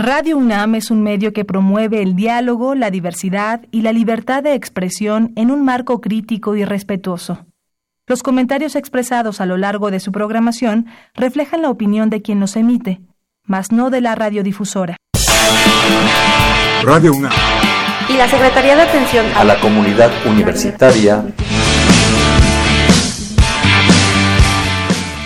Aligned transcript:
Radio 0.00 0.36
UNAM 0.36 0.76
es 0.76 0.92
un 0.92 1.02
medio 1.02 1.32
que 1.32 1.44
promueve 1.44 2.02
el 2.02 2.14
diálogo, 2.14 2.76
la 2.76 2.88
diversidad 2.88 3.62
y 3.72 3.82
la 3.82 3.90
libertad 3.90 4.44
de 4.44 4.54
expresión 4.54 5.32
en 5.34 5.50
un 5.50 5.64
marco 5.64 6.00
crítico 6.00 6.54
y 6.54 6.64
respetuoso. 6.64 7.46
Los 8.06 8.22
comentarios 8.22 8.76
expresados 8.76 9.40
a 9.40 9.46
lo 9.46 9.56
largo 9.56 9.90
de 9.90 9.98
su 9.98 10.12
programación 10.12 10.86
reflejan 11.14 11.62
la 11.62 11.70
opinión 11.70 12.10
de 12.10 12.22
quien 12.22 12.38
los 12.38 12.54
emite, 12.54 13.00
mas 13.42 13.72
no 13.72 13.90
de 13.90 14.00
la 14.00 14.14
radiodifusora. 14.14 14.96
Radio 16.84 17.12
UNAM 17.12 17.32
y 18.08 18.16
la 18.16 18.28
Secretaría 18.28 18.76
de 18.76 18.82
Atención 18.82 19.26
a 19.34 19.42
la 19.42 19.58
Comunidad 19.58 20.12
Universitaria 20.28 21.24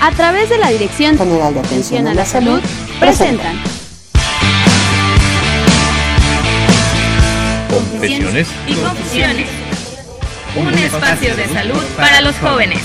a 0.00 0.10
través 0.12 0.48
de 0.48 0.56
la 0.56 0.70
Dirección 0.70 1.18
General 1.18 1.52
de 1.52 1.60
Atención 1.60 2.06
a 2.08 2.14
la 2.14 2.24
Salud 2.24 2.60
presentan 2.98 3.71
Y 8.04 8.74
Confusiones. 8.74 9.46
Un 10.56 10.74
espacio 10.74 11.36
de 11.36 11.46
salud 11.46 11.82
para 11.96 12.20
los 12.20 12.34
jóvenes. 12.36 12.80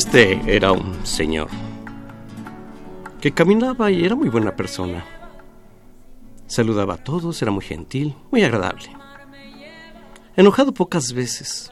Este 0.00 0.40
era 0.46 0.72
un 0.72 1.04
señor 1.04 1.50
que 3.20 3.32
caminaba 3.32 3.90
y 3.90 4.02
era 4.02 4.14
muy 4.14 4.30
buena 4.30 4.56
persona. 4.56 5.04
Saludaba 6.46 6.94
a 6.94 7.04
todos, 7.04 7.42
era 7.42 7.50
muy 7.50 7.62
gentil, 7.62 8.16
muy 8.30 8.42
agradable. 8.42 8.96
Enojado 10.36 10.72
pocas 10.72 11.12
veces. 11.12 11.70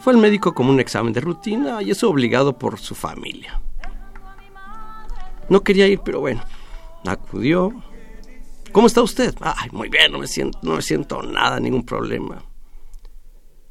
Fue 0.00 0.12
al 0.12 0.18
médico 0.18 0.52
como 0.52 0.72
un 0.72 0.80
examen 0.80 1.12
de 1.12 1.20
rutina 1.20 1.80
y 1.80 1.92
eso 1.92 2.10
obligado 2.10 2.58
por 2.58 2.80
su 2.80 2.96
familia. 2.96 3.60
No 5.48 5.62
quería 5.62 5.86
ir, 5.86 6.00
pero 6.00 6.18
bueno, 6.18 6.42
acudió. 7.06 7.72
¿Cómo 8.72 8.88
está 8.88 9.00
usted? 9.00 9.32
Ay, 9.40 9.68
muy 9.70 9.88
bien, 9.88 10.10
no 10.10 10.18
me 10.18 10.26
siento, 10.26 10.58
no 10.60 10.74
me 10.74 10.82
siento 10.82 11.22
nada, 11.22 11.60
ningún 11.60 11.84
problema. 11.84 12.42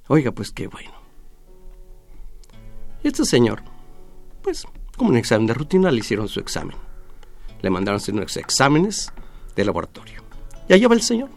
Oiga, 0.07 0.31
pues 0.31 0.51
qué 0.51 0.67
bueno. 0.67 0.96
Este 3.03 3.25
señor, 3.25 3.61
pues, 4.41 4.65
como 4.97 5.11
un 5.11 5.17
examen 5.17 5.47
de 5.47 5.53
rutina, 5.53 5.91
le 5.91 5.99
hicieron 5.99 6.27
su 6.27 6.39
examen. 6.39 6.75
Le 7.61 7.69
mandaron 7.69 7.97
hacer 7.97 8.13
unos 8.13 8.35
exámenes 8.37 9.11
de 9.55 9.65
laboratorio. 9.65 10.23
Y 10.67 10.73
allá 10.73 10.87
va 10.87 10.95
el 10.95 11.01
señor. 11.01 11.29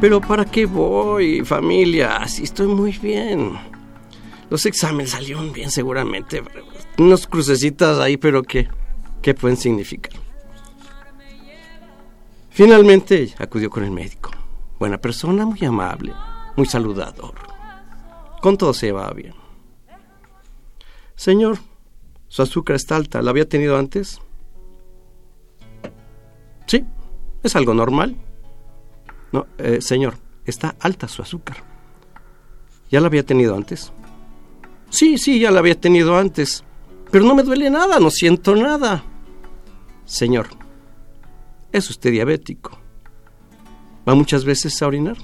Pero 0.00 0.20
¿para 0.20 0.44
qué 0.44 0.66
voy, 0.66 1.42
familia? 1.46 2.28
Si 2.28 2.44
estoy 2.44 2.66
muy 2.66 2.92
bien. 2.92 3.52
Los 4.50 4.66
exámenes 4.66 5.12
salieron 5.12 5.52
bien 5.52 5.70
seguramente. 5.70 6.42
Unos 6.98 7.26
crucecitas 7.26 7.98
ahí, 7.98 8.18
pero 8.18 8.42
¿qué? 8.42 8.68
¿Qué 9.22 9.32
pueden 9.32 9.56
significar? 9.56 10.13
Finalmente 12.54 13.34
acudió 13.38 13.68
con 13.68 13.82
el 13.82 13.90
médico. 13.90 14.30
Buena 14.78 14.98
persona, 14.98 15.44
muy 15.44 15.64
amable, 15.64 16.14
muy 16.54 16.66
saludador. 16.66 17.34
Con 18.40 18.56
todo 18.56 18.72
se 18.72 18.92
va 18.92 19.10
bien. 19.12 19.34
Señor, 21.16 21.58
su 22.28 22.42
azúcar 22.42 22.76
está 22.76 22.94
alta. 22.94 23.20
¿La 23.22 23.30
había 23.30 23.48
tenido 23.48 23.76
antes? 23.76 24.20
Sí, 26.66 26.84
es 27.42 27.56
algo 27.56 27.74
normal. 27.74 28.14
No, 29.32 29.48
eh, 29.58 29.80
señor, 29.80 30.14
está 30.44 30.76
alta 30.78 31.08
su 31.08 31.22
azúcar. 31.22 31.56
¿Ya 32.88 33.00
la 33.00 33.08
había 33.08 33.26
tenido 33.26 33.56
antes? 33.56 33.92
Sí, 34.90 35.18
sí, 35.18 35.40
ya 35.40 35.50
la 35.50 35.58
había 35.58 35.80
tenido 35.80 36.16
antes. 36.16 36.62
Pero 37.10 37.24
no 37.24 37.34
me 37.34 37.42
duele 37.42 37.68
nada, 37.68 37.98
no 37.98 38.10
siento 38.10 38.54
nada. 38.54 39.02
Señor, 40.04 40.46
¿Es 41.74 41.90
usted 41.90 42.12
diabético? 42.12 42.78
¿Va 44.08 44.14
muchas 44.14 44.44
veces 44.44 44.80
a 44.80 44.86
orinar? 44.86 45.16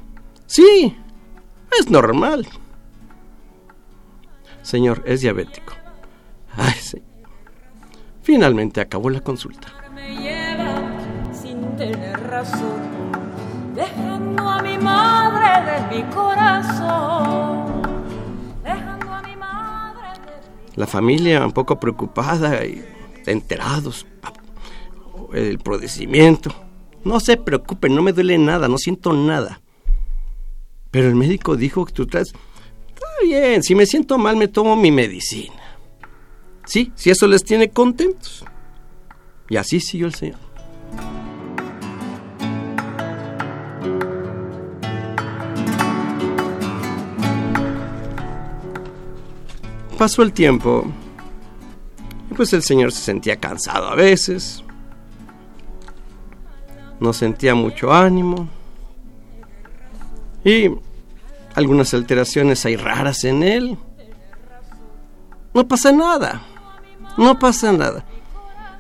Sí, 0.47 0.97
es 1.78 1.88
normal. 1.88 2.44
Señor, 4.61 5.00
es 5.06 5.21
diabético. 5.21 5.75
Ay, 6.56 6.72
sí. 6.72 7.00
Finalmente 8.22 8.81
acabó 8.81 9.11
la 9.11 9.21
consulta. 9.21 9.69
Me 9.94 10.16
lleva 10.16 10.91
sin 11.33 11.77
tener 11.77 12.21
razón, 12.27 13.12
dejando 13.77 14.49
a 14.49 14.61
mi 14.61 14.77
madre 14.77 15.71
de 15.71 15.97
mi 15.97 16.03
corazón. 16.12 17.82
Dejando 18.65 19.12
a 19.12 19.22
mi 19.22 19.37
madre 19.37 20.09
de 20.27 20.81
La 20.81 20.88
familia 20.88 21.47
un 21.47 21.53
poco 21.53 21.78
preocupada 21.78 22.65
y 22.67 22.84
enterados 23.27 24.05
el 25.32 25.58
procedimiento. 25.58 26.54
No 27.04 27.20
se 27.20 27.36
preocupen, 27.36 27.94
no 27.94 28.02
me 28.02 28.12
duele 28.12 28.38
nada, 28.38 28.68
no 28.68 28.78
siento 28.78 29.12
nada. 29.12 29.60
Pero 30.91 31.08
el 31.08 31.14
médico 31.14 31.56
dijo 31.56 31.84
que 31.84 31.92
tú 31.92 32.06
traes... 32.06 32.32
Está 32.88 33.06
bien, 33.22 33.62
si 33.62 33.74
me 33.74 33.86
siento 33.86 34.19
mal 34.19 34.36
me 34.36 34.48
tomo 34.48 34.76
mi 34.76 34.90
medicina. 34.90 35.54
Sí, 36.64 36.92
si 36.94 37.10
eso 37.10 37.26
les 37.26 37.42
tiene 37.42 37.70
contentos. 37.70 38.44
Y 39.48 39.56
así 39.56 39.80
siguió 39.80 40.06
el 40.06 40.14
Señor. 40.14 40.38
Pasó 49.98 50.22
el 50.22 50.32
tiempo 50.32 50.90
y 52.30 52.34
pues 52.34 52.54
el 52.54 52.62
Señor 52.62 52.90
se 52.90 53.02
sentía 53.02 53.36
cansado 53.36 53.88
a 53.88 53.94
veces, 53.94 54.64
no 57.00 57.12
sentía 57.12 57.55
mucho 57.55 57.93
ánimo 57.93 58.49
y 60.44 60.71
algunas 61.55 61.93
alteraciones 61.94 62.65
hay 62.65 62.77
raras 62.77 63.25
en 63.25 63.43
él. 63.43 63.78
No 65.53 65.66
pasa 65.66 65.93
nada, 65.93 66.43
no 67.16 67.38
pasa 67.38 67.72
nada. 67.72 68.05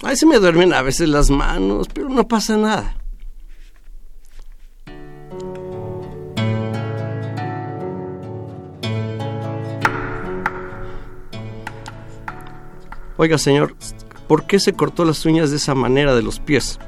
Ahí 0.02 0.16
se 0.16 0.26
me 0.26 0.38
duermen 0.38 0.72
a 0.72 0.82
veces 0.82 1.08
las 1.08 1.30
manos, 1.30 1.88
pero 1.92 2.08
no 2.08 2.26
pasa 2.26 2.56
nada. 2.56 2.96
Oiga, 13.16 13.36
señor, 13.36 13.76
¿por 14.28 14.46
qué 14.46 14.58
se 14.58 14.72
cortó 14.72 15.04
las 15.04 15.26
uñas 15.26 15.50
de 15.50 15.56
esa 15.56 15.74
manera 15.74 16.14
de 16.14 16.22
los 16.22 16.40
pies? 16.40 16.78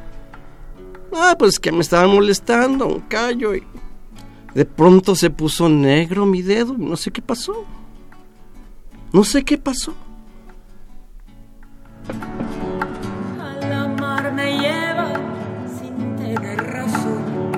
Ah, 1.14 1.36
pues 1.38 1.58
que 1.58 1.72
me 1.72 1.80
estaban 1.80 2.10
molestando, 2.10 2.86
un 2.86 3.00
callo. 3.00 3.54
Y 3.54 3.62
de 4.54 4.64
pronto 4.64 5.14
se 5.14 5.30
puso 5.30 5.68
negro 5.68 6.26
mi 6.26 6.42
dedo. 6.42 6.74
No 6.78 6.96
sé 6.96 7.10
qué 7.10 7.22
pasó. 7.22 7.64
No 9.12 9.24
sé 9.24 9.44
qué 9.44 9.58
pasó. 9.58 9.94
Al 13.40 13.96
mar 14.00 14.32
me 14.32 14.58
lleva 14.58 15.12
sin 15.78 16.16
tener 16.16 16.58
razón. 16.58 17.52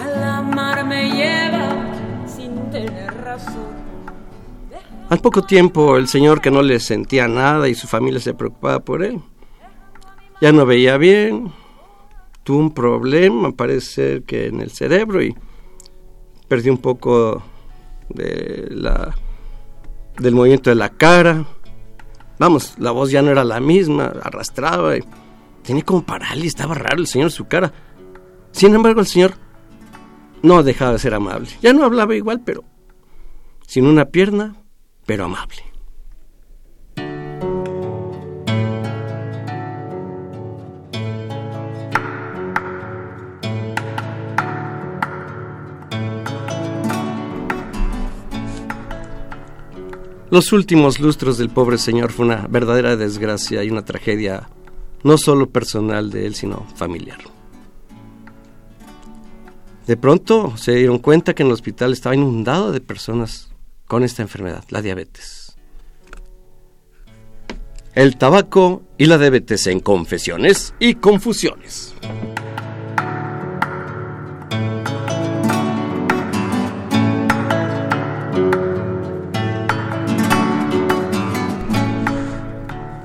Al 0.00 0.46
mar 0.46 0.86
me 0.86 1.10
lleva 1.10 2.26
sin 2.26 2.70
tener 2.70 3.12
razón. 3.22 3.74
Al 5.10 5.18
poco 5.18 5.42
tiempo 5.42 5.96
el 5.96 6.08
señor 6.08 6.40
que 6.40 6.50
no 6.50 6.62
le 6.62 6.80
sentía 6.80 7.28
nada 7.28 7.68
y 7.68 7.74
su 7.74 7.86
familia 7.86 8.20
se 8.20 8.34
preocupaba 8.34 8.80
por 8.80 9.02
él. 9.02 9.20
Ya 10.40 10.52
no 10.52 10.64
veía 10.64 10.96
bien, 10.96 11.52
tuvo 12.44 12.58
un 12.58 12.72
problema, 12.72 13.50
parece 13.52 14.22
que 14.24 14.46
en 14.46 14.60
el 14.60 14.70
cerebro 14.70 15.22
y 15.22 15.34
perdió 16.46 16.70
un 16.70 16.78
poco 16.78 17.42
de 18.10 18.68
la, 18.70 19.14
del 20.18 20.34
movimiento 20.34 20.70
de 20.70 20.76
la 20.76 20.90
cara. 20.90 21.44
Vamos, 22.38 22.74
la 22.78 22.90
voz 22.90 23.10
ya 23.10 23.22
no 23.22 23.30
era 23.30 23.44
la 23.44 23.60
misma, 23.60 24.12
arrastraba. 24.22 24.96
Y 24.96 25.02
tenía 25.62 25.82
como 25.82 26.04
parálisis, 26.04 26.54
estaba 26.54 26.74
raro 26.74 27.00
el 27.00 27.06
señor 27.06 27.32
su 27.32 27.46
cara. 27.46 27.72
Sin 28.52 28.74
embargo, 28.74 29.00
el 29.00 29.06
señor 29.06 29.34
no 30.42 30.62
dejaba 30.62 30.92
de 30.92 30.98
ser 30.98 31.14
amable. 31.14 31.48
Ya 31.62 31.72
no 31.72 31.84
hablaba 31.84 32.14
igual, 32.14 32.42
pero 32.44 32.62
sin 33.66 33.86
una 33.86 34.04
pierna, 34.04 34.54
pero 35.06 35.24
amable. 35.24 35.73
Los 50.34 50.52
últimos 50.52 50.98
lustros 50.98 51.38
del 51.38 51.48
pobre 51.48 51.78
señor 51.78 52.10
fue 52.10 52.26
una 52.26 52.48
verdadera 52.48 52.96
desgracia 52.96 53.62
y 53.62 53.70
una 53.70 53.84
tragedia 53.84 54.48
no 55.04 55.16
solo 55.16 55.48
personal 55.48 56.10
de 56.10 56.26
él, 56.26 56.34
sino 56.34 56.66
familiar. 56.74 57.18
De 59.86 59.96
pronto 59.96 60.56
se 60.56 60.72
dieron 60.72 60.98
cuenta 60.98 61.34
que 61.34 61.44
en 61.44 61.50
el 61.50 61.52
hospital 61.52 61.92
estaba 61.92 62.16
inundado 62.16 62.72
de 62.72 62.80
personas 62.80 63.52
con 63.86 64.02
esta 64.02 64.22
enfermedad, 64.22 64.64
la 64.70 64.82
diabetes. 64.82 65.56
El 67.94 68.16
tabaco 68.16 68.82
y 68.98 69.06
la 69.06 69.18
diabetes 69.18 69.68
en 69.68 69.78
confesiones 69.78 70.74
y 70.80 70.96
confusiones. 70.96 71.94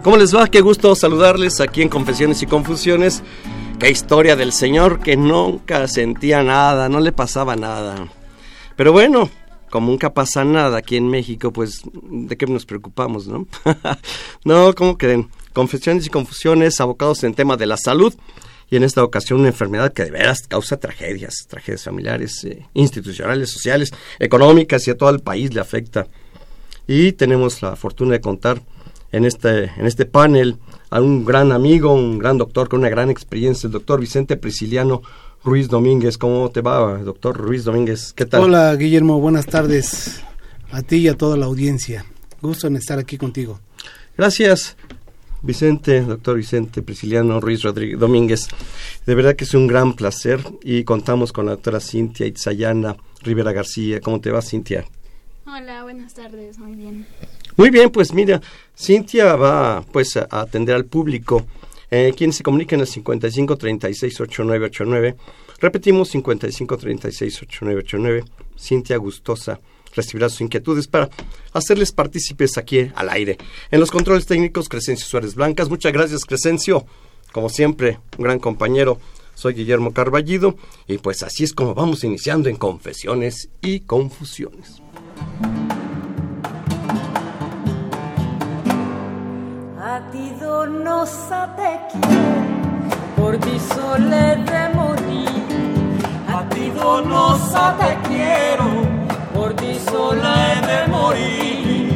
¿Cómo 0.10 0.18
les 0.18 0.36
va? 0.36 0.48
Qué 0.48 0.62
gusto 0.62 0.96
saludarles 0.96 1.62
aquí 1.62 1.84
en 1.84 1.88
Confesiones 1.88 2.42
y 2.42 2.48
Confusiones. 2.48 3.22
Qué 3.80 3.92
historia 3.92 4.36
del 4.36 4.54
señor 4.54 5.02
que 5.02 5.16
nunca 5.16 5.88
sentía 5.88 6.42
nada, 6.42 6.90
no 6.90 7.00
le 7.00 7.12
pasaba 7.12 7.56
nada. 7.56 8.12
Pero 8.76 8.92
bueno, 8.92 9.30
como 9.70 9.92
nunca 9.92 10.12
pasa 10.12 10.44
nada 10.44 10.80
aquí 10.80 10.98
en 10.98 11.08
México, 11.10 11.54
pues 11.54 11.84
de 11.94 12.36
qué 12.38 12.48
nos 12.48 12.66
preocupamos, 12.66 13.28
¿no? 13.28 13.46
no, 14.46 14.74
¿cómo 14.74 14.98
creen? 14.98 15.30
Confesiones 15.54 16.08
y 16.08 16.10
Confusiones 16.10 16.82
abocados 16.82 17.24
en 17.24 17.36
tema 17.36 17.56
de 17.56 17.68
la 17.68 17.78
salud 17.78 18.12
y 18.72 18.78
en 18.78 18.84
esta 18.84 19.04
ocasión 19.04 19.42
una 19.42 19.50
enfermedad 19.50 19.94
que 19.94 20.06
de 20.06 20.10
veras 20.10 20.48
causa 20.48 20.78
tragedias, 20.78 21.46
tragedias 21.48 21.84
familiares, 21.84 22.44
eh, 22.46 22.66
institucionales, 22.74 23.52
sociales, 23.52 23.92
económicas 24.18 24.88
y 24.88 24.90
a 24.90 24.98
todo 24.98 25.12
el 25.12 25.20
país 25.20 25.54
le 25.54 25.62
afecta. 25.62 26.08
Y 26.88 27.12
tenemos 27.12 27.62
la 27.62 27.76
fortuna 27.76 28.14
de 28.14 28.22
contar 28.22 28.64
en 29.12 29.26
este, 29.26 29.66
en 29.66 29.86
este 29.86 30.06
panel 30.06 30.58
a 30.90 31.02
un 31.02 31.26
gran 31.26 31.52
amigo, 31.52 31.94
un 31.94 32.20
gran 32.20 32.38
doctor 32.38 32.70
con 32.70 32.80
una 32.80 32.90
gran 32.90 33.10
experiencia, 33.10 33.68
el 33.68 33.74
doctor 33.74 34.00
Vicente 34.00 34.38
Prisciliano 34.38 35.02
Ruiz 35.44 35.70
Domínguez. 35.70 36.18
¿Cómo 36.18 36.50
te 36.50 36.62
va, 36.62 36.98
doctor 36.98 37.38
Ruiz 37.38 37.64
Domínguez? 37.64 38.14
¿Qué 38.14 38.26
tal? 38.26 38.42
Hola, 38.42 38.76
Guillermo. 38.76 39.20
Buenas 39.20 39.46
tardes 39.46 40.22
a 40.72 40.82
ti 40.82 40.98
y 40.98 41.08
a 41.08 41.18
toda 41.18 41.38
la 41.38 41.46
audiencia. 41.46 42.06
Gusto 42.42 42.68
en 42.68 42.76
estar 42.76 43.00
aquí 43.00 43.18
contigo. 43.18 43.60
Gracias, 44.18 44.76
Vicente, 45.42 46.02
doctor 46.02 46.36
Vicente 46.36 46.82
Prisciliano 46.82 47.40
Ruiz 47.40 47.62
Rodríguez 47.64 48.00
Domínguez. 48.00 48.48
De 49.06 49.16
verdad 49.16 49.36
que 49.36 49.46
es 49.46 49.54
un 49.54 49.68
gran 49.68 49.94
placer 49.94 50.42
y 50.64 50.84
contamos 50.84 51.32
con 51.32 51.46
la 51.46 51.52
doctora 51.52 51.80
Cintia 51.80 52.26
Itzayana 52.26 52.98
Rivera 53.22 53.52
García. 53.54 54.02
¿Cómo 54.02 54.20
te 54.20 54.32
va, 54.32 54.42
Cintia? 54.42 54.86
Hola, 55.46 55.84
buenas 55.84 56.14
tardes, 56.14 56.60
muy 56.60 56.76
bien. 56.76 57.08
Muy 57.60 57.72
bien, 57.72 57.90
pues 57.90 58.14
mira, 58.14 58.42
Cintia 58.74 59.36
va 59.36 59.84
pues 59.92 60.16
a 60.16 60.28
atender 60.32 60.76
al 60.76 60.86
público. 60.86 61.46
Eh, 61.92 62.14
quien 62.16 62.32
se 62.32 62.42
comunica 62.42 62.78
en 62.78 62.80
el 62.80 62.88
55 62.88 63.58
36 63.58 64.22
8989. 64.22 65.18
Repetimos 65.60 66.08
55 66.08 66.78
36 66.78 67.42
8989. 67.42 68.24
Cintia 68.58 68.96
Gustosa 68.96 69.60
recibirá 69.94 70.30
sus 70.30 70.40
inquietudes 70.40 70.88
para 70.88 71.10
hacerles 71.52 71.92
partícipes 71.92 72.58
aquí 72.58 72.90
al 72.96 73.10
aire. 73.10 73.38
En 73.72 73.82
los 73.82 73.92
controles 73.92 74.26
técnicos, 74.26 74.70
Crescencio 74.70 75.06
Suárez 75.06 75.36
Blancas. 75.36 75.70
Muchas 75.70 75.92
gracias, 75.92 76.24
Crescencio. 76.24 76.86
Como 77.34 77.50
siempre, 77.50 78.00
un 78.18 78.24
gran 78.24 78.40
compañero. 78.40 79.02
Soy 79.36 79.54
Guillermo 79.54 79.92
Carballido 79.92 80.56
y 80.88 80.98
pues 81.00 81.24
así 81.24 81.44
es 81.44 81.52
como 81.52 81.76
vamos 81.76 82.06
iniciando 82.06 82.48
en 82.48 82.56
Confesiones 82.56 83.50
y 83.62 83.82
Confusiones. 83.82 84.82
Por 94.74 94.96
ti. 94.98 95.25
A 96.28 96.50
ti 96.50 96.69
donosa 96.72 97.78
te 97.80 98.10
quiero, 98.10 98.68
por 99.34 99.56
ti 99.56 99.80
solo 99.86 100.22
de 100.22 100.88
morir. 100.88 101.90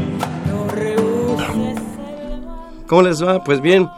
¿Cómo 2.87 3.01
les 3.01 3.23
va? 3.23 3.43
Pues 3.43 3.59
bien, 3.59 3.89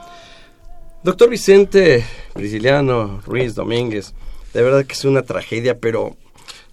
doctor 1.03 1.29
Vicente 1.29 2.05
Prisciliano 2.33 3.21
Ruiz 3.25 3.53
Domínguez, 3.53 4.13
de 4.53 4.61
verdad 4.61 4.85
que 4.85 4.93
es 4.93 5.05
una 5.05 5.23
tragedia, 5.23 5.79
pero 5.79 6.15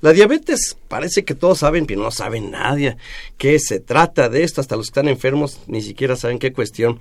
la 0.01 0.13
diabetes 0.13 0.77
parece 0.89 1.25
que 1.25 1.35
todos 1.35 1.59
saben, 1.59 1.87
pero 1.87 2.01
no 2.01 2.11
saben 2.11 2.51
nadie 2.51 2.97
qué 3.39 3.59
se 3.59 3.81
trata 3.81 4.29
de 4.29 4.45
esto. 4.45 4.61
Hasta 4.61 4.77
los 4.77 4.87
que 4.87 4.91
están 4.91 5.09
enfermos 5.09 5.61
ni 5.67 5.83
siquiera 5.83 6.17
saben 6.17 6.39
qué 6.39 6.53
cuestión. 6.53 7.01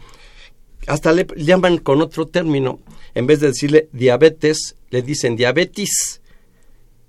Hasta 0.88 1.12
le 1.12 1.28
llaman 1.36 1.78
con 1.78 2.01
otro 2.01 2.28
término. 2.28 2.80
En 3.13 3.28
vez 3.28 3.39
de 3.39 3.48
decirle 3.48 3.89
diabetes, 3.92 4.75
le 4.89 5.01
dicen 5.01 5.36
diabetes. 5.36 6.22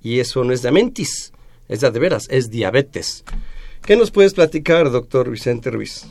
Y 0.03 0.19
eso 0.21 0.45
no 0.45 0.53
es 0.53 0.63
diamentis, 0.63 1.33
es 1.69 1.81
de 1.81 1.91
veras, 1.91 2.27
es 2.29 2.51
diabetes. 2.51 3.25
¿Qué 3.83 3.97
nos 3.97 4.11
puedes 4.11 4.35
platicar, 4.35 4.91
doctor 4.91 5.31
Vicente 5.31 5.71
Ruiz? 5.71 6.05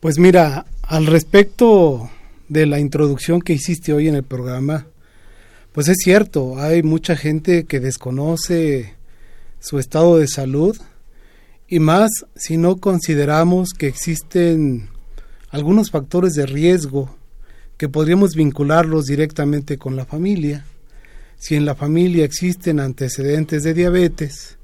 Pues 0.00 0.18
mira, 0.18 0.66
al 0.82 1.06
respecto 1.06 2.10
de 2.48 2.66
la 2.66 2.80
introducción 2.80 3.40
que 3.40 3.52
hiciste 3.52 3.92
hoy 3.92 4.08
en 4.08 4.14
el 4.14 4.24
programa, 4.24 4.86
pues 5.72 5.88
es 5.88 5.98
cierto, 6.02 6.58
hay 6.58 6.82
mucha 6.82 7.16
gente 7.16 7.64
que 7.64 7.80
desconoce 7.80 8.94
su 9.58 9.78
estado 9.78 10.18
de 10.18 10.28
salud 10.28 10.76
y 11.66 11.78
más 11.78 12.10
si 12.34 12.58
no 12.58 12.76
consideramos 12.76 13.70
que 13.70 13.86
existen 13.86 14.90
algunos 15.52 15.90
factores 15.90 16.32
de 16.32 16.46
riesgo 16.46 17.14
que 17.76 17.88
podríamos 17.88 18.34
vincularlos 18.34 19.04
directamente 19.04 19.76
con 19.76 19.96
la 19.96 20.06
familia. 20.06 20.64
Si 21.38 21.54
en 21.54 21.66
la 21.66 21.74
familia 21.74 22.24
existen 22.24 22.80
antecedentes 22.80 23.62
de 23.62 23.74
diabetes 23.74 24.56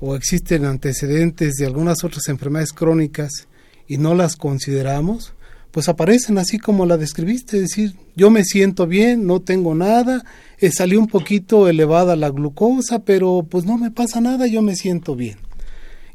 o 0.00 0.16
existen 0.16 0.64
antecedentes 0.64 1.54
de 1.54 1.66
algunas 1.66 2.02
otras 2.02 2.26
enfermedades 2.28 2.72
crónicas 2.72 3.46
y 3.86 3.98
no 3.98 4.16
las 4.16 4.34
consideramos, 4.34 5.32
pues 5.70 5.88
aparecen 5.88 6.38
así 6.38 6.58
como 6.58 6.86
la 6.86 6.96
describiste, 6.96 7.58
es 7.58 7.62
decir, 7.68 7.94
yo 8.16 8.30
me 8.30 8.44
siento 8.44 8.88
bien, 8.88 9.26
no 9.26 9.42
tengo 9.42 9.76
nada, 9.76 10.24
eh, 10.58 10.72
salió 10.72 10.98
un 10.98 11.08
poquito 11.08 11.68
elevada 11.68 12.16
la 12.16 12.30
glucosa, 12.30 13.04
pero 13.04 13.46
pues 13.48 13.64
no 13.64 13.78
me 13.78 13.92
pasa 13.92 14.20
nada, 14.20 14.48
yo 14.48 14.60
me 14.60 14.74
siento 14.74 15.14
bien. 15.14 15.38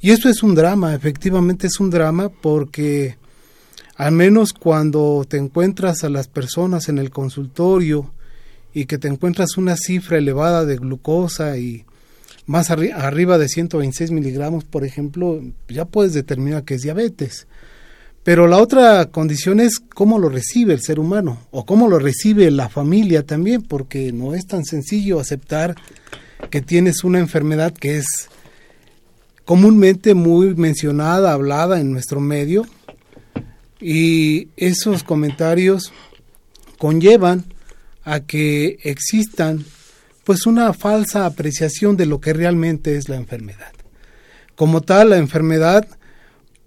Y 0.01 0.11
esto 0.11 0.27
es 0.27 0.43
un 0.43 0.55
drama, 0.55 0.95
efectivamente 0.95 1.67
es 1.67 1.79
un 1.79 1.89
drama 1.89 2.29
porque 2.29 3.18
al 3.99 4.13
menos 4.13 4.53
cuando 4.53 5.25
te 5.27 5.35
encuentras 5.35 6.05
a 6.05 6.09
las 6.09 6.29
personas 6.29 6.87
en 6.87 6.99
el 6.99 7.09
consultorio 7.09 8.13
y 8.73 8.85
que 8.85 8.97
te 8.97 9.09
encuentras 9.09 9.57
una 9.57 9.75
cifra 9.75 10.17
elevada 10.17 10.63
de 10.63 10.77
glucosa 10.77 11.57
y 11.57 11.83
más 12.45 12.69
arriba 12.71 13.37
de 13.37 13.49
126 13.49 14.11
miligramos, 14.11 14.63
por 14.63 14.85
ejemplo, 14.85 15.41
ya 15.67 15.83
puedes 15.83 16.13
determinar 16.13 16.63
que 16.63 16.75
es 16.75 16.81
diabetes. 16.81 17.45
Pero 18.23 18.47
la 18.47 18.59
otra 18.59 19.07
condición 19.07 19.59
es 19.59 19.81
cómo 19.81 20.17
lo 20.17 20.29
recibe 20.29 20.73
el 20.73 20.81
ser 20.81 20.97
humano 20.97 21.41
o 21.51 21.65
cómo 21.65 21.89
lo 21.89 21.99
recibe 21.99 22.49
la 22.51 22.69
familia 22.69 23.25
también, 23.25 23.63
porque 23.63 24.13
no 24.13 24.33
es 24.33 24.47
tan 24.47 24.63
sencillo 24.63 25.19
aceptar 25.19 25.75
que 26.49 26.61
tienes 26.61 27.03
una 27.03 27.19
enfermedad 27.19 27.73
que 27.73 27.97
es 27.97 28.05
comúnmente 29.43 30.13
muy 30.13 30.55
mencionada, 30.55 31.33
hablada 31.33 31.81
en 31.81 31.91
nuestro 31.91 32.21
medio, 32.21 32.65
y 33.79 34.49
esos 34.57 35.03
comentarios 35.03 35.93
conllevan 36.77 37.45
a 38.03 38.21
que 38.21 38.79
existan 38.83 39.65
pues 40.23 40.45
una 40.45 40.73
falsa 40.73 41.25
apreciación 41.25 41.97
de 41.97 42.05
lo 42.05 42.19
que 42.19 42.33
realmente 42.33 42.97
es 42.97 43.09
la 43.09 43.15
enfermedad. 43.15 43.73
Como 44.55 44.81
tal, 44.81 45.11
la 45.11 45.17
enfermedad 45.17 45.87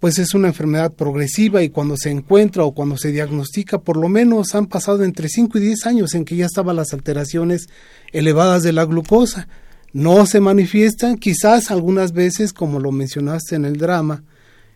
pues 0.02 0.19
es 0.19 0.35
una 0.35 0.49
enfermedad 0.49 0.95
progresiva 0.95 1.62
y 1.62 1.69
cuando 1.69 1.97
se 1.97 2.11
encuentra 2.11 2.64
o 2.64 2.75
cuando 2.75 2.97
se 2.97 3.12
diagnostica, 3.12 3.78
por 3.78 3.97
lo 3.97 4.09
menos 4.09 4.57
han 4.57 4.66
pasado 4.66 5.04
entre 5.04 5.28
5 5.28 5.59
y 5.59 5.61
10 5.61 5.87
años 5.87 6.14
en 6.14 6.25
que 6.25 6.35
ya 6.35 6.47
estaban 6.47 6.75
las 6.75 6.92
alteraciones 6.92 7.69
elevadas 8.11 8.64
de 8.64 8.73
la 8.73 8.85
glucosa. 8.85 9.47
No 9.92 10.26
se 10.26 10.40
manifiestan, 10.40 11.19
quizás 11.19 11.71
algunas 11.71 12.11
veces, 12.12 12.52
como 12.52 12.81
lo 12.81 12.90
mencionaste 12.90 13.54
en 13.54 13.64
el 13.64 13.76
drama, 13.76 14.25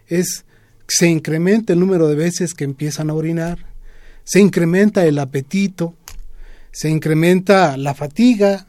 es 0.07 0.45
se 0.88 1.09
incrementa 1.09 1.73
el 1.73 1.81
número 1.81 2.09
de 2.09 2.14
veces 2.14 2.55
que 2.55 2.64
empiezan 2.64 3.11
a 3.11 3.14
orinar, 3.14 3.59
se 4.25 4.40
incrementa 4.40 5.05
el 5.07 5.19
apetito, 5.19 5.95
se 6.73 6.90
incrementa 6.90 7.76
la 7.76 7.95
fatiga, 7.95 8.66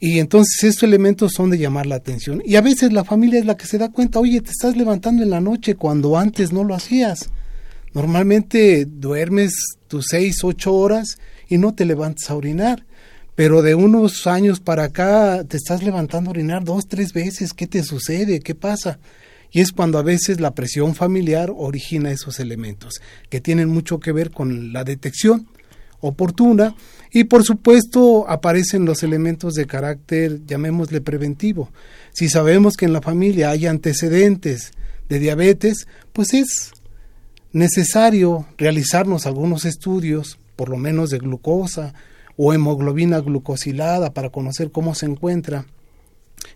y 0.00 0.20
entonces 0.20 0.62
estos 0.62 0.84
elementos 0.84 1.32
son 1.32 1.50
de 1.50 1.58
llamar 1.58 1.86
la 1.86 1.96
atención. 1.96 2.40
Y 2.44 2.56
a 2.56 2.60
veces 2.60 2.92
la 2.92 3.04
familia 3.04 3.40
es 3.40 3.46
la 3.46 3.56
que 3.56 3.66
se 3.66 3.78
da 3.78 3.90
cuenta, 3.90 4.20
oye, 4.20 4.40
te 4.40 4.50
estás 4.50 4.76
levantando 4.76 5.22
en 5.22 5.30
la 5.30 5.40
noche 5.40 5.74
cuando 5.74 6.16
antes 6.16 6.52
no 6.52 6.62
lo 6.62 6.74
hacías. 6.74 7.30
Normalmente 7.94 8.86
duermes 8.86 9.54
tus 9.88 10.06
seis, 10.10 10.44
ocho 10.44 10.72
horas 10.74 11.18
y 11.48 11.58
no 11.58 11.74
te 11.74 11.84
levantas 11.84 12.30
a 12.30 12.36
orinar. 12.36 12.84
Pero 13.34 13.62
de 13.62 13.74
unos 13.74 14.26
años 14.26 14.60
para 14.60 14.84
acá 14.84 15.44
te 15.44 15.56
estás 15.56 15.82
levantando 15.82 16.30
a 16.30 16.32
orinar 16.32 16.64
dos, 16.64 16.86
tres 16.86 17.12
veces. 17.12 17.52
¿Qué 17.52 17.66
te 17.66 17.82
sucede? 17.82 18.40
¿Qué 18.40 18.54
pasa? 18.54 18.98
Y 19.50 19.60
es 19.60 19.72
cuando 19.72 19.98
a 19.98 20.02
veces 20.02 20.40
la 20.40 20.54
presión 20.54 20.94
familiar 20.94 21.52
origina 21.56 22.10
esos 22.10 22.38
elementos, 22.40 23.00
que 23.30 23.40
tienen 23.40 23.68
mucho 23.68 23.98
que 23.98 24.12
ver 24.12 24.30
con 24.30 24.72
la 24.72 24.84
detección 24.84 25.48
oportuna 26.00 26.76
y 27.10 27.24
por 27.24 27.44
supuesto 27.44 28.28
aparecen 28.28 28.84
los 28.84 29.02
elementos 29.02 29.54
de 29.54 29.66
carácter, 29.66 30.44
llamémosle 30.46 31.00
preventivo. 31.00 31.70
Si 32.12 32.28
sabemos 32.28 32.76
que 32.76 32.84
en 32.84 32.92
la 32.92 33.00
familia 33.00 33.50
hay 33.50 33.66
antecedentes 33.66 34.72
de 35.08 35.18
diabetes, 35.18 35.88
pues 36.12 36.34
es 36.34 36.72
necesario 37.52 38.46
realizarnos 38.58 39.26
algunos 39.26 39.64
estudios, 39.64 40.38
por 40.54 40.68
lo 40.68 40.76
menos 40.76 41.10
de 41.10 41.18
glucosa 41.18 41.94
o 42.36 42.52
hemoglobina 42.52 43.20
glucosilada 43.20 44.12
para 44.12 44.30
conocer 44.30 44.70
cómo 44.70 44.94
se 44.94 45.06
encuentra 45.06 45.66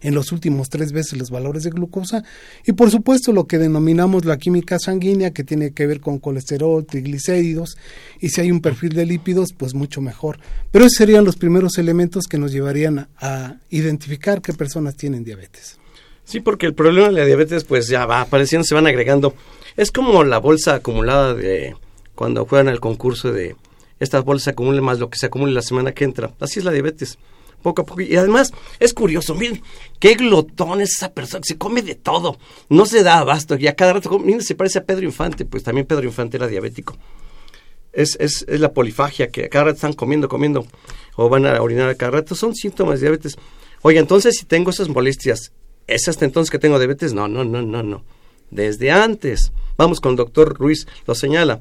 en 0.01 0.15
los 0.15 0.33
últimos 0.33 0.69
tres 0.69 0.93
veces 0.93 1.19
los 1.19 1.31
valores 1.31 1.63
de 1.63 1.71
glucosa 1.71 2.25
y 2.67 2.73
por 2.73 2.91
supuesto 2.91 3.33
lo 3.33 3.47
que 3.47 3.59
denominamos 3.59 4.25
la 4.25 4.39
química 4.39 4.79
sanguínea 4.79 5.33
que 5.33 5.45
tiene 5.45 5.73
que 5.73 5.87
ver 5.87 6.01
con 6.01 6.19
colesterol, 6.19 6.85
triglicéridos 6.85 7.77
y 8.21 8.31
si 8.31 8.41
hay 8.41 8.51
un 8.51 8.61
perfil 8.61 8.95
de 8.95 9.07
lípidos 9.07 9.53
pues 9.53 9.75
mucho 9.75 10.01
mejor. 10.01 10.39
Pero 10.71 10.85
esos 10.85 10.97
serían 10.97 11.25
los 11.25 11.37
primeros 11.37 11.79
elementos 11.79 12.27
que 12.27 12.39
nos 12.39 12.53
llevarían 12.53 13.09
a 13.19 13.57
identificar 13.71 14.43
qué 14.43 14.53
personas 14.53 14.97
tienen 14.97 15.25
diabetes. 15.25 15.79
Sí, 16.25 16.41
porque 16.41 16.67
el 16.67 16.75
problema 16.75 17.09
de 17.09 17.13
la 17.13 17.25
diabetes 17.25 17.65
pues 17.65 17.89
ya 17.89 18.07
va 18.07 18.21
apareciendo, 18.21 18.65
se 18.65 18.75
van 18.75 18.87
agregando. 18.87 19.35
Es 19.77 19.91
como 19.91 20.25
la 20.25 20.39
bolsa 20.39 20.75
acumulada 20.75 21.35
de 21.35 21.75
cuando 22.15 22.45
juegan 22.45 22.69
el 22.69 22.81
concurso 22.81 23.33
de 23.33 23.57
estas 23.99 24.25
bolsas 24.25 24.49
acumulen 24.49 24.83
más 24.83 24.99
lo 24.99 25.11
que 25.11 25.19
se 25.19 25.27
acumule 25.27 25.53
la 25.53 25.63
semana 25.63 25.93
que 25.93 26.05
entra. 26.05 26.33
Así 26.41 26.59
es 26.59 26.65
la 26.65 26.73
diabetes 26.73 27.19
poco 27.63 27.83
a 27.83 27.87
poco. 27.87 28.03
Y 28.03 28.17
además 28.17 28.53
es 28.79 28.93
curioso, 28.93 29.35
miren, 29.35 29.63
qué 29.99 30.15
glotón 30.15 30.81
es 30.81 30.97
esa 30.97 31.13
persona, 31.13 31.43
se 31.47 31.57
come 31.57 31.83
de 31.83 31.95
todo, 31.95 32.39
no 32.69 32.85
se 32.85 33.03
da 33.03 33.19
abasto, 33.19 33.57
y 33.57 33.67
a 33.67 33.75
cada 33.75 33.95
rato, 33.95 34.19
miren, 34.19 34.43
se 34.43 34.55
parece 34.55 34.81
a 34.81 34.85
Pedro 34.85 35.05
Infante, 35.05 35.45
pues 35.45 35.63
también 35.63 35.87
Pedro 35.87 36.05
Infante 36.05 36.37
era 36.37 36.49
diabético. 36.49 36.97
Es, 37.93 38.17
es, 38.21 38.45
es 38.49 38.61
la 38.61 38.73
polifagia, 38.73 39.29
que 39.29 39.45
a 39.45 39.49
cada 39.49 39.65
rato 39.65 39.77
están 39.77 39.93
comiendo, 39.93 40.29
comiendo, 40.29 40.67
o 41.17 41.29
van 41.29 41.47
a 41.47 41.61
orinar 41.63 41.89
a 41.89 41.95
cada 41.95 42.13
rato, 42.13 42.35
son 42.35 42.55
síntomas 42.55 43.01
de 43.01 43.07
diabetes. 43.07 43.37
Oye, 43.83 43.99
entonces 43.99 44.37
si 44.37 44.47
tengo 44.47 44.71
esas 44.71 44.89
molestias, 44.89 45.53
¿es 45.87 46.09
hasta 46.09 46.25
entonces 46.25 46.51
que 46.51 46.59
tengo 46.59 46.79
diabetes? 46.79 47.13
No, 47.13 47.29
no, 47.29 47.45
no, 47.45 47.63
no, 47.63 47.83
no. 47.83 48.05
Desde 48.51 48.91
antes. 48.91 49.53
Vamos 49.77 50.01
con 50.01 50.13
el 50.13 50.17
doctor 50.17 50.57
Ruiz, 50.59 50.87
lo 51.07 51.15
señala. 51.15 51.61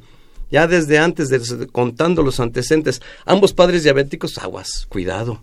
Ya 0.51 0.67
desde 0.67 1.00
antes, 1.00 1.29
contando 1.72 2.24
los 2.24 2.39
antecedentes, 2.39 3.01
ambos 3.25 3.53
padres 3.53 3.84
diabéticos, 3.84 4.38
aguas, 4.38 4.86
cuidado 4.89 5.41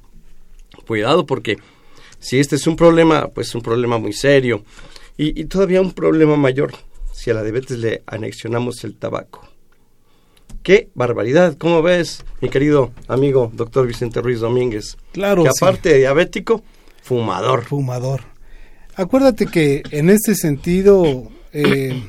cuidado 0.88 1.26
porque 1.26 1.58
si 2.18 2.40
este 2.40 2.56
es 2.56 2.66
un 2.66 2.74
problema, 2.74 3.28
pues 3.28 3.54
un 3.54 3.60
problema 3.60 3.98
muy 3.98 4.12
serio. 4.12 4.64
Y, 5.16 5.44
todavía 5.44 5.80
un 5.80 5.92
problema 5.92 6.36
mayor, 6.36 6.72
si 7.12 7.30
a 7.30 7.34
la 7.34 7.42
diabetes 7.42 7.78
le 7.78 8.02
anexionamos 8.06 8.84
el 8.84 8.94
tabaco. 8.94 9.46
¡Qué 10.62 10.90
barbaridad! 10.94 11.56
¿Cómo 11.58 11.82
ves, 11.82 12.24
mi 12.40 12.48
querido 12.48 12.92
amigo 13.08 13.50
doctor 13.52 13.86
Vicente 13.86 14.20
Ruiz 14.20 14.40
Domínguez? 14.40 14.96
Claro. 15.12 15.42
Que 15.42 15.50
aparte 15.50 15.88
de 15.88 15.98
diabético, 15.98 16.62
fumador. 17.02 17.64
Fumador. 17.64 18.22
Acuérdate 18.94 19.46
que 19.46 19.82
en 19.90 20.08
este 20.10 20.36
sentido 20.36 21.28
eh, 21.52 22.00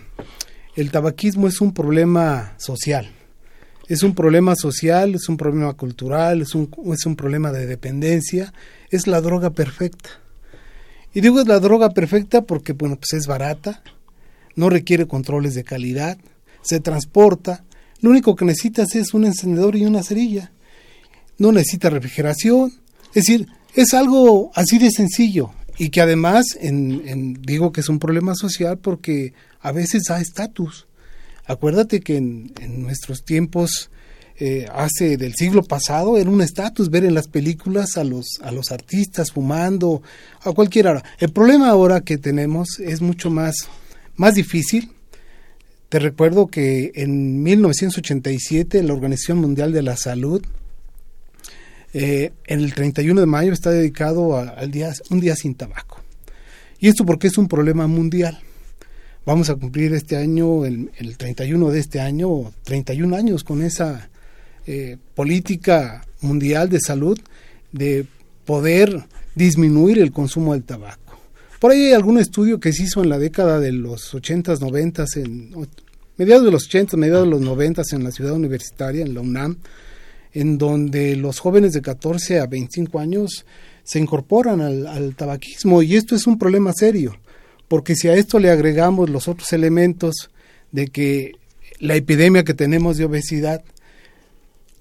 el 0.75 0.91
tabaquismo 0.91 1.47
es 1.47 1.61
un 1.61 1.73
problema 1.73 2.53
social 2.57 3.11
es 3.89 4.03
un 4.03 4.13
problema 4.13 4.55
social, 4.55 5.15
es 5.15 5.27
un 5.27 5.35
problema 5.35 5.73
cultural, 5.73 6.41
es 6.41 6.53
un, 6.53 6.69
es 6.93 7.05
un 7.05 7.15
problema 7.15 7.51
de 7.51 7.65
dependencia, 7.65 8.53
es 8.91 9.07
la 9.07 9.19
droga 9.19 9.49
perfecta. 9.49 10.09
Y 11.13 11.21
digo 11.21 11.41
es 11.41 11.47
la 11.47 11.59
droga 11.59 11.89
perfecta 11.89 12.43
porque, 12.43 12.73
bueno, 12.73 12.97
pues 12.97 13.13
es 13.13 13.27
barata, 13.27 13.81
no 14.55 14.69
requiere 14.69 15.07
controles 15.07 15.55
de 15.55 15.63
calidad, 15.63 16.19
se 16.61 16.79
transporta, 16.79 17.65
lo 18.01 18.11
único 18.11 18.35
que 18.35 18.45
necesitas 18.45 18.93
es 18.95 19.13
un 19.15 19.25
encendedor 19.25 19.75
y 19.75 19.85
una 19.85 20.03
cerilla. 20.03 20.51
No 21.39 21.51
necesita 21.51 21.89
refrigeración, 21.89 22.71
es 23.09 23.25
decir, 23.25 23.47
es 23.73 23.93
algo 23.95 24.51
así 24.53 24.77
de 24.77 24.91
sencillo 24.91 25.51
y 25.79 25.89
que 25.89 26.01
además 26.01 26.45
digo 26.61 27.71
que 27.71 27.81
es 27.81 27.89
un 27.89 27.97
problema 27.97 28.35
social 28.35 28.77
porque 28.77 29.33
a 29.61 29.71
veces 29.71 30.03
da 30.07 30.21
estatus. 30.21 30.85
Acuérdate 31.49 32.01
que 32.01 32.15
en, 32.15 32.53
nuestros 32.83 33.25
tiempos, 33.25 33.89
eh, 34.37 34.67
hace 34.71 35.17
del 35.17 35.33
siglo 35.33 35.63
pasado, 35.63 36.19
era 36.19 36.29
un 36.29 36.43
estatus 36.43 36.91
ver 36.91 37.05
en 37.05 37.15
las 37.15 37.27
películas 37.27 37.97
a 37.97 38.03
los, 38.03 38.39
a 38.43 38.51
los 38.51 38.71
artistas 38.71 39.31
fumando, 39.31 40.03
a 40.41 40.51
cualquier 40.51 40.89
hora. 40.89 41.03
El 41.17 41.31
problema 41.31 41.69
ahora 41.69 42.01
que 42.01 42.19
tenemos 42.19 42.79
es 42.79 43.01
mucho 43.01 43.31
más, 43.31 43.67
más 44.15 44.35
difícil. 44.35 44.91
Te 45.89 45.97
recuerdo 45.97 46.45
que 46.45 46.91
en 46.93 47.41
1987 47.41 48.83
la 48.83 48.93
Organización 48.93 49.39
Mundial 49.39 49.73
de 49.73 49.81
la 49.81 49.97
Salud, 49.97 50.43
eh, 51.95 52.31
en 52.45 52.59
el 52.59 52.75
31 52.75 53.21
de 53.21 53.25
mayo 53.25 53.53
está 53.53 53.71
dedicado 53.71 54.37
al 54.37 54.69
día, 54.69 54.93
un 55.09 55.19
día 55.19 55.35
sin 55.35 55.55
tabaco. 55.55 55.99
Y 56.77 56.89
esto 56.89 57.07
porque 57.07 57.25
es 57.25 57.39
un 57.39 57.47
problema 57.47 57.87
mundial. 57.87 58.39
Vamos 59.25 59.49
a 59.49 59.55
cumplir 59.55 59.93
este 59.93 60.15
año, 60.15 60.65
el, 60.65 60.89
31 61.17 61.69
de 61.69 61.79
este 61.79 61.99
año, 61.99 62.51
31 62.63 63.15
años 63.15 63.43
con 63.43 63.61
esa 63.61 64.09
eh, 64.65 64.97
política 65.13 66.05
mundial 66.21 66.69
de 66.69 66.79
salud 66.79 67.19
de 67.71 68.05
poder 68.45 69.05
disminuir 69.35 69.99
el 69.99 70.11
consumo 70.11 70.53
del 70.53 70.63
tabaco. 70.63 71.19
Por 71.59 71.71
ahí 71.71 71.87
hay 71.87 71.93
algún 71.93 72.17
estudio 72.17 72.59
que 72.59 72.71
se 72.71 72.83
hizo 72.83 73.03
en 73.03 73.09
la 73.09 73.19
década 73.19 73.59
de 73.59 73.73
los 73.73 74.13
80s, 74.13 74.61
90 74.61 75.05
en 75.17 75.67
mediados 76.17 76.45
de 76.45 76.51
los 76.51 76.65
80, 76.65 76.97
mediados 76.97 77.25
de 77.25 77.31
los 77.31 77.41
90 77.41 77.81
en 77.91 78.03
la 78.05 78.11
ciudad 78.11 78.33
universitaria, 78.33 79.05
en 79.05 79.13
la 79.13 79.21
UNAM, 79.21 79.57
en 80.33 80.57
donde 80.57 81.15
los 81.17 81.39
jóvenes 81.39 81.73
de 81.73 81.81
14 81.81 82.39
a 82.39 82.47
25 82.47 82.99
años 82.99 83.45
se 83.83 83.99
incorporan 83.99 84.61
al 84.61 85.15
tabaquismo 85.15 85.81
y 85.81 85.95
esto 85.95 86.15
es 86.15 86.25
un 86.25 86.39
problema 86.39 86.71
serio 86.73 87.19
porque 87.69 87.95
si 87.95 88.09
a 88.09 88.15
esto 88.15 88.39
le 88.39 88.51
agregamos 88.51 89.09
los 89.09 89.29
otros 89.29 89.53
elementos 89.53 90.29
de 90.71 90.87
que 90.87 91.33
la 91.79 91.95
epidemia 91.95 92.43
que 92.43 92.53
tenemos 92.53 92.97
de 92.97 93.05
obesidad 93.05 93.63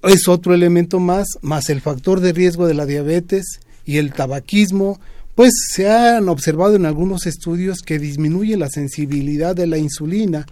es 0.02 0.26
otro 0.26 0.54
elemento 0.54 0.98
más, 0.98 1.26
más 1.42 1.70
el 1.70 1.80
factor 1.80 2.20
de 2.20 2.32
riesgo 2.32 2.66
de 2.66 2.74
la 2.74 2.86
diabetes 2.86 3.60
y 3.84 3.98
el 3.98 4.12
tabaquismo, 4.12 4.98
pues 5.34 5.52
se 5.70 5.88
han 5.88 6.28
observado 6.28 6.76
en 6.76 6.86
algunos 6.86 7.26
estudios 7.26 7.82
que 7.82 7.98
disminuye 7.98 8.56
la 8.56 8.68
sensibilidad 8.68 9.54
de 9.54 9.66
la 9.66 9.78
insulina 9.78 10.46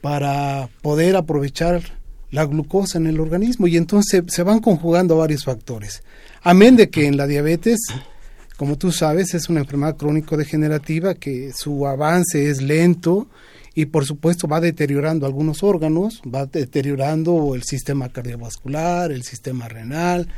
para 0.00 0.68
poder 0.82 1.16
aprovechar 1.16 1.82
la 2.30 2.44
glucosa 2.46 2.98
en 2.98 3.06
el 3.06 3.20
organismo 3.20 3.68
y 3.68 3.76
entonces 3.76 4.24
se 4.26 4.42
van 4.42 4.60
conjugando 4.60 5.18
varios 5.18 5.44
factores. 5.44 6.02
Amén 6.42 6.76
de 6.76 6.90
que 6.90 7.06
en 7.06 7.16
la 7.16 7.26
diabetes 7.26 7.78
como 8.62 8.78
tú 8.78 8.92
sabes, 8.92 9.34
es 9.34 9.48
una 9.48 9.58
enfermedad 9.58 9.96
crónico-degenerativa 9.96 11.16
que 11.16 11.50
su 11.52 11.84
avance 11.84 12.48
es 12.48 12.62
lento 12.62 13.26
y 13.74 13.86
por 13.86 14.06
supuesto 14.06 14.46
va 14.46 14.60
deteriorando 14.60 15.26
algunos 15.26 15.64
órganos, 15.64 16.22
va 16.32 16.46
deteriorando 16.46 17.56
el 17.56 17.64
sistema 17.64 18.10
cardiovascular, 18.10 19.10
el 19.10 19.24
sistema 19.24 19.66
renal, 19.66 20.28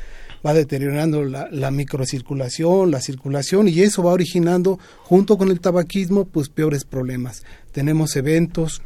va 0.45 0.54
deteriorando 0.54 1.23
la, 1.23 1.71
microcirculación, 1.71 2.90
la 2.90 3.02
circulación 3.02 3.69
y 3.69 3.83
eso 3.83 4.02
va 4.02 4.12
originando 4.12 4.78
junto 5.02 5.37
con 5.37 5.50
el 5.50 5.61
tabaquismo 5.61 6.25
pues 6.25 6.49
peores 6.49 6.87
problemas. 6.87 7.43
Tenemos 7.73 8.16
eventos 8.16 8.81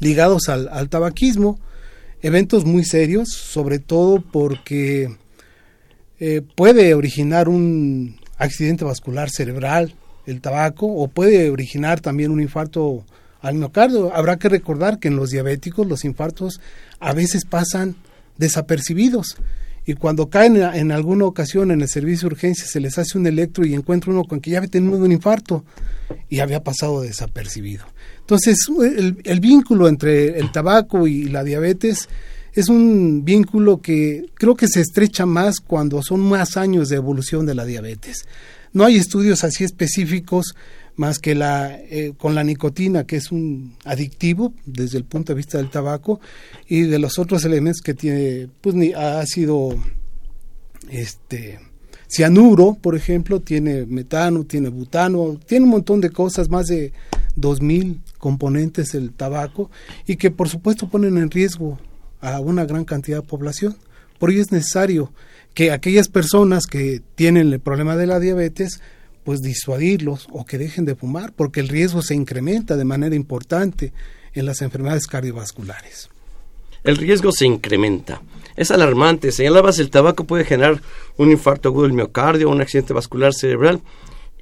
ligados 0.00 0.48
al, 0.48 0.88
tabaquismo, 0.88 1.58
eventos 2.22 2.64
muy 2.64 2.86
serios, 2.86 3.28
sobre 3.28 3.78
todo 3.78 4.22
porque 4.22 5.18
eh, 6.18 6.40
puede 6.56 6.94
originar 6.94 7.50
un 7.50 8.17
accidente 8.38 8.84
vascular 8.84 9.30
cerebral, 9.30 9.94
el 10.26 10.40
tabaco, 10.40 10.86
o 10.86 11.08
puede 11.08 11.50
originar 11.50 12.00
también 12.00 12.30
un 12.30 12.40
infarto 12.40 13.04
al 13.40 13.54
miocardio. 13.54 14.14
Habrá 14.14 14.38
que 14.38 14.48
recordar 14.48 14.98
que 14.98 15.08
en 15.08 15.16
los 15.16 15.30
diabéticos 15.30 15.86
los 15.86 16.04
infartos 16.04 16.60
a 17.00 17.12
veces 17.12 17.44
pasan 17.44 17.96
desapercibidos 18.36 19.36
y 19.88 19.94
cuando 19.94 20.28
caen 20.28 20.56
en 20.56 20.92
alguna 20.92 21.24
ocasión 21.24 21.70
en 21.70 21.80
el 21.80 21.88
servicio 21.88 22.28
de 22.28 22.34
urgencia 22.34 22.66
se 22.66 22.78
les 22.78 22.98
hace 22.98 23.16
un 23.16 23.26
electro 23.26 23.64
y 23.64 23.72
encuentra 23.72 24.12
uno 24.12 24.24
con 24.24 24.38
que 24.38 24.50
ya 24.50 24.58
había 24.58 24.68
tenido 24.68 24.98
un 24.98 25.10
infarto 25.10 25.64
y 26.28 26.40
había 26.40 26.62
pasado 26.62 27.00
desapercibido. 27.00 27.86
Entonces 28.20 28.58
el, 28.82 29.16
el 29.24 29.40
vínculo 29.40 29.88
entre 29.88 30.38
el 30.38 30.52
tabaco 30.52 31.06
y 31.06 31.24
la 31.28 31.42
diabetes 31.42 32.10
es 32.58 32.68
un 32.68 33.24
vínculo 33.24 33.80
que 33.80 34.30
creo 34.34 34.56
que 34.56 34.66
se 34.66 34.80
estrecha 34.80 35.26
más 35.26 35.60
cuando 35.60 36.02
son 36.02 36.18
más 36.18 36.56
años 36.56 36.88
de 36.88 36.96
evolución 36.96 37.46
de 37.46 37.54
la 37.54 37.64
diabetes. 37.64 38.26
No 38.72 38.84
hay 38.84 38.96
estudios 38.96 39.44
así 39.44 39.62
específicos 39.62 40.56
más 40.96 41.20
que 41.20 41.36
la 41.36 41.76
eh, 41.76 42.14
con 42.18 42.34
la 42.34 42.42
nicotina 42.42 43.04
que 43.04 43.14
es 43.14 43.30
un 43.30 43.76
adictivo 43.84 44.52
desde 44.66 44.98
el 44.98 45.04
punto 45.04 45.32
de 45.32 45.36
vista 45.36 45.58
del 45.58 45.70
tabaco 45.70 46.18
y 46.66 46.80
de 46.80 46.98
los 46.98 47.20
otros 47.20 47.44
elementos 47.44 47.80
que 47.80 47.94
tiene 47.94 48.48
pues 48.60 48.74
ni 48.74 48.92
ha 48.92 49.24
sido 49.24 49.76
este 50.90 51.60
cianuro, 52.08 52.76
por 52.82 52.96
ejemplo, 52.96 53.38
tiene 53.38 53.86
metano, 53.86 54.42
tiene 54.42 54.68
butano, 54.68 55.38
tiene 55.46 55.64
un 55.64 55.70
montón 55.70 56.00
de 56.00 56.10
cosas, 56.10 56.48
más 56.48 56.66
de 56.66 56.92
2.000 57.36 58.00
componentes 58.18 58.94
el 58.94 59.12
tabaco, 59.12 59.70
y 60.06 60.16
que 60.16 60.32
por 60.32 60.48
supuesto 60.48 60.88
ponen 60.88 61.18
en 61.18 61.30
riesgo 61.30 61.78
a 62.20 62.40
una 62.40 62.64
gran 62.64 62.84
cantidad 62.84 63.22
de 63.22 63.28
población. 63.28 63.76
Por 64.18 64.30
ello 64.30 64.42
es 64.42 64.52
necesario 64.52 65.12
que 65.54 65.70
aquellas 65.72 66.08
personas 66.08 66.66
que 66.66 67.02
tienen 67.14 67.52
el 67.52 67.60
problema 67.60 67.96
de 67.96 68.06
la 68.06 68.20
diabetes, 68.20 68.80
pues 69.24 69.40
disuadirlos 69.40 70.28
o 70.30 70.44
que 70.44 70.58
dejen 70.58 70.84
de 70.84 70.94
fumar, 70.94 71.32
porque 71.32 71.60
el 71.60 71.68
riesgo 71.68 72.02
se 72.02 72.14
incrementa 72.14 72.76
de 72.76 72.84
manera 72.84 73.14
importante 73.14 73.92
en 74.34 74.46
las 74.46 74.62
enfermedades 74.62 75.06
cardiovasculares. 75.06 76.10
El 76.84 76.96
riesgo 76.96 77.32
se 77.32 77.46
incrementa. 77.46 78.22
Es 78.56 78.70
alarmante. 78.70 79.32
Señalabas, 79.32 79.78
el 79.78 79.90
tabaco 79.90 80.24
puede 80.24 80.44
generar 80.44 80.80
un 81.16 81.30
infarto 81.30 81.68
agudo 81.68 81.84
del 81.84 81.92
miocardio, 81.92 82.48
un 82.48 82.60
accidente 82.60 82.92
vascular 82.92 83.34
cerebral 83.34 83.82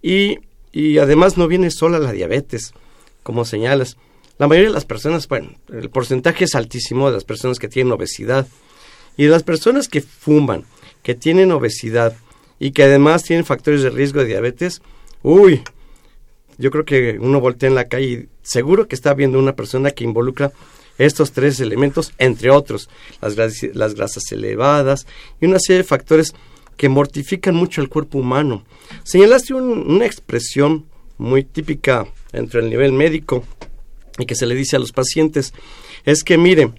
y, 0.03 0.39
y 0.73 0.99
además 0.99 1.37
no 1.37 1.49
viene 1.49 1.71
sola 1.71 1.99
la 1.99 2.13
diabetes, 2.13 2.73
como 3.23 3.45
señalas. 3.45 3.97
La 4.39 4.47
mayoría 4.47 4.69
de 4.69 4.75
las 4.75 4.85
personas, 4.85 5.29
bueno, 5.29 5.51
el 5.73 5.89
porcentaje 5.89 6.45
es 6.45 6.55
altísimo 6.55 7.07
de 7.07 7.15
las 7.15 7.25
personas 7.25 7.59
que 7.59 7.69
tienen 7.69 7.93
obesidad 7.93 8.47
y 9.17 9.25
de 9.25 9.31
las 9.31 9.43
personas 9.43 9.89
que 9.89 10.03
fuman, 10.03 10.65
que 11.03 11.15
tienen 11.15 11.53
obesidad 11.53 12.15
y 12.59 12.73
que 12.73 12.83
además 12.83 13.23
tienen 13.23 13.47
factores 13.47 13.83
de 13.83 13.91
riesgo 13.91 14.21
de 14.21 14.27
diabetes, 14.27 14.83
uy, 15.23 15.63
yo 16.59 16.71
creo 16.71 16.85
que 16.85 17.19
uno 17.19 17.41
voltea 17.41 17.69
en 17.69 17.75
la 17.75 17.89
calle 17.89 18.07
y 18.07 18.29
seguro 18.43 18.89
que 18.89 18.95
está 18.95 19.15
viendo 19.15 19.39
una 19.39 19.55
persona 19.55 19.91
que 19.91 20.05
involucra 20.05 20.53
estos 20.99 21.33
tres 21.33 21.61
elementos, 21.61 22.13
entre 22.19 22.51
otros, 22.51 22.89
las, 23.21 23.95
grasas 23.95 24.33
elevadas 24.33 25.07
y 25.41 25.47
una 25.47 25.59
serie 25.59 25.79
de 25.79 25.89
factores 25.89 26.35
que 26.77 26.89
mortifican 26.89 27.55
mucho 27.55 27.81
el 27.81 27.89
cuerpo 27.89 28.19
humano. 28.19 28.65
Señalaste 29.03 29.55
una 29.55 30.05
expresión 30.05 30.87
muy 31.19 31.43
típica 31.45 32.07
entre 32.33 32.61
el 32.61 32.69
nivel 32.69 32.93
médico 32.93 33.45
y 34.19 34.27
que 34.27 34.35
se 34.35 34.47
le 34.47 34.55
dice 34.55 34.77
a 34.77 34.79
los 34.79 34.93
pacientes, 34.93 35.53
es 36.05 36.25
que 36.25 36.39
mire, 36.39 36.71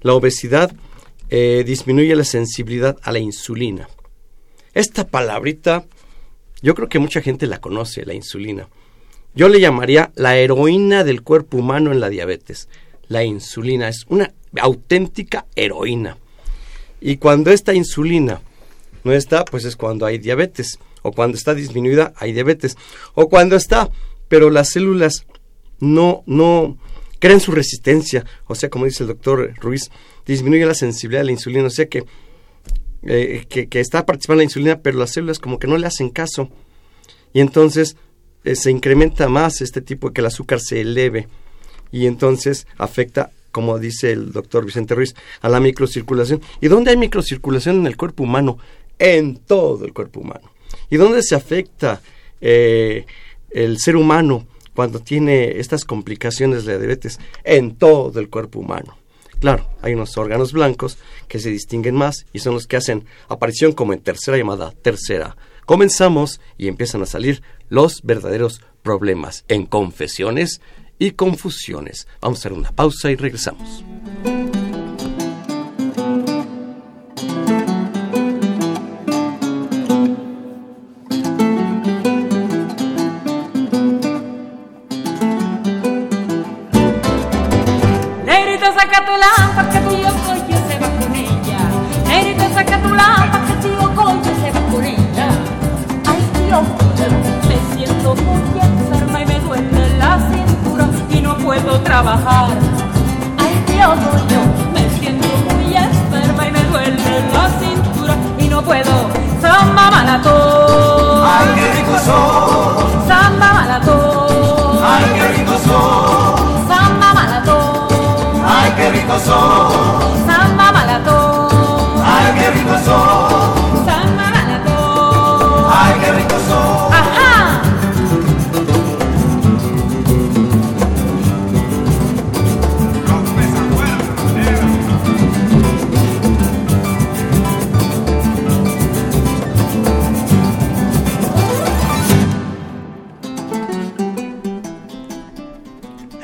la 0.00 0.14
obesidad 0.14 0.72
eh, 1.28 1.62
disminuye 1.66 2.14
la 2.16 2.24
sensibilidad 2.24 2.96
a 3.02 3.12
la 3.12 3.18
insulina. 3.18 3.88
Esta 4.74 5.06
palabrita, 5.06 5.84
yo 6.62 6.74
creo 6.74 6.88
que 6.88 6.98
mucha 6.98 7.20
gente 7.20 7.46
la 7.46 7.60
conoce, 7.60 8.04
la 8.04 8.14
insulina. 8.14 8.68
Yo 9.34 9.48
le 9.48 9.60
llamaría 9.60 10.10
la 10.16 10.36
heroína 10.36 11.04
del 11.04 11.22
cuerpo 11.22 11.58
humano 11.58 11.92
en 11.92 12.00
la 12.00 12.08
diabetes. 12.08 12.68
La 13.08 13.22
insulina 13.24 13.88
es 13.88 14.04
una 14.08 14.32
auténtica 14.60 15.46
heroína. 15.54 16.18
Y 17.00 17.16
cuando 17.16 17.50
esta 17.50 17.74
insulina 17.74 18.40
no 19.04 19.12
está, 19.12 19.44
pues 19.44 19.64
es 19.64 19.76
cuando 19.76 20.06
hay 20.06 20.18
diabetes. 20.18 20.78
O 21.02 21.12
cuando 21.12 21.36
está 21.36 21.54
disminuida, 21.54 22.12
hay 22.16 22.32
diabetes. 22.32 22.76
O 23.14 23.28
cuando 23.28 23.56
está, 23.56 23.88
pero 24.28 24.50
las 24.50 24.70
células 24.70 25.26
no, 25.80 26.22
no 26.26 26.78
crean 27.18 27.40
su 27.40 27.52
resistencia. 27.52 28.24
O 28.46 28.54
sea, 28.54 28.70
como 28.70 28.84
dice 28.84 29.02
el 29.02 29.08
doctor 29.08 29.54
Ruiz, 29.60 29.90
disminuye 30.26 30.64
la 30.66 30.74
sensibilidad 30.74 31.22
a 31.22 31.24
la 31.24 31.32
insulina. 31.32 31.66
O 31.66 31.70
sea 31.70 31.86
que 31.86 32.04
eh, 33.02 33.46
que, 33.48 33.80
está 33.80 34.04
participando 34.04 34.40
la 34.40 34.44
insulina, 34.44 34.80
pero 34.80 34.98
las 34.98 35.12
células 35.12 35.38
como 35.38 35.58
que 35.58 35.66
no 35.66 35.78
le 35.78 35.86
hacen 35.86 36.10
caso. 36.10 36.50
Y 37.32 37.40
entonces 37.40 37.96
eh, 38.44 38.56
se 38.56 38.70
incrementa 38.70 39.28
más 39.28 39.62
este 39.62 39.80
tipo 39.80 40.08
de 40.08 40.14
que 40.14 40.20
el 40.20 40.26
azúcar 40.26 40.60
se 40.60 40.80
eleve. 40.80 41.28
Y 41.92 42.06
entonces 42.06 42.66
afecta, 42.76 43.30
como 43.52 43.78
dice 43.78 44.12
el 44.12 44.32
doctor 44.32 44.64
Vicente 44.64 44.94
Ruiz, 44.94 45.14
a 45.40 45.48
la 45.48 45.60
microcirculación. 45.60 46.42
¿Y 46.60 46.68
dónde 46.68 46.90
hay 46.90 46.96
microcirculación 46.96 47.80
en 47.80 47.86
el 47.86 47.96
cuerpo 47.96 48.24
humano? 48.24 48.58
En 48.98 49.36
todo 49.36 49.84
el 49.86 49.94
cuerpo 49.94 50.20
humano. 50.20 50.52
¿Y 50.90 50.96
dónde 50.96 51.22
se 51.22 51.34
afecta 51.34 52.02
eh, 52.40 53.06
el 53.50 53.78
ser 53.78 53.96
humano 53.96 54.46
cuando 54.74 55.00
tiene 55.00 55.58
estas 55.58 55.84
complicaciones 55.84 56.64
de 56.64 56.78
diabetes? 56.78 57.18
En 57.44 57.76
todo 57.76 58.20
el 58.20 58.28
cuerpo 58.28 58.60
humano. 58.60 58.96
Claro, 59.40 59.66
hay 59.80 59.94
unos 59.94 60.18
órganos 60.18 60.52
blancos 60.52 60.98
que 61.26 61.38
se 61.38 61.50
distinguen 61.50 61.94
más 61.94 62.26
y 62.32 62.40
son 62.40 62.54
los 62.54 62.66
que 62.66 62.76
hacen 62.76 63.06
aparición 63.28 63.72
como 63.72 63.94
en 63.94 64.00
tercera 64.00 64.36
llamada 64.36 64.72
tercera. 64.82 65.36
Comenzamos 65.64 66.40
y 66.58 66.68
empiezan 66.68 67.02
a 67.02 67.06
salir 67.06 67.42
los 67.70 68.02
verdaderos 68.02 68.60
problemas 68.82 69.44
en 69.48 69.64
confesiones 69.64 70.60
y 70.98 71.12
confusiones. 71.12 72.06
Vamos 72.20 72.38
a 72.38 72.40
hacer 72.40 72.52
una 72.52 72.70
pausa 72.70 73.10
y 73.10 73.16
regresamos. 73.16 73.82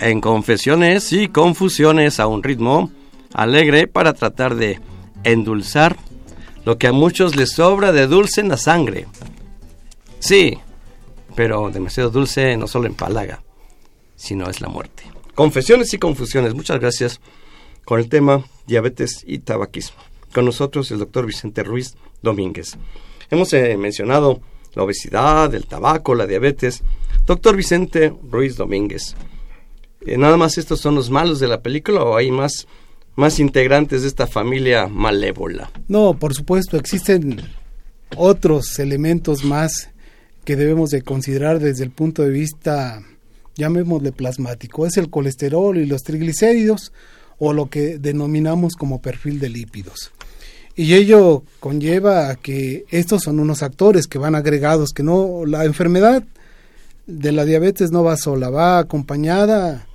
En 0.01 0.21
confesiones 0.21 1.13
y 1.13 1.29
confusiones 1.29 2.21
a 2.21 2.27
un 2.27 2.43
ritmo 2.43 2.91
alegre 3.33 3.87
para 3.87 4.13
tratar 4.13 4.55
de 4.55 4.81
endulzar 5.25 5.97
lo 6.65 6.79
que 6.79 6.89
a 6.89 6.93
muchos 6.93 7.37
les 7.37 7.53
sobra 7.53 7.93
de 7.93 8.07
dulce 8.07 8.41
en 8.41 8.49
la 8.49 8.57
sangre. 8.57 9.07
Sí, 10.19 10.59
pero 11.35 11.71
demasiado 11.71 12.11
dulce 12.11 12.57
no 12.57 12.67
solo 12.67 12.87
empalaga, 12.87 13.43
sino 14.17 14.49
es 14.49 14.61
la 14.61 14.69
muerte. 14.69 15.05
Confesiones 15.35 15.93
y 15.95 15.99
confusiones. 15.99 16.55
Muchas 16.55 16.81
gracias 16.81 17.21
con 17.85 18.01
el 18.01 18.09
tema 18.09 18.45
diabetes 18.67 19.23
y 19.27 19.39
tabaquismo. 19.39 19.99
Con 20.35 20.47
nosotros 20.47 20.91
el 20.91 20.99
doctor 20.99 21.27
Vicente 21.27 21.63
Ruiz 21.63 21.95
Domínguez. 22.23 22.77
Hemos 23.31 23.53
eh, 23.53 23.77
mencionado 23.77 24.41
la 24.75 24.83
obesidad, 24.83 25.55
el 25.55 25.67
tabaco, 25.67 26.15
la 26.15 26.27
diabetes. 26.27 26.83
Doctor 27.27 27.57
Vicente 27.57 28.15
Ruiz 28.31 28.57
Domínguez, 28.57 29.15
eh, 30.07 30.17
¿Nada 30.17 30.37
más 30.37 30.59
estos 30.59 30.81
son 30.81 30.95
los 30.95 31.11
malos 31.11 31.41
de 31.41 31.49
la 31.49 31.61
película 31.63 32.03
o 32.03 32.17
hay 32.17 32.31
más, 32.31 32.67
más 33.15 33.39
integrantes 33.39 34.03
de 34.03 34.09
esta 34.09 34.27
familia 34.27 34.87
malévola? 34.87 35.71
No, 35.89 36.19
por 36.19 36.35
supuesto, 36.35 36.77
existen 36.77 37.43
otros 38.17 38.79
elementos 38.79 39.45
más 39.45 39.91
que 40.45 40.57
debemos 40.57 40.91
de 40.91 41.03
considerar 41.03 41.59
desde 41.59 41.85
el 41.85 41.91
punto 41.91 42.23
de 42.23 42.31
vista, 42.31 43.03
llamémosle 43.57 44.13
plasmático, 44.13 44.87
es 44.87 44.97
el 44.97 45.11
colesterol 45.11 45.77
y 45.77 45.87
los 45.87 46.05
triglicéridos 46.05 46.93
o 47.39 47.53
lo 47.53 47.69
que 47.69 47.99
denominamos 47.99 48.75
como 48.75 49.03
perfil 49.03 49.41
de 49.41 49.49
lípidos. 49.49 50.13
Y 50.77 50.95
ello 50.95 51.43
conlleva 51.59 52.31
a 52.31 52.37
que 52.37 52.85
estos 52.91 53.23
son 53.23 53.41
unos 53.41 53.63
actores 53.63 54.07
que 54.07 54.19
van 54.19 54.35
agregados, 54.35 54.91
que 54.91 55.03
no, 55.03 55.47
la 55.47 55.65
enfermedad 55.65 56.23
de 57.07 57.33
la 57.33 57.45
diabetes 57.45 57.91
no 57.91 58.05
va 58.05 58.17
sola, 58.17 58.51
va 58.51 58.79
acompañada 58.79 59.87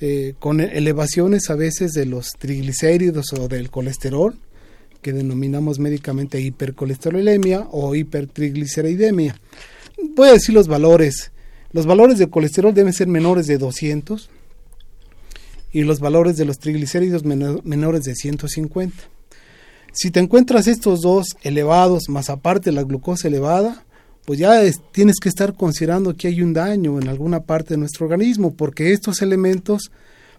eh, 0.00 0.34
con 0.38 0.60
elevaciones 0.60 1.48
a 1.48 1.54
veces 1.54 1.92
de 1.92 2.06
los 2.06 2.32
triglicéridos 2.38 3.32
o 3.32 3.48
del 3.48 3.70
colesterol, 3.70 4.36
que 5.00 5.12
denominamos 5.12 5.78
médicamente 5.78 6.40
hipercolesterolemia 6.40 7.68
o 7.70 7.94
hipertrigliceridemia. 7.94 9.40
Voy 10.14 10.28
a 10.28 10.32
decir 10.32 10.54
los 10.54 10.68
valores. 10.68 11.32
Los 11.72 11.86
valores 11.86 12.18
de 12.18 12.28
colesterol 12.28 12.74
deben 12.74 12.92
ser 12.92 13.06
menores 13.06 13.46
de 13.46 13.58
200 13.58 14.30
y 15.72 15.82
los 15.82 16.00
valores 16.00 16.36
de 16.36 16.44
los 16.44 16.58
triglicéridos 16.58 17.24
menores 17.24 18.02
de 18.04 18.14
150. 18.14 18.96
Si 19.92 20.10
te 20.10 20.20
encuentras 20.20 20.66
estos 20.66 21.00
dos 21.00 21.36
elevados, 21.42 22.10
más 22.10 22.28
aparte 22.28 22.70
la 22.70 22.82
glucosa 22.82 23.28
elevada, 23.28 23.85
pues 24.26 24.40
ya 24.40 24.60
tienes 24.92 25.16
que 25.20 25.28
estar 25.28 25.54
considerando 25.54 26.16
que 26.16 26.28
hay 26.28 26.42
un 26.42 26.52
daño 26.52 27.00
en 27.00 27.08
alguna 27.08 27.44
parte 27.44 27.74
de 27.74 27.78
nuestro 27.78 28.06
organismo, 28.06 28.54
porque 28.54 28.92
estos 28.92 29.22
elementos, 29.22 29.92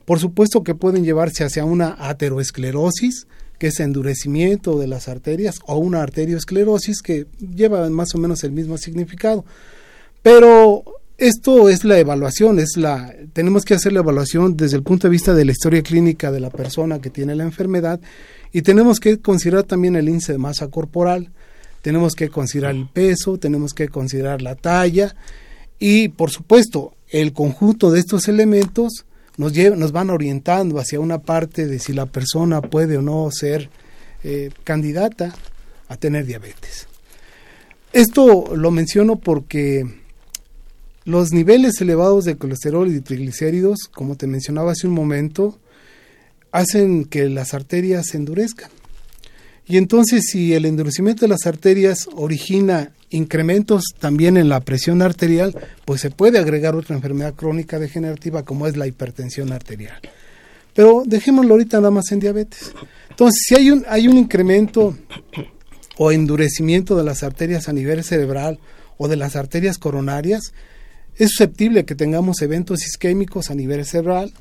por 0.05 0.19
supuesto 0.19 0.61
que 0.61 0.75
pueden 0.75 1.05
llevarse 1.05 1.45
hacia 1.45 1.63
una 1.63 1.95
ateroesclerosis, 1.97 3.27
que 3.57 3.67
es 3.67 3.79
endurecimiento 3.79 4.77
de 4.77 4.87
las 4.87 5.07
arterias, 5.07 5.59
o 5.65 5.77
una 5.77 6.01
arteriosclerosis, 6.03 7.01
que 7.01 7.27
lleva 7.39 7.89
más 7.89 8.13
o 8.13 8.17
menos 8.17 8.43
el 8.43 8.51
mismo 8.51 8.77
significado. 8.77 9.45
Pero 10.21 10.83
esto 11.17 11.69
es 11.69 11.85
la 11.85 11.97
evaluación, 11.97 12.59
es 12.59 12.75
la 12.75 13.15
tenemos 13.31 13.63
que 13.63 13.73
hacer 13.73 13.93
la 13.93 14.01
evaluación 14.01 14.57
desde 14.57 14.75
el 14.75 14.83
punto 14.83 15.07
de 15.07 15.11
vista 15.11 15.33
de 15.33 15.45
la 15.45 15.53
historia 15.53 15.81
clínica 15.81 16.29
de 16.29 16.41
la 16.41 16.49
persona 16.49 16.99
que 16.99 17.09
tiene 17.09 17.35
la 17.35 17.43
enfermedad 17.43 17.99
y 18.51 18.61
tenemos 18.61 18.99
que 18.99 19.19
considerar 19.19 19.63
también 19.63 19.95
el 19.95 20.09
índice 20.09 20.33
de 20.33 20.37
masa 20.37 20.67
corporal, 20.67 21.31
tenemos 21.87 22.15
que 22.15 22.27
considerar 22.27 22.75
el 22.75 22.85
peso, 22.85 23.37
tenemos 23.37 23.73
que 23.73 23.87
considerar 23.87 24.41
la 24.41 24.55
talla 24.55 25.15
y 25.79 26.09
por 26.09 26.31
supuesto 26.31 26.91
el 27.07 27.31
conjunto 27.31 27.91
de 27.91 28.01
estos 28.01 28.27
elementos 28.27 29.05
nos, 29.37 29.53
nos 29.55 29.93
van 29.93 30.09
orientando 30.09 30.79
hacia 30.79 30.99
una 30.99 31.19
parte 31.19 31.65
de 31.65 31.79
si 31.79 31.93
la 31.93 32.05
persona 32.05 32.59
puede 32.59 32.97
o 32.97 33.01
no 33.01 33.29
ser 33.31 33.69
eh, 34.25 34.49
candidata 34.65 35.33
a 35.87 35.95
tener 35.95 36.25
diabetes. 36.25 36.87
Esto 37.93 38.53
lo 38.53 38.69
menciono 38.69 39.15
porque 39.15 39.85
los 41.05 41.31
niveles 41.31 41.79
elevados 41.79 42.25
de 42.25 42.35
colesterol 42.35 42.93
y 42.93 42.99
triglicéridos, 42.99 43.77
como 43.93 44.17
te 44.17 44.27
mencionaba 44.27 44.73
hace 44.73 44.87
un 44.87 44.93
momento, 44.93 45.57
hacen 46.51 47.05
que 47.05 47.29
las 47.29 47.53
arterias 47.53 48.07
se 48.07 48.17
endurezcan. 48.17 48.71
Y 49.67 49.77
entonces 49.77 50.23
si 50.31 50.53
el 50.53 50.65
endurecimiento 50.65 51.21
de 51.21 51.29
las 51.29 51.45
arterias 51.45 52.07
origina 52.15 52.91
incrementos 53.09 53.83
también 53.99 54.37
en 54.37 54.49
la 54.49 54.59
presión 54.61 55.01
arterial, 55.01 55.55
pues 55.85 56.01
se 56.01 56.09
puede 56.09 56.39
agregar 56.39 56.75
otra 56.75 56.95
enfermedad 56.95 57.33
crónica 57.35 57.79
degenerativa 57.79 58.43
como 58.43 58.67
es 58.67 58.77
la 58.77 58.87
hipertensión 58.87 59.51
arterial. 59.51 59.99
Pero 60.73 61.03
dejémoslo 61.05 61.53
ahorita 61.53 61.77
nada 61.77 61.91
más 61.91 62.11
en 62.11 62.19
diabetes. 62.19 62.71
Entonces, 63.09 63.41
si 63.47 63.55
hay 63.55 63.71
un, 63.71 63.83
hay 63.89 64.07
un 64.07 64.17
incremento 64.17 64.97
o 65.97 66.11
endurecimiento 66.11 66.95
de 66.95 67.03
las 67.03 67.23
arterias 67.23 67.67
a 67.67 67.73
nivel 67.73 68.03
cerebral 68.03 68.59
o 68.97 69.07
de 69.07 69.15
las 69.15 69.35
arterias 69.35 69.77
coronarias, 69.77 70.53
es 71.15 71.31
susceptible 71.31 71.85
que 71.85 71.95
tengamos 71.95 72.41
eventos 72.41 72.85
isquémicos 72.85 73.49
a 73.49 73.55
nivel 73.55 73.83
cerebral, 73.85 74.31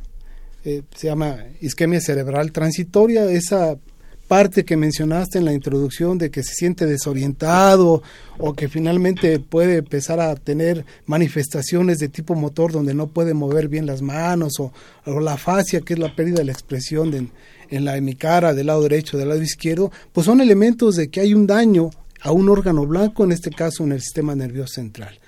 eh, 0.65 0.83
se 0.95 1.07
llama 1.07 1.39
isquemia 1.61 2.01
cerebral 2.01 2.53
transitoria, 2.53 3.31
esa 3.31 3.79
parte 4.27 4.65
que 4.65 4.77
mencionaste 4.77 5.39
en 5.39 5.45
la 5.45 5.53
introducción 5.53 6.19
de 6.19 6.31
que 6.31 6.43
se 6.43 6.55
siente 6.55 6.87
desorientado 6.87 8.03
o 8.39 8.55
que 8.55 8.69
finalmente 8.69 9.39
puede 9.39 9.79
empezar 9.79 10.21
a 10.21 10.35
tener 10.35 10.85
manifestaciones 11.07 11.99
de 11.99 12.09
tipo 12.09 12.35
motor 12.35 12.73
donde 12.73 12.95
no 12.95 13.07
puede 13.07 13.35
mover 13.35 13.69
bien 13.69 13.87
las 13.87 14.03
manos 14.03 14.55
o, 14.59 14.73
la 15.21 15.37
fascia 15.37 15.81
que 15.81 15.95
es 15.95 15.99
la 15.99 16.15
pérdida 16.15 16.39
de 16.39 16.45
la 16.45 16.53
expresión 16.53 17.15
en, 17.15 17.31
en 17.71 17.85
la 17.85 17.97
hemicara 17.97 18.55
del 18.55 18.67
lado 18.67 18.83
derecho 18.83 19.17
del 19.17 19.29
lado 19.29 19.43
izquierdo, 19.43 19.91
pues 20.13 20.27
son 20.27 20.41
elementos 20.41 20.97
de 20.97 21.09
que 21.09 21.21
hay 21.21 21.35
un 21.35 21.47
daño 21.47 21.91
a 22.21 22.33
un 22.33 22.49
órgano 22.49 22.87
blanco, 22.87 23.25
en 23.25 23.33
este 23.33 23.51
caso 23.51 23.85
en 23.85 23.93
el 23.93 24.01
sistema 24.01 24.35
nervioso 24.35 24.75
central. 24.75 25.19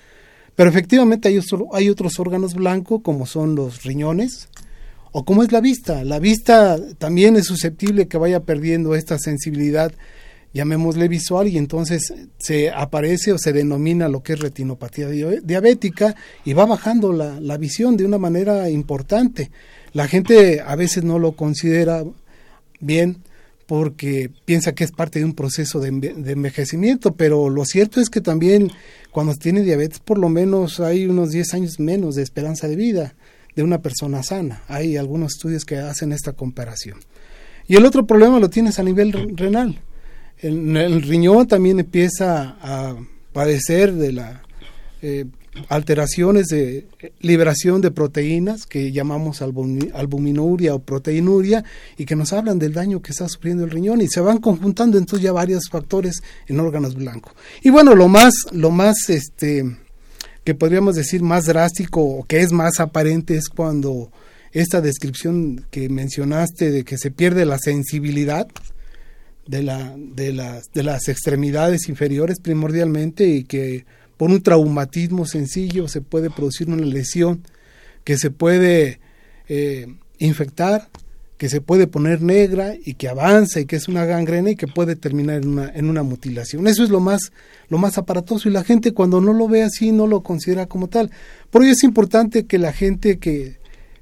Pero 0.55 0.69
efectivamente 0.69 1.29
hay, 1.29 1.39
hay 1.71 1.89
otros 1.89 2.19
órganos 2.19 2.53
blancos 2.53 3.01
como 3.01 3.25
son 3.25 3.55
los 3.55 3.83
riñones, 3.83 4.49
o 5.11 5.25
cómo 5.25 5.43
es 5.43 5.51
la 5.51 5.61
vista. 5.61 6.03
La 6.03 6.19
vista 6.19 6.77
también 6.97 7.35
es 7.35 7.45
susceptible 7.45 8.07
que 8.07 8.17
vaya 8.17 8.41
perdiendo 8.41 8.95
esta 8.95 9.17
sensibilidad, 9.17 9.91
llamémosle 10.53 11.07
visual, 11.07 11.47
y 11.47 11.57
entonces 11.57 12.13
se 12.37 12.69
aparece 12.71 13.33
o 13.33 13.37
se 13.37 13.53
denomina 13.53 14.07
lo 14.07 14.23
que 14.23 14.33
es 14.33 14.39
retinopatía 14.39 15.07
diabética 15.09 16.15
y 16.45 16.53
va 16.53 16.65
bajando 16.65 17.13
la, 17.13 17.39
la 17.39 17.57
visión 17.57 17.97
de 17.97 18.05
una 18.05 18.17
manera 18.17 18.69
importante. 18.69 19.51
La 19.93 20.07
gente 20.07 20.61
a 20.61 20.75
veces 20.75 21.03
no 21.03 21.17
lo 21.17 21.33
considera 21.33 22.03
bien 22.79 23.17
porque 23.65 24.31
piensa 24.45 24.73
que 24.73 24.83
es 24.83 24.91
parte 24.91 25.19
de 25.19 25.25
un 25.25 25.35
proceso 25.35 25.79
de, 25.79 25.91
de, 25.91 26.31
envejecimiento, 26.31 27.13
pero 27.13 27.49
lo 27.49 27.65
cierto 27.65 28.01
es 28.01 28.09
que 28.09 28.19
también 28.19 28.71
cuando 29.11 29.35
tiene 29.35 29.61
diabetes 29.61 29.99
por 29.99 30.17
lo 30.17 30.27
menos 30.27 30.79
hay 30.79 31.05
unos 31.05 31.29
10 31.29 31.53
años 31.53 31.79
menos 31.79 32.15
de 32.15 32.23
esperanza 32.23 32.67
de 32.67 32.75
vida 32.75 33.13
de 33.59 33.63
una 33.63 33.81
persona 33.81 34.23
sana. 34.23 34.63
Hay 34.69 34.95
algunos 34.95 35.33
estudios 35.33 35.65
que 35.65 35.75
hacen 35.75 36.13
esta 36.13 36.31
comparación. 36.31 36.97
Y 37.67 37.75
el 37.75 37.85
otro 37.85 38.07
problema 38.07 38.39
lo 38.39 38.49
tienes 38.49 38.79
a 38.79 38.83
nivel 38.83 39.35
renal. 39.35 39.81
El, 40.37 40.77
el 40.77 41.01
riñón 41.01 41.45
también 41.45 41.77
empieza 41.77 42.55
a 42.61 42.95
padecer 43.33 43.93
de 43.95 44.13
la 44.13 44.43
eh, 45.01 45.25
alteraciones 45.67 46.47
de 46.47 46.87
liberación 47.19 47.81
de 47.81 47.91
proteínas 47.91 48.65
que 48.65 48.93
llamamos 48.93 49.41
albuminuria 49.41 50.73
o 50.73 50.79
proteinuria 50.79 51.65
y 51.97 52.05
que 52.05 52.15
nos 52.15 52.31
hablan 52.31 52.59
del 52.59 52.71
daño 52.71 53.01
que 53.01 53.11
está 53.11 53.27
sufriendo 53.27 53.65
el 53.65 53.71
riñón 53.71 53.99
y 53.99 54.07
se 54.07 54.21
van 54.21 54.37
conjuntando 54.37 54.97
entonces 54.97 55.25
ya 55.25 55.33
varios 55.33 55.67
factores 55.69 56.21
en 56.47 56.61
órganos 56.61 56.95
blancos. 56.95 57.33
Y 57.61 57.71
bueno, 57.71 57.93
lo 57.93 58.07
más 58.07 58.33
lo 58.53 58.71
más 58.71 59.09
este 59.09 59.65
que 60.49 60.55
podríamos 60.55 60.95
decir 60.95 61.21
más 61.21 61.45
drástico 61.45 62.01
o 62.01 62.23
que 62.23 62.39
es 62.39 62.51
más 62.51 62.79
aparente 62.79 63.37
es 63.37 63.49
cuando 63.49 64.11
esta 64.51 64.81
descripción 64.81 65.67
que 65.69 65.89
mencionaste 65.89 66.71
de 66.71 66.83
que 66.83 66.97
se 66.97 67.11
pierde 67.11 67.45
la 67.45 67.59
sensibilidad 67.59 68.47
de, 69.45 69.61
la, 69.61 69.93
de, 69.95 70.33
las, 70.33 70.71
de 70.73 70.81
las 70.81 71.07
extremidades 71.07 71.87
inferiores 71.87 72.39
primordialmente 72.39 73.27
y 73.27 73.43
que 73.43 73.85
por 74.17 74.31
un 74.31 74.41
traumatismo 74.41 75.27
sencillo 75.27 75.87
se 75.87 76.01
puede 76.01 76.31
producir 76.31 76.67
una 76.67 76.83
lesión 76.83 77.43
que 78.03 78.17
se 78.17 78.31
puede 78.31 78.99
eh, 79.49 79.85
infectar 80.17 80.89
que 81.39 81.47
se 81.47 81.61
puede 81.61 81.87
poner 81.87 82.21
negra 82.21 82.73
y 82.83 82.95
que 82.95 83.07
avanza 83.07 83.61
y 83.61 83.65
que 83.65 83.77
es 83.77 83.87
una 83.87 84.03
gangrena 84.03 84.51
y 84.51 84.55
que 84.57 84.67
puede 84.67 84.97
terminar 84.97 85.41
en 85.41 85.47
una, 85.47 85.71
en 85.73 85.89
una 85.89 86.03
mutilación. 86.03 86.67
Eso 86.67 86.83
es 86.83 86.89
lo 86.89 86.99
más, 86.99 87.31
lo 87.69 87.77
más 87.77 87.97
aparatoso 87.97 88.49
y 88.49 88.51
la 88.51 88.65
gente 88.65 88.91
cuando 88.91 89.21
no 89.21 89.31
lo 89.31 89.47
ve 89.47 89.63
así 89.63 89.93
no 89.93 90.05
lo 90.05 90.21
considera 90.21 90.65
como 90.65 90.89
tal. 90.89 91.09
Por 91.49 91.63
ello 91.63 91.71
es 91.71 91.83
importante 91.85 92.45
que 92.45 92.57
la 92.57 92.73
gente 92.73 93.19
que, 93.19 93.55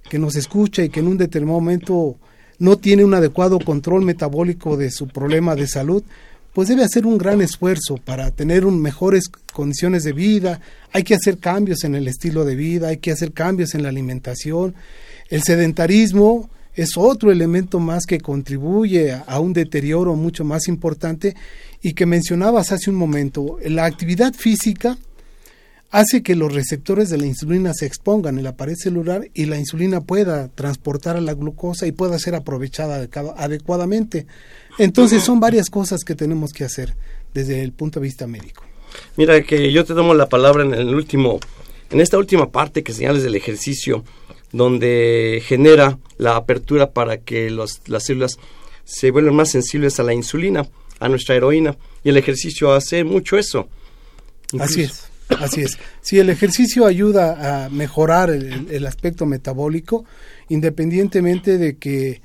que 0.10 0.18
nos 0.18 0.36
escucha 0.36 0.84
y 0.84 0.90
que 0.90 1.00
en 1.00 1.08
un 1.10 1.18
determinado 1.20 1.60
momento 1.60 2.18
no 2.58 2.80
tiene 2.80 3.06
un 3.06 3.14
adecuado 3.14 3.60
control 3.60 4.04
metabólico 4.04 4.76
de 4.76 4.90
su 4.90 5.08
problema 5.08 5.54
de 5.54 5.68
salud, 5.68 6.04
pues 6.54 6.70
debe 6.70 6.84
hacer 6.84 7.06
un 7.06 7.20
gran 7.20 7.40
esfuerzo 7.42 7.98
para 7.98 8.32
tener 8.32 8.66
un, 8.66 8.82
mejores 8.82 9.30
condiciones 9.54 10.02
de 10.02 10.14
vida, 10.14 10.60
hay 10.92 11.04
que 11.04 11.14
hacer 11.14 11.38
cambios 11.38 11.84
en 11.84 11.94
el 11.94 12.08
estilo 12.08 12.46
de 12.46 12.56
vida, 12.56 12.88
hay 12.88 12.98
que 12.98 13.12
hacer 13.12 13.32
cambios 13.32 13.76
en 13.76 13.84
la 13.84 13.90
alimentación. 13.90 14.74
El 15.30 15.44
sedentarismo 15.44 16.50
es 16.78 16.96
otro 16.96 17.32
elemento 17.32 17.80
más 17.80 18.06
que 18.06 18.20
contribuye 18.20 19.12
a, 19.12 19.40
un 19.40 19.52
deterioro 19.52 20.16
mucho 20.16 20.46
más 20.46 20.68
importante 20.68 21.36
y 21.82 21.94
que 21.94 22.06
mencionabas 22.06 22.72
hace 22.72 22.92
un 22.92 22.96
momento. 22.96 23.58
La 23.66 23.86
actividad 23.86 24.34
física 24.36 24.96
hace 25.90 26.22
que 26.22 26.36
los 26.36 26.54
receptores 26.54 27.10
de 27.10 27.18
la 27.18 27.26
insulina 27.26 27.74
se 27.74 27.88
expongan 27.88 28.38
en 28.38 28.44
la 28.44 28.56
pared 28.56 28.76
celular 28.76 29.28
y 29.34 29.46
la 29.46 29.58
insulina 29.58 30.02
pueda 30.02 30.50
transportar 30.50 31.18
a 31.18 31.22
la 31.22 31.34
glucosa 31.34 31.88
y 31.88 31.94
pueda 31.94 32.20
ser 32.20 32.36
aprovechada 32.36 33.08
adecuadamente. 33.38 34.28
Entonces 34.78 35.24
son 35.24 35.40
varias 35.40 35.72
cosas 35.72 36.04
que 36.04 36.14
tenemos 36.14 36.54
que 36.54 36.64
hacer 36.64 36.96
desde 37.34 37.64
el 37.64 37.72
punto 37.72 38.00
de 38.00 38.06
vista 38.06 38.28
médico. 38.28 38.64
Mira 39.16 39.42
que 39.42 39.72
yo 39.72 39.84
te 39.84 39.96
tomo 39.96 40.14
la 40.14 40.30
palabra 40.30 40.64
en 40.64 40.76
el 40.76 40.94
último, 40.94 41.40
en 41.90 42.02
esta 42.02 42.20
última 42.20 42.52
parte 42.52 42.84
que 42.84 42.94
señales 42.94 43.24
del 43.24 43.34
ejercicio 43.34 44.04
donde 44.58 45.42
genera 45.46 46.00
la 46.18 46.36
apertura 46.36 46.92
para 46.92 47.18
que 47.18 47.50
las 47.50 47.82
células 48.00 48.38
se 48.84 49.12
vuelvan 49.12 49.36
más 49.36 49.52
sensibles 49.52 50.00
a 50.00 50.04
la 50.04 50.14
insulina, 50.14 50.68
a 51.00 51.08
nuestra 51.10 51.36
heroína. 51.36 51.78
Y 52.04 52.10
el 52.10 52.18
ejercicio 52.18 52.74
hace 52.74 53.04
mucho 53.04 53.38
eso. 53.38 53.70
Así 54.60 54.82
es, 54.84 55.10
así 55.30 55.62
es. 55.62 55.78
Si 56.02 56.20
el 56.20 56.30
ejercicio 56.30 56.86
ayuda 56.86 57.66
a 57.66 57.70
mejorar 57.70 58.30
el 58.30 58.86
aspecto 58.86 59.26
metabólico, 59.26 60.06
independientemente 60.50 61.58
de 61.58 61.78
que 61.78 62.22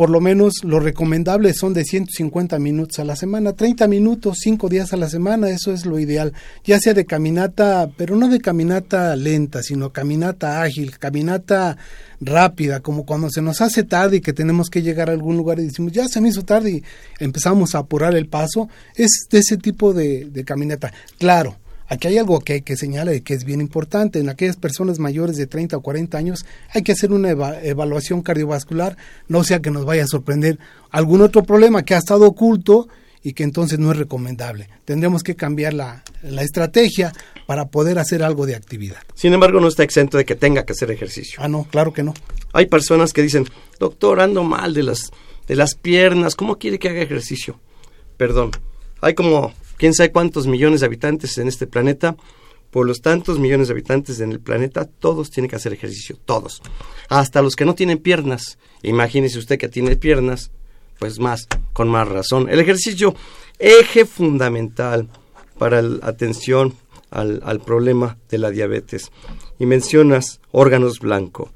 por 0.00 0.08
lo 0.08 0.22
menos 0.22 0.64
lo 0.64 0.80
recomendable 0.80 1.52
son 1.52 1.74
de 1.74 1.84
150 1.84 2.58
minutos 2.58 2.98
a 3.00 3.04
la 3.04 3.16
semana, 3.16 3.52
30 3.52 3.86
minutos, 3.86 4.38
5 4.40 4.70
días 4.70 4.94
a 4.94 4.96
la 4.96 5.10
semana, 5.10 5.50
eso 5.50 5.74
es 5.74 5.84
lo 5.84 5.98
ideal, 5.98 6.32
ya 6.64 6.80
sea 6.80 6.94
de 6.94 7.04
caminata, 7.04 7.90
pero 7.98 8.16
no 8.16 8.28
de 8.28 8.40
caminata 8.40 9.14
lenta, 9.14 9.62
sino 9.62 9.92
caminata 9.92 10.62
ágil, 10.62 10.98
caminata 10.98 11.76
rápida, 12.18 12.80
como 12.80 13.04
cuando 13.04 13.28
se 13.28 13.42
nos 13.42 13.60
hace 13.60 13.82
tarde 13.82 14.16
y 14.16 14.20
que 14.22 14.32
tenemos 14.32 14.70
que 14.70 14.80
llegar 14.80 15.10
a 15.10 15.12
algún 15.12 15.36
lugar 15.36 15.58
y 15.58 15.64
decimos, 15.64 15.92
ya 15.92 16.08
se 16.08 16.22
me 16.22 16.30
hizo 16.30 16.46
tarde 16.46 16.70
y 16.70 16.82
empezamos 17.18 17.74
a 17.74 17.80
apurar 17.80 18.14
el 18.14 18.26
paso, 18.26 18.70
es 18.94 19.26
de 19.30 19.40
ese 19.40 19.58
tipo 19.58 19.92
de, 19.92 20.30
de 20.30 20.44
caminata. 20.46 20.94
Claro, 21.18 21.58
Aquí 21.90 22.06
hay 22.06 22.18
algo 22.18 22.38
que 22.38 22.52
hay 22.52 22.62
que 22.62 22.76
señalar 22.76 23.16
y 23.16 23.20
que 23.20 23.34
es 23.34 23.44
bien 23.44 23.60
importante. 23.60 24.20
En 24.20 24.28
aquellas 24.28 24.56
personas 24.56 25.00
mayores 25.00 25.36
de 25.36 25.48
30 25.48 25.76
o 25.76 25.80
40 25.80 26.16
años 26.16 26.46
hay 26.72 26.82
que 26.82 26.92
hacer 26.92 27.10
una 27.10 27.30
evaluación 27.30 28.22
cardiovascular, 28.22 28.96
no 29.26 29.42
sea 29.42 29.60
que 29.60 29.72
nos 29.72 29.84
vaya 29.84 30.04
a 30.04 30.06
sorprender 30.06 30.60
algún 30.90 31.20
otro 31.20 31.42
problema 31.42 31.84
que 31.84 31.96
ha 31.96 31.98
estado 31.98 32.28
oculto 32.28 32.88
y 33.24 33.32
que 33.32 33.42
entonces 33.42 33.80
no 33.80 33.90
es 33.90 33.98
recomendable. 33.98 34.68
Tendremos 34.84 35.24
que 35.24 35.34
cambiar 35.34 35.74
la, 35.74 36.04
la, 36.22 36.42
estrategia 36.42 37.12
para 37.46 37.66
poder 37.70 37.98
hacer 37.98 38.22
algo 38.22 38.46
de 38.46 38.54
actividad. 38.54 38.98
Sin 39.14 39.32
embargo, 39.32 39.60
no 39.60 39.66
está 39.66 39.82
exento 39.82 40.16
de 40.16 40.24
que 40.24 40.36
tenga 40.36 40.64
que 40.64 40.74
hacer 40.74 40.92
ejercicio. 40.92 41.40
Ah, 41.42 41.48
no, 41.48 41.64
claro 41.64 41.92
que 41.92 42.04
no. 42.04 42.14
Hay 42.52 42.66
personas 42.66 43.12
que 43.12 43.22
dicen, 43.22 43.46
doctor, 43.80 44.20
ando 44.20 44.44
mal 44.44 44.74
de 44.74 44.84
las, 44.84 45.10
de 45.48 45.56
las 45.56 45.74
piernas, 45.74 46.36
¿cómo 46.36 46.56
quiere 46.56 46.78
que 46.78 46.88
haga 46.88 47.02
ejercicio? 47.02 47.58
Perdón, 48.16 48.52
hay 49.00 49.14
como 49.14 49.52
quién 49.80 49.94
sabe 49.94 50.12
cuántos 50.12 50.46
millones 50.46 50.80
de 50.80 50.86
habitantes 50.86 51.38
en 51.38 51.48
este 51.48 51.66
planeta. 51.66 52.14
Por 52.70 52.86
los 52.86 53.00
tantos 53.00 53.38
millones 53.38 53.66
de 53.66 53.72
habitantes 53.72 54.20
en 54.20 54.30
el 54.30 54.38
planeta, 54.38 54.84
todos 54.84 55.30
tienen 55.30 55.48
que 55.48 55.56
hacer 55.56 55.72
ejercicio, 55.72 56.16
todos. 56.24 56.60
Hasta 57.08 57.40
los 57.40 57.56
que 57.56 57.64
no 57.64 57.74
tienen 57.74 57.98
piernas. 57.98 58.58
Imagínese 58.82 59.38
usted 59.38 59.58
que 59.58 59.68
tiene 59.68 59.96
piernas, 59.96 60.52
pues 60.98 61.18
más, 61.18 61.48
con 61.72 61.88
más 61.88 62.06
razón. 62.06 62.48
El 62.50 62.60
ejercicio, 62.60 63.14
eje 63.58 64.04
fundamental 64.04 65.08
para 65.58 65.80
la 65.80 66.06
atención 66.06 66.74
al, 67.10 67.40
al 67.44 67.60
problema 67.60 68.18
de 68.28 68.38
la 68.38 68.50
diabetes. 68.50 69.10
Y 69.58 69.64
mencionas 69.64 70.40
órganos 70.52 71.00
blanco. 71.00 71.50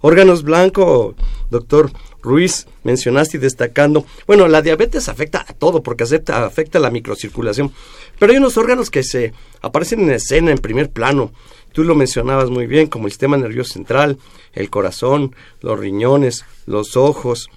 Órganos 0.00 0.42
blanco, 0.42 1.14
doctor, 1.50 1.92
Ruiz, 2.24 2.66
mencionaste 2.82 3.36
y 3.36 3.40
destacando, 3.40 4.06
bueno, 4.26 4.48
la 4.48 4.62
diabetes 4.62 5.08
afecta 5.08 5.44
a 5.46 5.52
todo 5.52 5.82
porque 5.82 6.04
afecta, 6.04 6.44
afecta 6.44 6.78
a 6.78 6.80
la 6.80 6.90
microcirculación, 6.90 7.70
pero 8.18 8.32
hay 8.32 8.38
unos 8.38 8.56
órganos 8.56 8.90
que 8.90 9.02
se 9.02 9.34
aparecen 9.60 10.00
en 10.00 10.10
escena, 10.10 10.50
en 10.50 10.58
primer 10.58 10.90
plano. 10.90 11.32
Tú 11.72 11.84
lo 11.84 11.94
mencionabas 11.94 12.50
muy 12.50 12.66
bien, 12.66 12.86
como 12.86 13.06
el 13.06 13.12
sistema 13.12 13.36
nervioso 13.36 13.74
central, 13.74 14.18
el 14.54 14.70
corazón, 14.70 15.36
los 15.60 15.78
riñones, 15.78 16.44
los 16.66 16.96
ojos 16.96 17.50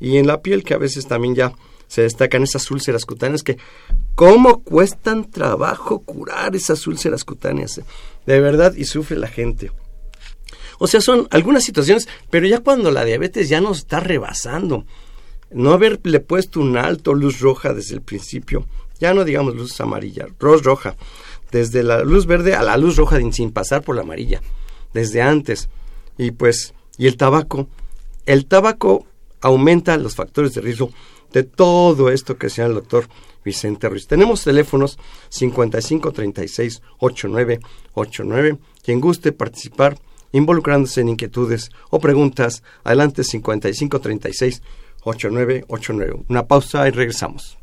y 0.00 0.16
en 0.16 0.26
la 0.26 0.42
piel 0.42 0.64
que 0.64 0.74
a 0.74 0.78
veces 0.78 1.06
también 1.06 1.34
ya 1.34 1.52
se 1.86 2.02
destacan 2.02 2.42
esas 2.42 2.70
úlceras 2.70 3.06
cutáneas 3.06 3.42
que 3.42 3.58
cómo 4.14 4.62
cuestan 4.62 5.30
trabajo 5.30 6.00
curar 6.00 6.56
esas 6.56 6.86
úlceras 6.86 7.24
cutáneas, 7.24 7.80
de 8.26 8.40
verdad, 8.40 8.74
y 8.74 8.84
sufre 8.84 9.16
la 9.16 9.28
gente. 9.28 9.70
O 10.78 10.86
sea, 10.86 11.00
son 11.00 11.28
algunas 11.30 11.64
situaciones, 11.64 12.08
pero 12.30 12.46
ya 12.46 12.60
cuando 12.60 12.90
la 12.90 13.04
diabetes 13.04 13.48
ya 13.48 13.60
nos 13.60 13.78
está 13.78 14.00
rebasando, 14.00 14.84
no 15.50 15.72
haberle 15.72 16.20
puesto 16.20 16.60
un 16.60 16.76
alto 16.76 17.14
luz 17.14 17.40
roja 17.40 17.74
desde 17.74 17.94
el 17.94 18.02
principio, 18.02 18.66
ya 19.00 19.14
no 19.14 19.24
digamos 19.24 19.54
luz 19.54 19.80
amarilla, 19.80 20.26
luz 20.38 20.62
roja, 20.62 20.96
desde 21.50 21.82
la 21.82 22.02
luz 22.02 22.26
verde 22.26 22.54
a 22.54 22.62
la 22.62 22.76
luz 22.76 22.96
roja 22.96 23.18
sin 23.32 23.52
pasar 23.52 23.82
por 23.82 23.96
la 23.96 24.02
amarilla, 24.02 24.40
desde 24.92 25.22
antes. 25.22 25.68
Y 26.16 26.32
pues, 26.32 26.74
y 26.96 27.06
el 27.06 27.16
tabaco, 27.16 27.68
el 28.26 28.46
tabaco 28.46 29.06
aumenta 29.40 29.96
los 29.96 30.14
factores 30.14 30.54
de 30.54 30.60
riesgo 30.60 30.90
de 31.32 31.44
todo 31.44 32.10
esto 32.10 32.38
que 32.38 32.50
sea 32.50 32.66
el 32.66 32.74
doctor 32.74 33.08
Vicente 33.44 33.88
Ruiz. 33.88 34.06
Tenemos 34.06 34.44
teléfonos 34.44 34.98
5536 35.30 36.82
8989. 36.98 38.58
Quien 38.82 39.00
guste 39.00 39.32
participar 39.32 39.98
involucrándose 40.32 41.00
en 41.00 41.10
inquietudes 41.10 41.70
o 41.90 41.98
preguntas, 41.98 42.62
adelante 42.84 43.24
5536 43.24 44.62
8989. 45.04 46.24
Una 46.28 46.46
pausa 46.46 46.86
y 46.88 46.90
regresamos. 46.90 47.58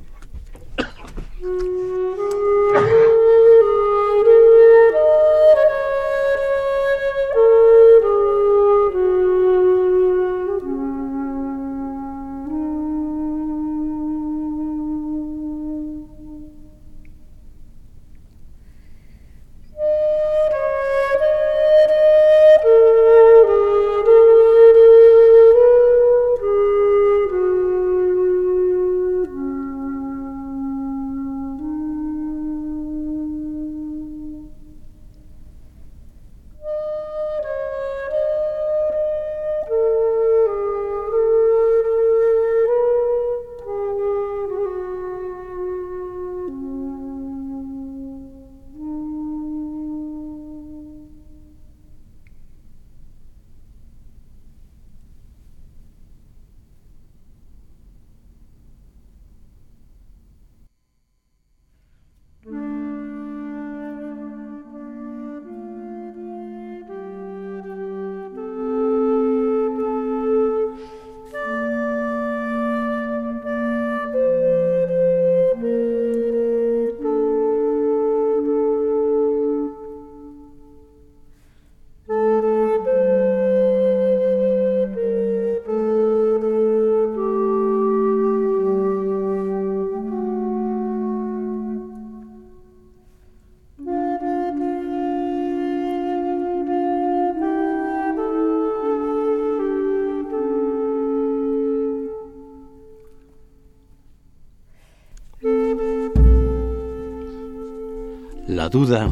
Duda 108.75 109.09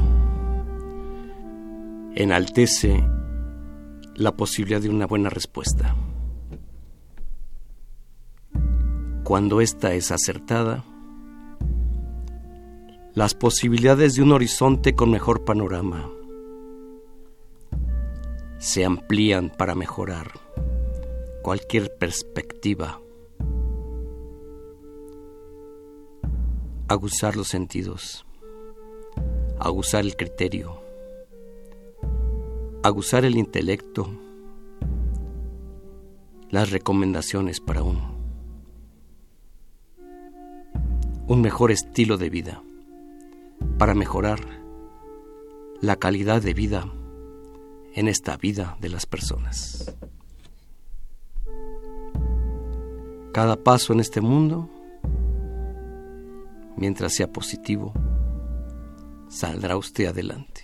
enaltece 2.16 3.02
la 4.14 4.34
posibilidad 4.34 4.82
de 4.82 4.90
una 4.90 5.06
buena 5.06 5.30
respuesta. 5.30 5.96
Cuando 9.24 9.62
ésta 9.62 9.94
es 9.94 10.12
acertada, 10.12 10.84
las 13.14 13.36
posibilidades 13.36 14.16
de 14.16 14.24
un 14.24 14.34
horizonte 14.34 14.96
con 14.96 15.10
mejor 15.12 15.46
panorama 15.46 16.10
se 18.58 18.84
amplían 18.84 19.50
para 19.50 19.76
mejorar 19.76 20.34
cualquier 21.42 21.96
perspectiva, 21.98 23.00
aguzar 26.90 27.38
los 27.38 27.48
sentidos 27.48 28.26
aguzar 29.60 30.04
el 30.04 30.16
criterio, 30.16 30.82
aguzar 32.84 33.26
el 33.26 33.38
intelecto, 33.38 34.10
las 36.50 36.72
recomendaciones 36.72 37.60
para 37.60 37.84
un, 37.84 38.00
un 41.28 41.42
mejor 41.42 41.72
estilo 41.72 42.18
de 42.18 42.30
vida, 42.30 42.62
para 43.78 43.94
mejorar 43.94 44.40
la 45.82 45.96
calidad 45.96 46.42
de 46.42 46.54
vida 46.54 46.92
en 47.94 48.08
esta 48.08 48.38
vida 48.38 48.78
de 48.80 48.90
las 48.90 49.06
personas. 49.06 49.94
Cada 53.32 53.56
paso 53.56 53.94
en 53.94 54.00
este 54.00 54.22
mundo, 54.22 54.70
mientras 56.78 57.14
sea 57.14 57.32
positivo, 57.32 57.94
saldrá 59.34 59.76
usted 59.78 60.06
adelante. 60.06 60.62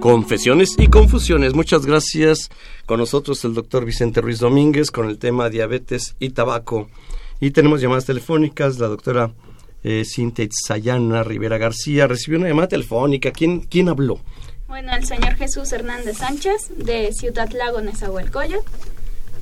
Confesiones 0.00 0.76
y 0.78 0.86
confusiones. 0.86 1.54
Muchas 1.54 1.84
gracias. 1.84 2.48
Con 2.86 3.00
nosotros 3.00 3.44
el 3.44 3.54
doctor 3.54 3.84
Vicente 3.84 4.20
Ruiz 4.20 4.38
Domínguez 4.38 4.92
con 4.92 5.08
el 5.08 5.18
tema 5.18 5.50
diabetes 5.50 6.14
y 6.20 6.30
tabaco. 6.30 6.88
Y 7.40 7.50
tenemos 7.50 7.80
llamadas 7.80 8.04
telefónicas. 8.04 8.78
La 8.78 8.86
doctora 8.86 9.34
eh, 9.82 10.04
Cintia 10.04 10.46
Sayana 10.50 11.24
Rivera 11.24 11.58
García 11.58 12.06
recibió 12.06 12.38
una 12.38 12.48
llamada 12.48 12.68
telefónica. 12.68 13.32
¿Quién, 13.32 13.60
quién 13.62 13.88
habló? 13.88 14.20
Bueno, 14.68 14.94
el 14.94 15.04
señor 15.04 15.36
Jesús 15.36 15.72
Hernández 15.72 16.18
Sánchez 16.18 16.70
de 16.76 17.12
Ciudad 17.12 17.48
Lago, 17.50 17.80
Nezahualcóyotl. 17.80 18.66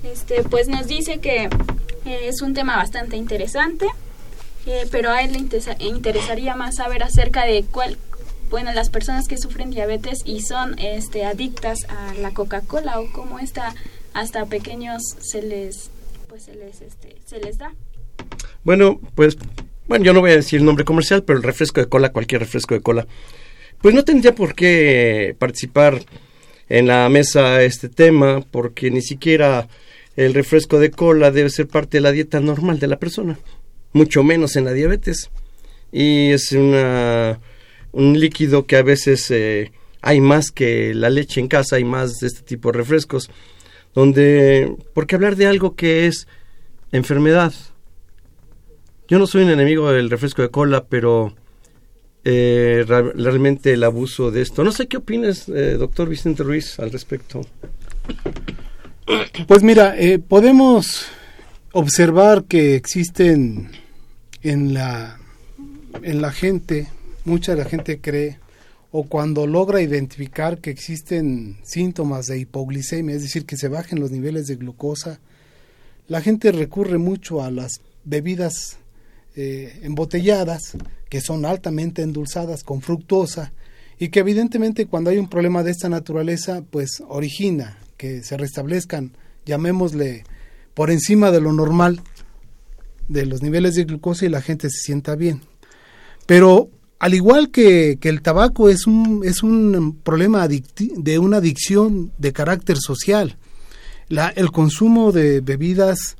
Este, 0.04 0.42
pues 0.42 0.68
nos 0.68 0.86
dice 0.86 1.18
que 1.18 1.44
eh, 2.04 2.28
es 2.28 2.42
un 2.42 2.52
tema 2.52 2.76
bastante 2.76 3.16
interesante, 3.16 3.86
eh, 4.66 4.86
pero 4.90 5.10
a 5.10 5.22
él 5.22 5.32
le 5.32 5.38
interesa- 5.38 5.76
interesaría 5.78 6.54
más 6.56 6.76
saber 6.76 7.02
acerca 7.02 7.46
de 7.46 7.64
cuál, 7.64 7.96
bueno, 8.50 8.70
las 8.74 8.90
personas 8.90 9.26
que 9.26 9.38
sufren 9.38 9.70
diabetes 9.70 10.20
y 10.26 10.42
son 10.42 10.78
este, 10.78 11.24
adictas 11.24 11.86
a 11.88 12.12
la 12.20 12.32
Coca-Cola 12.32 13.00
o 13.00 13.10
cómo 13.12 13.38
esta 13.38 13.74
hasta 14.12 14.44
pequeños 14.44 15.02
se 15.20 15.40
les, 15.42 15.90
pues 16.28 16.44
se 16.44 16.54
les, 16.54 16.82
este, 16.82 17.16
se 17.24 17.40
les 17.40 17.56
da. 17.56 17.72
Bueno, 18.62 19.00
pues, 19.14 19.38
bueno, 19.88 20.04
yo 20.04 20.12
no 20.12 20.20
voy 20.20 20.32
a 20.32 20.36
decir 20.36 20.60
el 20.60 20.66
nombre 20.66 20.84
comercial, 20.84 21.22
pero 21.22 21.38
el 21.38 21.42
refresco 21.42 21.80
de 21.80 21.88
cola, 21.88 22.12
cualquier 22.12 22.42
refresco 22.42 22.74
de 22.74 22.82
cola, 22.82 23.06
pues 23.84 23.94
no 23.94 24.02
tendría 24.02 24.34
por 24.34 24.54
qué 24.54 25.36
participar 25.38 26.00
en 26.70 26.86
la 26.86 27.06
mesa 27.10 27.62
este 27.62 27.90
tema, 27.90 28.40
porque 28.40 28.90
ni 28.90 29.02
siquiera 29.02 29.68
el 30.16 30.32
refresco 30.32 30.78
de 30.78 30.90
cola 30.90 31.30
debe 31.30 31.50
ser 31.50 31.68
parte 31.68 31.98
de 31.98 32.00
la 32.00 32.10
dieta 32.10 32.40
normal 32.40 32.78
de 32.78 32.86
la 32.86 32.98
persona, 32.98 33.38
mucho 33.92 34.22
menos 34.24 34.56
en 34.56 34.64
la 34.64 34.72
diabetes. 34.72 35.28
Y 35.92 36.30
es 36.30 36.52
una, 36.52 37.40
un 37.92 38.18
líquido 38.18 38.64
que 38.64 38.76
a 38.76 38.82
veces 38.82 39.30
eh, 39.30 39.70
hay 40.00 40.18
más 40.18 40.50
que 40.50 40.94
la 40.94 41.10
leche 41.10 41.40
en 41.42 41.48
casa, 41.48 41.76
hay 41.76 41.84
más 41.84 42.20
de 42.20 42.28
este 42.28 42.40
tipo 42.40 42.72
de 42.72 42.78
refrescos, 42.78 43.30
donde, 43.92 44.74
porque 44.94 45.16
hablar 45.16 45.36
de 45.36 45.46
algo 45.46 45.76
que 45.76 46.06
es 46.06 46.26
enfermedad, 46.90 47.52
yo 49.08 49.18
no 49.18 49.26
soy 49.26 49.42
un 49.42 49.50
enemigo 49.50 49.92
del 49.92 50.08
refresco 50.08 50.40
de 50.40 50.48
cola, 50.48 50.86
pero 50.86 51.34
eh, 52.24 52.84
realmente 52.86 53.72
el 53.72 53.84
abuso 53.84 54.30
de 54.30 54.42
esto. 54.42 54.64
No 54.64 54.72
sé 54.72 54.86
qué 54.86 54.96
opinas, 54.96 55.48
eh, 55.48 55.76
doctor 55.78 56.08
Vicente 56.08 56.42
Ruiz, 56.42 56.78
al 56.78 56.90
respecto. 56.90 57.46
Pues 59.46 59.62
mira, 59.62 59.94
eh, 59.98 60.18
podemos 60.18 61.06
observar 61.72 62.44
que 62.44 62.76
existen 62.76 63.70
en 64.42 64.72
la, 64.72 65.18
en 66.02 66.22
la 66.22 66.32
gente, 66.32 66.88
mucha 67.24 67.54
de 67.54 67.62
la 67.62 67.68
gente 67.68 68.00
cree, 68.00 68.38
o 68.90 69.04
cuando 69.04 69.46
logra 69.46 69.82
identificar 69.82 70.58
que 70.58 70.70
existen 70.70 71.58
síntomas 71.64 72.26
de 72.26 72.38
hipoglicemia, 72.38 73.16
es 73.16 73.22
decir, 73.22 73.44
que 73.44 73.56
se 73.56 73.68
bajen 73.68 74.00
los 74.00 74.12
niveles 74.12 74.46
de 74.46 74.56
glucosa, 74.56 75.18
la 76.06 76.20
gente 76.20 76.52
recurre 76.52 76.98
mucho 76.98 77.42
a 77.42 77.50
las 77.50 77.80
bebidas 78.04 78.78
eh, 79.36 79.80
embotelladas, 79.82 80.76
que 81.08 81.20
son 81.20 81.44
altamente 81.44 82.02
endulzadas 82.02 82.62
con 82.62 82.80
fructosa, 82.80 83.52
y 83.98 84.08
que 84.08 84.20
evidentemente 84.20 84.86
cuando 84.86 85.10
hay 85.10 85.18
un 85.18 85.28
problema 85.28 85.62
de 85.62 85.70
esta 85.70 85.88
naturaleza, 85.88 86.62
pues 86.70 87.02
origina 87.08 87.78
que 87.96 88.22
se 88.22 88.36
restablezcan, 88.36 89.12
llamémosle, 89.46 90.24
por 90.74 90.90
encima 90.90 91.30
de 91.30 91.40
lo 91.40 91.52
normal 91.52 92.00
de 93.08 93.26
los 93.26 93.42
niveles 93.42 93.74
de 93.74 93.84
glucosa 93.84 94.26
y 94.26 94.28
la 94.28 94.42
gente 94.42 94.68
se 94.70 94.78
sienta 94.78 95.14
bien. 95.14 95.42
Pero 96.26 96.70
al 96.98 97.14
igual 97.14 97.50
que, 97.50 97.98
que 98.00 98.08
el 98.08 98.22
tabaco 98.22 98.68
es 98.68 98.86
un, 98.86 99.22
es 99.24 99.42
un 99.42 99.98
problema 100.02 100.48
de 100.48 101.18
una 101.18 101.36
adicción 101.36 102.12
de 102.18 102.32
carácter 102.32 102.78
social, 102.78 103.36
la, 104.08 104.28
el 104.28 104.50
consumo 104.50 105.12
de 105.12 105.40
bebidas 105.40 106.16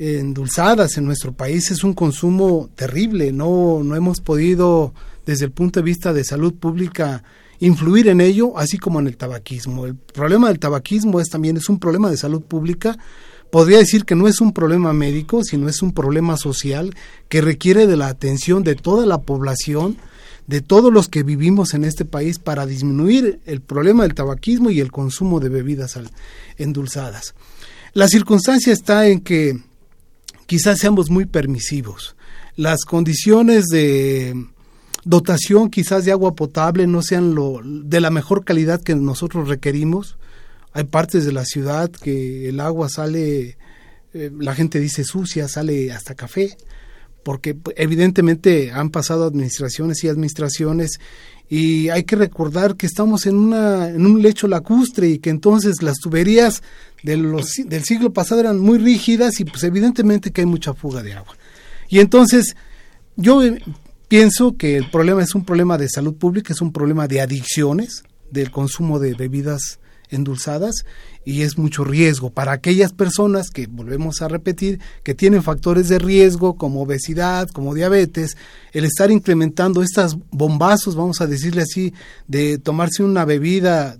endulzadas 0.00 0.96
en 0.96 1.04
nuestro 1.04 1.32
país 1.34 1.70
es 1.70 1.84
un 1.84 1.92
consumo 1.92 2.70
terrible. 2.74 3.32
No, 3.32 3.82
no 3.84 3.94
hemos 3.94 4.20
podido, 4.20 4.94
desde 5.26 5.44
el 5.44 5.52
punto 5.52 5.80
de 5.80 5.84
vista 5.84 6.14
de 6.14 6.24
salud 6.24 6.54
pública, 6.54 7.22
influir 7.58 8.08
en 8.08 8.22
ello, 8.22 8.56
así 8.56 8.78
como 8.78 8.98
en 8.98 9.06
el 9.06 9.18
tabaquismo. 9.18 9.84
El 9.84 9.96
problema 9.96 10.48
del 10.48 10.58
tabaquismo 10.58 11.20
es 11.20 11.28
también 11.28 11.58
es 11.58 11.68
un 11.68 11.78
problema 11.78 12.10
de 12.10 12.16
salud 12.16 12.40
pública. 12.40 12.96
Podría 13.52 13.78
decir 13.78 14.06
que 14.06 14.14
no 14.14 14.26
es 14.26 14.40
un 14.40 14.54
problema 14.54 14.94
médico, 14.94 15.44
sino 15.44 15.68
es 15.68 15.82
un 15.82 15.92
problema 15.92 16.38
social 16.38 16.94
que 17.28 17.42
requiere 17.42 17.86
de 17.86 17.98
la 17.98 18.08
atención 18.08 18.62
de 18.62 18.76
toda 18.76 19.04
la 19.04 19.20
población, 19.20 19.98
de 20.46 20.62
todos 20.62 20.90
los 20.90 21.08
que 21.08 21.24
vivimos 21.24 21.74
en 21.74 21.84
este 21.84 22.06
país 22.06 22.38
para 22.38 22.64
disminuir 22.64 23.40
el 23.44 23.60
problema 23.60 24.04
del 24.04 24.14
tabaquismo 24.14 24.70
y 24.70 24.80
el 24.80 24.90
consumo 24.90 25.40
de 25.40 25.50
bebidas 25.50 25.98
endulzadas. 26.56 27.34
La 27.92 28.08
circunstancia 28.08 28.72
está 28.72 29.06
en 29.08 29.20
que 29.20 29.69
quizás 30.50 30.80
seamos 30.80 31.10
muy 31.10 31.26
permisivos. 31.26 32.16
Las 32.56 32.84
condiciones 32.84 33.66
de 33.66 34.34
dotación 35.04 35.70
quizás 35.70 36.04
de 36.04 36.10
agua 36.10 36.34
potable 36.34 36.88
no 36.88 37.02
sean 37.02 37.36
lo, 37.36 37.60
de 37.62 38.00
la 38.00 38.10
mejor 38.10 38.44
calidad 38.44 38.82
que 38.82 38.96
nosotros 38.96 39.46
requerimos. 39.46 40.18
Hay 40.72 40.82
partes 40.82 41.24
de 41.24 41.30
la 41.30 41.44
ciudad 41.44 41.88
que 41.92 42.48
el 42.48 42.58
agua 42.58 42.88
sale, 42.88 43.58
eh, 44.12 44.32
la 44.40 44.56
gente 44.56 44.80
dice 44.80 45.04
sucia, 45.04 45.46
sale 45.46 45.92
hasta 45.92 46.16
café, 46.16 46.56
porque 47.22 47.54
pues, 47.54 47.76
evidentemente 47.78 48.72
han 48.72 48.90
pasado 48.90 49.26
administraciones 49.26 50.02
y 50.02 50.08
administraciones 50.08 50.98
y 51.52 51.88
hay 51.88 52.04
que 52.04 52.14
recordar 52.14 52.76
que 52.76 52.86
estamos 52.86 53.26
en, 53.26 53.34
una, 53.34 53.88
en 53.88 54.06
un 54.06 54.22
lecho 54.22 54.46
lacustre 54.46 55.08
y 55.08 55.18
que 55.18 55.30
entonces 55.30 55.82
las 55.82 55.98
tuberías 55.98 56.62
del 57.02 57.84
siglo 57.84 58.12
pasado 58.12 58.40
eran 58.40 58.60
muy 58.60 58.78
rígidas 58.78 59.40
y 59.40 59.44
pues 59.44 59.64
evidentemente 59.64 60.30
que 60.30 60.42
hay 60.42 60.46
mucha 60.46 60.74
fuga 60.74 61.02
de 61.02 61.14
agua. 61.14 61.36
Y 61.88 61.98
entonces 61.98 62.54
yo 63.16 63.42
eh, 63.42 63.60
pienso 64.06 64.56
que 64.56 64.76
el 64.76 64.90
problema 64.90 65.24
es 65.24 65.34
un 65.34 65.44
problema 65.44 65.76
de 65.76 65.88
salud 65.88 66.14
pública, 66.14 66.52
es 66.52 66.60
un 66.60 66.72
problema 66.72 67.08
de 67.08 67.20
adicciones, 67.20 68.04
del 68.30 68.52
consumo 68.52 69.00
de 69.00 69.14
bebidas 69.14 69.80
endulzadas 70.10 70.84
y 71.24 71.42
es 71.42 71.58
mucho 71.58 71.84
riesgo 71.84 72.30
para 72.30 72.52
aquellas 72.52 72.92
personas 72.92 73.50
que 73.50 73.66
volvemos 73.66 74.22
a 74.22 74.28
repetir 74.28 74.80
que 75.02 75.14
tienen 75.14 75.42
factores 75.42 75.88
de 75.88 75.98
riesgo 75.98 76.54
como 76.56 76.82
obesidad, 76.82 77.48
como 77.48 77.74
diabetes, 77.74 78.36
el 78.72 78.84
estar 78.84 79.10
incrementando 79.10 79.82
estas 79.82 80.16
bombazos, 80.30 80.94
vamos 80.96 81.20
a 81.20 81.26
decirle 81.26 81.62
así, 81.62 81.92
de 82.26 82.58
tomarse 82.58 83.02
una 83.02 83.24
bebida 83.24 83.96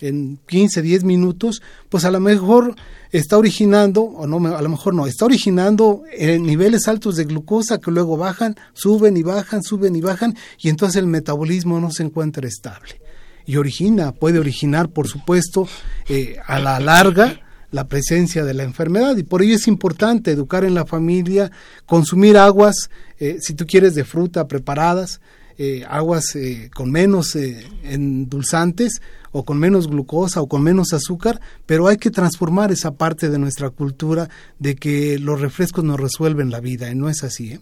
en 0.00 0.38
15, 0.46 0.82
10 0.82 1.04
minutos, 1.04 1.62
pues 1.88 2.04
a 2.04 2.10
lo 2.10 2.20
mejor 2.20 2.74
está 3.12 3.38
originando, 3.38 4.02
o 4.02 4.26
no, 4.26 4.54
a 4.54 4.62
lo 4.62 4.68
mejor 4.68 4.94
no, 4.94 5.06
está 5.06 5.24
originando 5.24 6.02
eh, 6.12 6.38
niveles 6.38 6.88
altos 6.88 7.16
de 7.16 7.24
glucosa 7.24 7.78
que 7.78 7.90
luego 7.90 8.16
bajan, 8.16 8.56
suben 8.74 9.16
y 9.16 9.22
bajan, 9.22 9.62
suben 9.62 9.96
y 9.96 10.00
bajan, 10.00 10.36
y 10.58 10.68
entonces 10.68 10.96
el 10.96 11.06
metabolismo 11.06 11.80
no 11.80 11.90
se 11.90 12.02
encuentra 12.02 12.46
estable. 12.46 13.05
Y 13.46 13.56
origina, 13.56 14.12
puede 14.12 14.38
originar, 14.38 14.88
por 14.90 15.08
supuesto, 15.08 15.68
eh, 16.08 16.36
a 16.46 16.58
la 16.58 16.80
larga 16.80 17.40
la 17.70 17.88
presencia 17.88 18.44
de 18.44 18.54
la 18.54 18.62
enfermedad. 18.62 19.16
Y 19.16 19.22
por 19.22 19.42
ello 19.42 19.54
es 19.54 19.68
importante 19.68 20.30
educar 20.30 20.64
en 20.64 20.74
la 20.74 20.86
familia, 20.86 21.50
consumir 21.84 22.36
aguas, 22.36 22.90
eh, 23.18 23.38
si 23.40 23.54
tú 23.54 23.66
quieres, 23.66 23.94
de 23.94 24.04
fruta 24.04 24.48
preparadas, 24.48 25.20
eh, 25.58 25.86
aguas 25.88 26.36
eh, 26.36 26.70
con 26.74 26.90
menos 26.90 27.34
eh, 27.34 27.66
endulzantes 27.82 29.00
o 29.32 29.46
con 29.46 29.58
menos 29.58 29.88
glucosa 29.88 30.42
o 30.42 30.48
con 30.48 30.62
menos 30.62 30.92
azúcar, 30.92 31.40
pero 31.64 31.88
hay 31.88 31.96
que 31.96 32.10
transformar 32.10 32.72
esa 32.72 32.92
parte 32.92 33.30
de 33.30 33.38
nuestra 33.38 33.70
cultura 33.70 34.28
de 34.58 34.76
que 34.76 35.18
los 35.18 35.40
refrescos 35.40 35.82
nos 35.82 35.98
resuelven 35.98 36.50
la 36.50 36.60
vida, 36.60 36.90
y 36.90 36.94
no 36.94 37.08
es 37.08 37.24
así. 37.24 37.58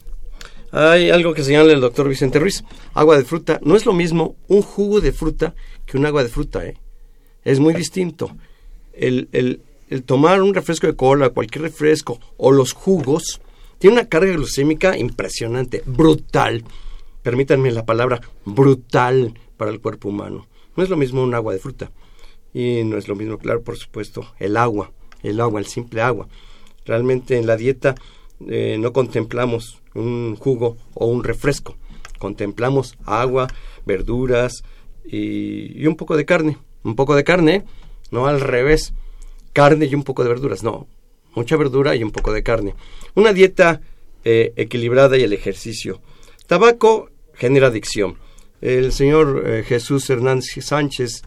Hay 0.76 1.08
algo 1.10 1.34
que 1.34 1.44
señala 1.44 1.72
el 1.72 1.80
doctor 1.80 2.08
Vicente 2.08 2.40
Ruiz. 2.40 2.64
Agua 2.94 3.16
de 3.16 3.24
fruta. 3.24 3.60
No 3.62 3.76
es 3.76 3.86
lo 3.86 3.92
mismo 3.92 4.34
un 4.48 4.60
jugo 4.60 5.00
de 5.00 5.12
fruta 5.12 5.54
que 5.86 5.96
un 5.96 6.04
agua 6.04 6.24
de 6.24 6.28
fruta, 6.28 6.66
¿eh? 6.66 6.76
Es 7.44 7.60
muy 7.60 7.74
distinto. 7.74 8.36
El, 8.92 9.28
el, 9.30 9.60
el 9.88 10.02
tomar 10.02 10.42
un 10.42 10.52
refresco 10.52 10.88
de 10.88 10.96
cola, 10.96 11.30
cualquier 11.30 11.62
refresco, 11.62 12.18
o 12.38 12.50
los 12.50 12.72
jugos, 12.72 13.40
tiene 13.78 13.98
una 13.98 14.08
carga 14.08 14.32
glucémica 14.32 14.98
impresionante, 14.98 15.84
brutal. 15.86 16.64
Permítanme 17.22 17.70
la 17.70 17.86
palabra 17.86 18.20
brutal 18.44 19.38
para 19.56 19.70
el 19.70 19.80
cuerpo 19.80 20.08
humano. 20.08 20.48
No 20.76 20.82
es 20.82 20.90
lo 20.90 20.96
mismo 20.96 21.22
un 21.22 21.34
agua 21.34 21.52
de 21.52 21.60
fruta. 21.60 21.92
Y 22.52 22.82
no 22.82 22.98
es 22.98 23.06
lo 23.06 23.14
mismo, 23.14 23.38
claro, 23.38 23.62
por 23.62 23.76
supuesto, 23.76 24.26
el 24.40 24.56
agua. 24.56 24.90
El 25.22 25.40
agua, 25.40 25.60
el 25.60 25.66
simple 25.66 26.00
agua. 26.00 26.26
Realmente 26.84 27.38
en 27.38 27.46
la 27.46 27.56
dieta 27.56 27.94
eh, 28.48 28.76
no 28.80 28.92
contemplamos 28.92 29.83
un 29.94 30.36
jugo 30.36 30.76
o 30.94 31.06
un 31.06 31.24
refresco. 31.24 31.76
Contemplamos 32.18 32.96
agua, 33.04 33.48
verduras 33.86 34.62
y, 35.04 35.86
un 35.86 35.96
poco 35.96 36.16
de 36.16 36.24
carne. 36.24 36.58
Un 36.82 36.96
poco 36.96 37.14
de 37.14 37.24
carne, 37.24 37.64
no 38.10 38.26
al 38.26 38.40
revés. 38.40 38.94
Carne 39.52 39.86
y 39.86 39.94
un 39.94 40.04
poco 40.04 40.22
de 40.22 40.28
verduras. 40.28 40.62
No, 40.62 40.86
mucha 41.34 41.56
verdura 41.56 41.94
y 41.94 42.02
un 42.02 42.10
poco 42.10 42.32
de 42.32 42.42
carne. 42.42 42.74
Una 43.14 43.32
dieta 43.32 43.80
eh, 44.24 44.52
equilibrada 44.56 45.16
y 45.16 45.22
el 45.22 45.32
ejercicio. 45.32 46.00
Tabaco 46.46 47.10
genera 47.34 47.68
adicción. 47.68 48.16
El 48.60 48.92
señor 48.92 49.44
eh, 49.46 49.64
Jesús 49.64 50.08
Hernández 50.10 50.64
Sánchez 50.64 51.22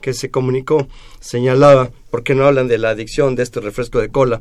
que 0.00 0.14
se 0.14 0.30
comunicó 0.30 0.88
señalaba, 1.20 1.90
¿por 2.10 2.22
qué 2.22 2.34
no 2.34 2.46
hablan 2.46 2.68
de 2.68 2.78
la 2.78 2.90
adicción 2.90 3.34
de 3.34 3.42
este 3.42 3.60
refresco 3.60 4.00
de 4.00 4.10
cola? 4.10 4.40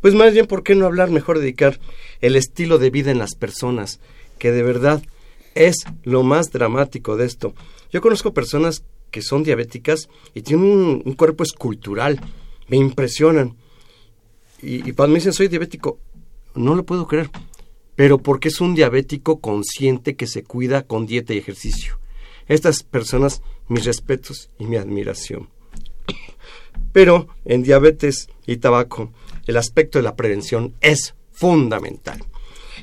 Pues 0.00 0.14
más 0.14 0.32
bien, 0.32 0.46
¿por 0.46 0.62
qué 0.62 0.74
no 0.74 0.86
hablar, 0.86 1.10
mejor 1.10 1.38
dedicar 1.38 1.80
el 2.20 2.36
estilo 2.36 2.78
de 2.78 2.90
vida 2.90 3.10
en 3.10 3.18
las 3.18 3.34
personas, 3.34 4.00
que 4.38 4.52
de 4.52 4.62
verdad 4.62 5.02
es 5.56 5.76
lo 6.04 6.22
más 6.22 6.52
dramático 6.52 7.16
de 7.16 7.24
esto. 7.24 7.54
Yo 7.90 8.00
conozco 8.00 8.34
personas 8.34 8.84
que 9.10 9.22
son 9.22 9.42
diabéticas 9.42 10.08
y 10.34 10.42
tienen 10.42 11.02
un, 11.04 11.14
cuerpo 11.14 11.42
escultural, 11.42 12.20
me 12.68 12.76
impresionan. 12.76 13.56
Y, 14.62 14.88
y 14.88 14.92
cuando 14.92 15.14
me 15.14 15.18
dicen 15.18 15.32
soy 15.32 15.48
diabético, 15.48 15.98
no 16.54 16.74
lo 16.74 16.84
puedo 16.84 17.06
creer, 17.06 17.30
pero 17.94 18.18
porque 18.18 18.48
es 18.48 18.60
un 18.60 18.74
diabético 18.74 19.40
consciente 19.40 20.14
que 20.14 20.26
se 20.26 20.44
cuida 20.44 20.82
con 20.82 21.06
dieta 21.06 21.32
y 21.32 21.38
ejercicio. 21.38 21.98
Estas 22.48 22.82
personas, 22.82 23.42
mis 23.68 23.84
respetos 23.84 24.50
y 24.58 24.66
mi 24.66 24.76
admiración. 24.76 25.48
Pero 26.92 27.28
en 27.44 27.62
diabetes 27.62 28.28
y 28.46 28.58
tabaco, 28.58 29.10
el 29.46 29.56
aspecto 29.56 29.98
de 29.98 30.02
la 30.02 30.16
prevención 30.16 30.74
es 30.80 31.14
fundamental. 31.32 32.22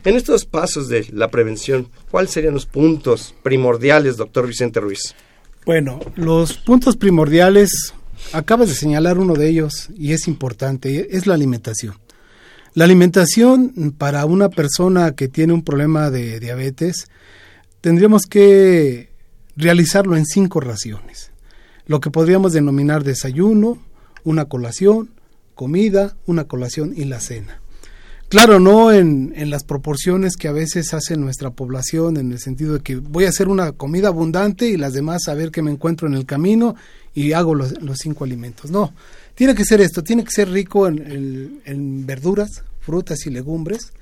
En 0.04 0.16
estos 0.16 0.46
pasos 0.46 0.90
de 0.90 1.08
la 1.12 1.30
prevención, 1.30 1.90
¿cuáles 2.12 2.32
serían 2.32 2.54
los 2.54 2.66
puntos 2.66 3.36
primordiales, 3.42 4.18
doctor 4.18 4.48
Vicente 4.48 4.80
Ruiz? 4.80 5.16
Bueno, 5.66 6.00
los 6.16 6.58
puntos 6.58 6.98
primordiales, 6.98 7.94
acabas 8.34 8.68
de 8.68 8.76
señalar 8.76 9.18
uno 9.18 9.34
de 9.34 9.48
ellos 9.48 9.90
y 9.96 10.12
es 10.12 10.28
importante, 10.28 11.16
es 11.16 11.26
la 11.26 11.36
alimentación. 11.36 11.96
La 12.74 12.84
alimentación 12.86 13.94
para 13.98 14.26
una 14.26 14.50
persona 14.50 15.16
que 15.16 15.28
tiene 15.28 15.54
un 15.54 15.64
problema 15.64 16.10
de 16.10 16.40
diabetes, 16.40 17.08
tendríamos 17.80 18.24
que 18.26 19.10
realizarlo 19.56 20.18
en 20.18 20.26
cinco 20.26 20.60
raciones. 20.60 21.32
Lo 21.86 22.02
que 22.02 22.12
podríamos 22.12 22.52
denominar 22.52 23.04
desayuno, 23.04 23.78
una 24.24 24.46
colación, 24.46 25.12
comida, 25.56 26.16
una 26.26 26.46
colación 26.46 26.94
y 26.96 27.06
la 27.06 27.20
cena. 27.20 27.60
Claro, 28.30 28.60
no 28.60 28.92
en, 28.92 29.32
en, 29.36 29.52
las 29.52 29.64
proporciones 29.64 30.36
que 30.38 30.48
a 30.48 30.52
veces 30.52 30.94
hace 30.96 31.18
nuestra 31.18 31.52
población, 31.52 32.18
en 32.18 32.32
el 32.32 32.40
sentido 32.40 32.74
de 32.74 32.80
que 32.80 32.96
voy 32.96 33.26
a 33.26 33.30
hacer 33.30 33.48
una 33.48 33.74
comida 33.74 34.08
abundante 34.08 34.68
y 34.68 34.78
las 34.78 34.94
demás 34.94 35.28
a 35.28 35.36
ver 35.36 35.52
qué 35.52 35.62
me 35.62 35.70
encuentro 35.70 36.08
en 36.08 36.16
el 36.16 36.26
camino 36.26 36.76
y 37.14 37.34
hago 37.34 37.54
los, 37.54 37.80
los 37.84 38.00
cinco 38.00 38.24
alimentos. 38.24 38.72
No, 38.72 38.92
tiene 39.36 39.54
que 39.54 39.66
ser 39.66 39.82
esto, 39.82 40.04
tiene 40.04 40.24
que 40.24 40.32
ser 40.32 40.50
rico 40.50 40.88
en, 40.88 41.62
en 41.66 42.06
verduras, 42.08 42.64
frutas 42.80 43.26
y 43.28 43.30
legumbres, 43.30 43.94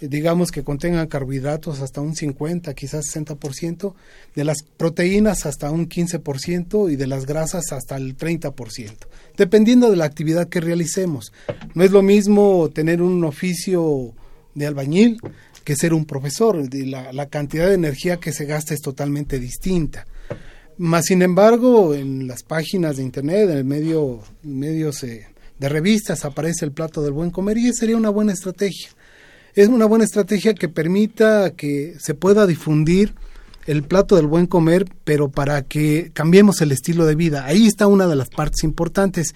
digamos 0.00 0.50
que 0.50 0.64
contengan 0.64 1.06
carbohidratos 1.06 1.80
hasta 1.80 2.00
un 2.00 2.14
50, 2.14 2.72
quizás 2.74 3.04
60%, 3.14 3.94
de 4.34 4.44
las 4.44 4.62
proteínas 4.62 5.46
hasta 5.46 5.70
un 5.70 5.88
15% 5.88 6.90
y 6.90 6.96
de 6.96 7.06
las 7.06 7.26
grasas 7.26 7.72
hasta 7.72 7.96
el 7.96 8.16
30%, 8.16 8.94
dependiendo 9.36 9.90
de 9.90 9.96
la 9.96 10.06
actividad 10.06 10.48
que 10.48 10.60
realicemos. 10.60 11.32
No 11.74 11.84
es 11.84 11.90
lo 11.90 12.02
mismo 12.02 12.70
tener 12.72 13.02
un 13.02 13.24
oficio 13.24 14.12
de 14.54 14.66
albañil 14.66 15.20
que 15.64 15.76
ser 15.76 15.92
un 15.92 16.06
profesor, 16.06 16.66
la, 16.72 17.12
la 17.12 17.26
cantidad 17.26 17.66
de 17.66 17.74
energía 17.74 18.16
que 18.16 18.32
se 18.32 18.46
gasta 18.46 18.74
es 18.74 18.80
totalmente 18.80 19.38
distinta. 19.38 20.06
Más 20.78 21.04
sin 21.04 21.20
embargo, 21.20 21.94
en 21.94 22.26
las 22.26 22.42
páginas 22.42 22.96
de 22.96 23.02
internet, 23.02 23.50
en 23.50 23.58
el 23.58 23.64
medio, 23.64 24.22
medios 24.42 25.04
eh, 25.04 25.26
de 25.58 25.68
revistas 25.68 26.24
aparece 26.24 26.64
el 26.64 26.72
plato 26.72 27.02
del 27.02 27.12
buen 27.12 27.30
comer 27.30 27.58
y 27.58 27.70
sería 27.74 27.98
una 27.98 28.08
buena 28.08 28.32
estrategia 28.32 28.88
es 29.54 29.68
una 29.68 29.86
buena 29.86 30.04
estrategia 30.04 30.54
que 30.54 30.68
permita 30.68 31.50
que 31.50 31.94
se 31.98 32.14
pueda 32.14 32.46
difundir 32.46 33.14
el 33.66 33.82
plato 33.82 34.16
del 34.16 34.26
buen 34.26 34.46
comer, 34.46 34.86
pero 35.04 35.30
para 35.30 35.62
que 35.62 36.10
cambiemos 36.12 36.60
el 36.60 36.72
estilo 36.72 37.06
de 37.06 37.14
vida. 37.14 37.44
Ahí 37.44 37.66
está 37.66 37.86
una 37.86 38.06
de 38.06 38.16
las 38.16 38.28
partes 38.28 38.64
importantes. 38.64 39.34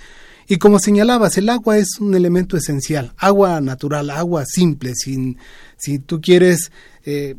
Y 0.49 0.57
como 0.57 0.79
señalabas, 0.79 1.39
el 1.39 1.49
agua 1.49 1.79
es 1.79 1.99
un 2.01 2.15
elemento 2.15 2.57
esencial, 2.57 3.13
agua 3.17 3.61
natural, 3.61 4.11
agua 4.11 4.45
simple, 4.47 4.93
sin, 4.95 5.39
si 5.77 5.99
tú 5.99 6.21
quieres, 6.21 6.71
eh, 7.05 7.37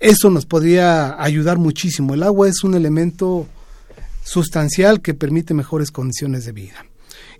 eso 0.00 0.28
nos 0.30 0.44
podría 0.44 1.22
ayudar 1.22 1.58
muchísimo. 1.58 2.14
El 2.14 2.22
agua 2.22 2.48
es 2.48 2.62
un 2.64 2.74
elemento 2.74 3.46
sustancial 4.24 5.00
que 5.00 5.14
permite 5.14 5.54
mejores 5.54 5.90
condiciones 5.90 6.44
de 6.44 6.52
vida. 6.52 6.84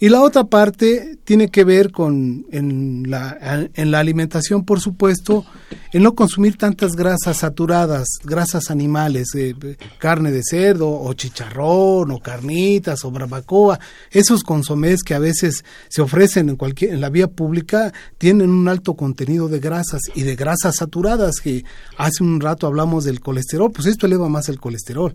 Y 0.00 0.08
la 0.08 0.22
otra 0.22 0.44
parte 0.44 1.18
tiene 1.24 1.48
que 1.48 1.64
ver 1.64 1.92
con 1.92 2.46
en 2.50 3.04
la, 3.08 3.68
en 3.74 3.90
la 3.90 4.00
alimentación, 4.00 4.64
por 4.64 4.80
supuesto, 4.80 5.44
en 5.92 6.02
no 6.02 6.14
consumir 6.14 6.56
tantas 6.56 6.96
grasas 6.96 7.38
saturadas, 7.38 8.08
grasas 8.24 8.70
animales, 8.70 9.28
eh, 9.36 9.54
carne 9.98 10.32
de 10.32 10.42
cerdo 10.42 10.90
o 10.90 11.12
chicharrón 11.14 12.10
o 12.10 12.18
carnitas 12.18 13.04
o 13.04 13.10
barbacoa, 13.10 13.78
esos 14.10 14.42
consomés 14.42 15.02
que 15.02 15.14
a 15.14 15.20
veces 15.20 15.64
se 15.88 16.02
ofrecen 16.02 16.48
en 16.48 16.56
cualquier 16.56 16.94
en 16.94 17.00
la 17.00 17.10
vía 17.10 17.28
pública 17.28 17.92
tienen 18.18 18.50
un 18.50 18.68
alto 18.68 18.94
contenido 18.94 19.48
de 19.48 19.60
grasas 19.60 20.02
y 20.14 20.22
de 20.22 20.36
grasas 20.36 20.76
saturadas 20.76 21.36
que 21.36 21.64
hace 21.96 22.22
un 22.22 22.40
rato 22.40 22.66
hablamos 22.66 23.04
del 23.04 23.20
colesterol, 23.20 23.70
pues 23.70 23.86
esto 23.86 24.06
eleva 24.06 24.28
más 24.28 24.48
el 24.48 24.58
colesterol. 24.58 25.14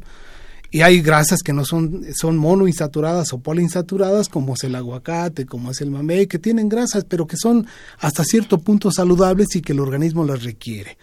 Y 0.72 0.82
hay 0.82 1.02
grasas 1.02 1.40
que 1.44 1.52
no 1.52 1.66
son, 1.66 2.06
son 2.16 2.38
monoinsaturadas 2.38 3.34
o 3.34 3.40
poliinsaturadas, 3.40 4.30
como 4.30 4.54
es 4.54 4.64
el 4.64 4.76
aguacate, 4.76 5.46
como 5.46 5.72
es 5.72 5.82
el 5.82 5.90
mamey, 5.90 6.28
que 6.28 6.38
tienen 6.38 6.70
grasas, 6.70 7.06
pero 7.06 7.26
que 7.26 7.38
son 7.38 7.66
hasta 8.00 8.24
cierto 8.24 8.60
punto 8.60 8.92
saludables 8.92 9.56
y 9.56 9.62
que 9.62 9.74
el 9.74 9.80
organismo 9.80 10.24
las 10.24 10.44
requiere. 10.44 10.98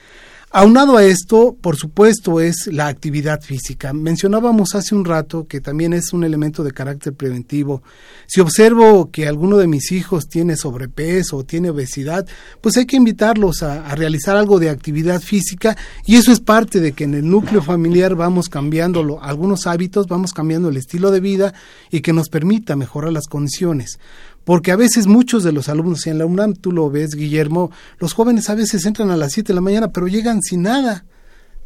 Aunado 0.59 0.97
a 0.97 1.05
esto, 1.05 1.55
por 1.61 1.77
supuesto, 1.77 2.41
es 2.41 2.67
la 2.69 2.87
actividad 2.87 3.43
física. 3.43 3.93
Mencionábamos 3.93 4.75
hace 4.75 4.95
un 4.95 5.05
rato 5.05 5.47
que 5.47 5.61
también 5.61 5.93
es 5.93 6.15
un 6.15 6.25
elemento 6.25 6.65
de 6.65 6.71
carácter 6.71 7.13
preventivo. 7.13 7.83
Si 8.27 8.41
observo 8.41 9.11
que 9.11 9.29
alguno 9.29 9.59
de 9.59 9.67
mis 9.67 9.93
hijos 9.93 10.29
tiene 10.29 10.57
sobrepeso 10.57 11.37
o 11.37 11.45
tiene 11.45 11.69
obesidad, 11.69 12.27
pues 12.63 12.79
hay 12.79 12.87
que 12.87 12.97
invitarlos 12.97 13.63
a, 13.63 13.95
realizar 13.97 14.35
algo 14.35 14.59
de 14.59 14.71
actividad 14.71 15.21
física 15.21 15.77
y 16.07 16.17
eso 16.17 16.33
es 16.33 16.41
parte 16.41 16.81
de 16.81 16.93
que 16.93 17.05
en 17.05 17.13
el 17.13 17.29
núcleo 17.29 17.61
familiar 17.61 18.15
vamos 18.15 18.49
cambiando 18.49 19.21
algunos 19.21 19.67
hábitos, 19.67 20.07
vamos 20.07 20.33
cambiando 20.33 20.71
el 20.71 20.79
estilo 20.79 21.11
de 21.11 21.21
vida 21.21 21.53
y 21.91 22.01
que 22.01 22.15
nos 22.15 22.31
permita 22.31 22.77
mejorar 22.77 23.13
las 23.13 23.27
condiciones 23.27 23.99
porque 24.47 24.71
a 24.71 24.77
veces 24.77 25.09
muchos 25.09 25.43
de 25.43 25.51
los 25.51 25.69
alumnos, 25.69 26.07
en 26.07 26.19
la 26.19 26.25
UNAM 26.25 26.55
tú 26.55 26.71
lo 26.71 26.89
ves, 26.89 27.17
Guillermo, 27.17 27.73
los 27.99 28.13
jóvenes 28.13 28.49
a 28.49 28.55
veces 28.55 28.87
entran 28.87 29.11
a 29.11 29.17
las 29.17 29.33
7 29.33 29.49
de 29.49 29.55
la 29.55 29.61
mañana, 29.61 29.89
pero 29.89 30.07
llegan 30.07 30.41
sin 30.41 30.63
nada, 30.63 31.05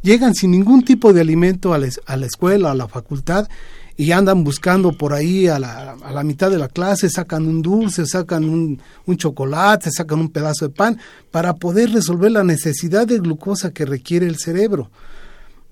llegan 0.01 0.35
sin 0.35 0.51
ningún 0.51 0.83
tipo 0.83 1.13
de 1.13 1.21
alimento 1.21 1.75
a 1.75 1.79
la, 1.79 2.27
escuela, 2.27 2.71
a 2.71 2.75
la 2.75 2.89
facultad, 2.89 3.49
y 3.99 4.13
andan 4.13 4.45
buscando 4.45 4.93
por 4.93 5.13
ahí 5.13 5.47
a 5.47 5.59
la, 5.59 5.93
a 5.93 6.11
la 6.11 6.23
mitad 6.23 6.51
de 6.51 6.57
la 6.57 6.69
clase, 6.69 7.11
sacan 7.11 7.47
un 7.47 7.61
dulce, 7.61 8.07
sacan 8.07 8.49
un, 8.49 8.81
un 9.05 9.17
chocolate, 9.19 9.91
sacan 9.91 10.19
un 10.19 10.31
pedazo 10.31 10.69
de 10.69 10.75
pan, 10.75 10.99
para 11.31 11.57
poder 11.57 11.93
resolver 11.93 12.33
la 12.33 12.45
necesidad 12.45 13.07
de 13.07 13.19
glucosa 13.19 13.73
que 13.73 13.85
requiere 13.85 14.27
el 14.27 14.39
cerebro 14.39 14.91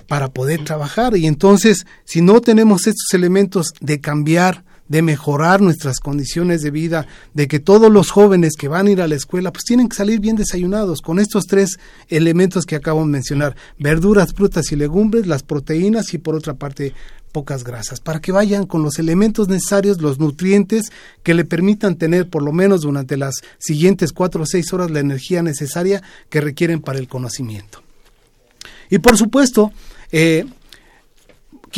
para 0.08 0.28
poder 0.28 0.62
trabajar. 0.62 1.16
Y 1.16 1.26
entonces, 1.26 1.86
si 2.04 2.20
no 2.20 2.42
tenemos 2.42 2.86
estos 2.86 3.14
elementos 3.14 3.72
de 3.80 3.98
cambiar 4.02 4.67
de 4.88 5.02
mejorar 5.02 5.60
nuestras 5.60 6.00
condiciones 6.00 6.62
de 6.62 6.70
vida, 6.70 7.06
de 7.34 7.48
que 7.48 7.60
todos 7.60 7.92
los 7.92 8.10
jóvenes 8.10 8.54
que 8.56 8.68
van 8.68 8.86
a 8.86 8.90
ir 8.90 9.02
a 9.02 9.08
la 9.08 9.14
escuela 9.14 9.52
pues 9.52 9.64
tienen 9.64 9.88
que 9.88 9.96
salir 9.96 10.20
bien 10.20 10.36
desayunados 10.36 11.00
con 11.02 11.18
estos 11.18 11.46
tres 11.46 11.78
elementos 12.08 12.66
que 12.66 12.76
acabo 12.76 13.00
de 13.00 13.06
mencionar, 13.06 13.56
verduras, 13.78 14.32
frutas 14.34 14.72
y 14.72 14.76
legumbres, 14.76 15.26
las 15.26 15.42
proteínas 15.42 16.12
y 16.14 16.18
por 16.18 16.34
otra 16.34 16.54
parte 16.54 16.94
pocas 17.32 17.62
grasas, 17.62 18.00
para 18.00 18.20
que 18.20 18.32
vayan 18.32 18.66
con 18.66 18.82
los 18.82 18.98
elementos 18.98 19.48
necesarios, 19.48 20.00
los 20.00 20.18
nutrientes 20.18 20.90
que 21.22 21.34
le 21.34 21.44
permitan 21.44 21.96
tener 21.96 22.28
por 22.28 22.42
lo 22.42 22.52
menos 22.52 22.80
durante 22.80 23.16
las 23.16 23.36
siguientes 23.58 24.12
cuatro 24.12 24.42
o 24.42 24.46
seis 24.46 24.72
horas 24.72 24.90
la 24.90 25.00
energía 25.00 25.42
necesaria 25.42 26.02
que 26.30 26.40
requieren 26.40 26.80
para 26.80 26.98
el 26.98 27.06
conocimiento. 27.06 27.82
Y 28.90 28.98
por 28.98 29.18
supuesto, 29.18 29.72
eh, 30.10 30.46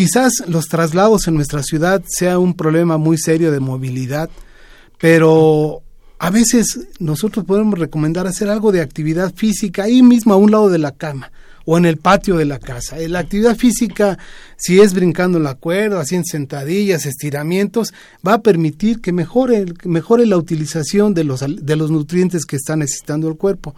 Quizás 0.01 0.45
los 0.47 0.69
traslados 0.69 1.29
en 1.29 1.35
nuestra 1.35 1.63
ciudad 1.63 2.03
sea 2.09 2.39
un 2.39 2.55
problema 2.55 2.97
muy 2.97 3.19
serio 3.19 3.53
de 3.53 3.61
movilidad, 3.61 4.31
pero 4.99 5.83
a 6.19 6.31
veces 6.31 6.87
nosotros 6.99 7.45
podemos 7.45 7.79
recomendar 7.79 8.27
hacer 8.27 8.49
algo 8.49 8.73
de 8.73 8.81
actividad 8.81 9.35
física 9.35 9.83
ahí 9.83 10.03
mismo 10.03 10.33
a 10.33 10.39
un 10.39 10.53
lado 10.53 10.71
de 10.71 10.79
la 10.79 10.93
cama 10.93 11.31
o 11.67 11.77
en 11.77 11.85
el 11.85 11.99
patio 11.99 12.39
de 12.39 12.47
la 12.47 12.59
casa. 12.59 12.97
La 13.09 13.19
actividad 13.19 13.59
física, 13.59 14.17
si 14.57 14.81
es 14.81 14.95
brincando 14.95 15.39
la 15.39 15.57
cuerda, 15.57 16.01
haciendo 16.01 16.25
sentadillas, 16.31 17.05
estiramientos, 17.05 17.93
va 18.27 18.33
a 18.33 18.43
permitir 18.43 19.03
que 19.03 19.13
mejore, 19.13 19.67
mejore 19.85 20.25
la 20.25 20.39
utilización 20.39 21.13
de 21.13 21.25
los, 21.25 21.45
de 21.47 21.77
los 21.77 21.91
nutrientes 21.91 22.47
que 22.47 22.57
está 22.57 22.75
necesitando 22.75 23.29
el 23.29 23.37
cuerpo. 23.37 23.75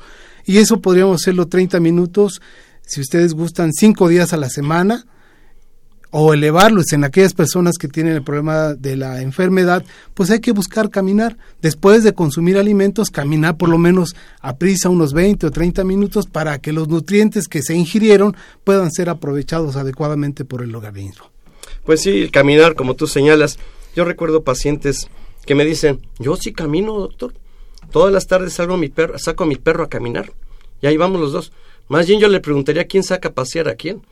Y 0.46 0.58
eso 0.58 0.80
podríamos 0.80 1.20
hacerlo 1.20 1.48
30 1.48 1.80
minutos, 1.80 2.40
si 2.86 3.00
ustedes 3.00 3.34
gustan, 3.34 3.72
5 3.72 4.06
días 4.06 4.32
a 4.32 4.36
la 4.36 4.50
semana, 4.50 5.04
o 6.12 6.34
elevarlos 6.34 6.92
en 6.92 7.04
aquellas 7.04 7.32
personas 7.32 7.78
que 7.78 7.88
tienen 7.88 8.12
el 8.12 8.22
problema 8.22 8.74
de 8.74 8.96
la 8.96 9.22
enfermedad, 9.22 9.82
pues 10.12 10.30
hay 10.30 10.40
que 10.40 10.52
buscar 10.52 10.90
caminar. 10.90 11.38
Después 11.62 12.04
de 12.04 12.12
consumir 12.12 12.58
alimentos, 12.58 13.08
caminar 13.08 13.56
por 13.56 13.70
lo 13.70 13.78
menos 13.78 14.14
a 14.40 14.56
prisa 14.56 14.90
unos 14.90 15.14
20 15.14 15.46
o 15.46 15.50
30 15.50 15.84
minutos 15.84 16.26
para 16.26 16.58
que 16.58 16.72
los 16.72 16.88
nutrientes 16.88 17.48
que 17.48 17.62
se 17.62 17.74
ingirieron 17.74 18.36
puedan 18.62 18.90
ser 18.92 19.08
aprovechados 19.08 19.76
adecuadamente 19.76 20.44
por 20.44 20.62
el 20.62 20.74
organismo. 20.74 21.30
Pues 21.84 22.02
sí, 22.02 22.28
caminar, 22.30 22.74
como 22.74 22.94
tú 22.94 23.06
señalas. 23.06 23.58
Yo 23.96 24.04
recuerdo 24.04 24.44
pacientes 24.44 25.08
que 25.46 25.54
me 25.54 25.64
dicen, 25.64 26.00
yo 26.18 26.36
sí 26.36 26.52
camino, 26.52 26.92
doctor. 26.98 27.32
Todas 27.90 28.12
las 28.12 28.26
tardes 28.26 28.52
salgo 28.52 28.78
saco 29.16 29.44
a 29.44 29.46
mi 29.46 29.56
perro 29.56 29.84
a 29.84 29.88
caminar. 29.88 30.32
Y 30.82 30.88
ahí 30.88 30.98
vamos 30.98 31.20
los 31.22 31.32
dos. 31.32 31.52
Más 31.88 32.06
bien 32.06 32.20
yo 32.20 32.28
le 32.28 32.40
preguntaría 32.40 32.86
quién 32.86 33.02
saca 33.02 33.30
a 33.30 33.32
pasear 33.32 33.68
a 33.68 33.76
quién. 33.76 34.02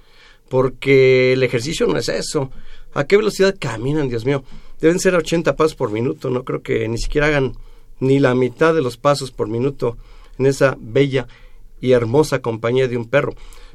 Porque 0.50 1.32
el 1.34 1.42
ejercicio 1.44 1.86
no 1.86 1.96
es 1.96 2.08
eso. 2.08 2.50
¿A 2.92 3.04
qué 3.04 3.16
velocidad 3.16 3.56
caminan, 3.58 4.08
Dios 4.08 4.26
mío? 4.26 4.42
Deben 4.80 4.98
ser 4.98 5.14
80 5.14 5.54
pasos 5.54 5.76
por 5.76 5.92
minuto. 5.92 6.28
No 6.28 6.44
creo 6.44 6.60
que 6.60 6.88
ni 6.88 6.98
siquiera 6.98 7.28
hagan 7.28 7.54
ni 8.00 8.18
la 8.18 8.34
mitad 8.34 8.74
de 8.74 8.82
los 8.82 8.96
pasos 8.96 9.30
por 9.30 9.46
minuto 9.46 9.96
en 10.38 10.46
esa 10.46 10.76
bella 10.80 11.28
y 11.80 11.92
hermosa 11.92 12.40
compañía 12.42 12.88
de 12.88 12.96
un 12.96 13.08
perro. 13.08 13.34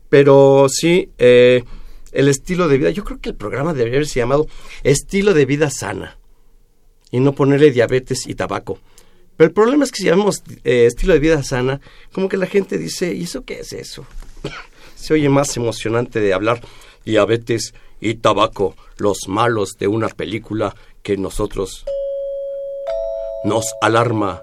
Pero 0.10 0.68
sí, 0.70 1.10
eh, 1.18 1.64
el 2.12 2.28
estilo 2.28 2.68
de 2.68 2.78
vida. 2.78 2.90
Yo 2.90 3.06
creo 3.06 3.22
que 3.22 3.30
el 3.30 3.36
programa 3.36 3.74
debería 3.74 4.00
haberse 4.00 4.20
llamado 4.20 4.46
Estilo 4.84 5.34
de 5.34 5.46
Vida 5.46 5.70
Sana 5.70 6.18
y 7.10 7.22
no 7.22 7.34
ponerle 7.34 7.72
diabetes 7.72 8.28
y 8.28 8.36
tabaco. 8.36 8.80
Pero 9.38 9.48
el 9.48 9.54
problema 9.54 9.84
es 9.86 9.92
que 9.92 10.00
si 10.00 10.06
llamamos 10.06 10.44
eh, 10.64 10.86
estilo 10.86 11.14
de 11.14 11.20
vida 11.20 11.44
sana, 11.44 11.82
como 12.14 12.30
que 12.30 12.38
la 12.38 12.46
gente 12.46 12.78
dice, 12.78 13.14
¿y 13.14 13.24
eso 13.24 13.44
qué 13.44 13.60
es 13.60 13.74
eso? 13.74 14.06
Se 14.96 15.14
oye 15.14 15.30
más 15.30 15.56
emocionante 15.58 16.20
de 16.20 16.34
hablar 16.34 16.62
diabetes 17.06 17.74
y 18.00 18.16
tabaco, 18.16 18.76
los 18.98 19.28
malos 19.28 19.78
de 19.80 19.88
una 19.88 20.10
película 20.10 20.76
que 21.04 21.18
nosotros 21.18 21.86
nos 23.44 23.66
alarma. 23.82 24.42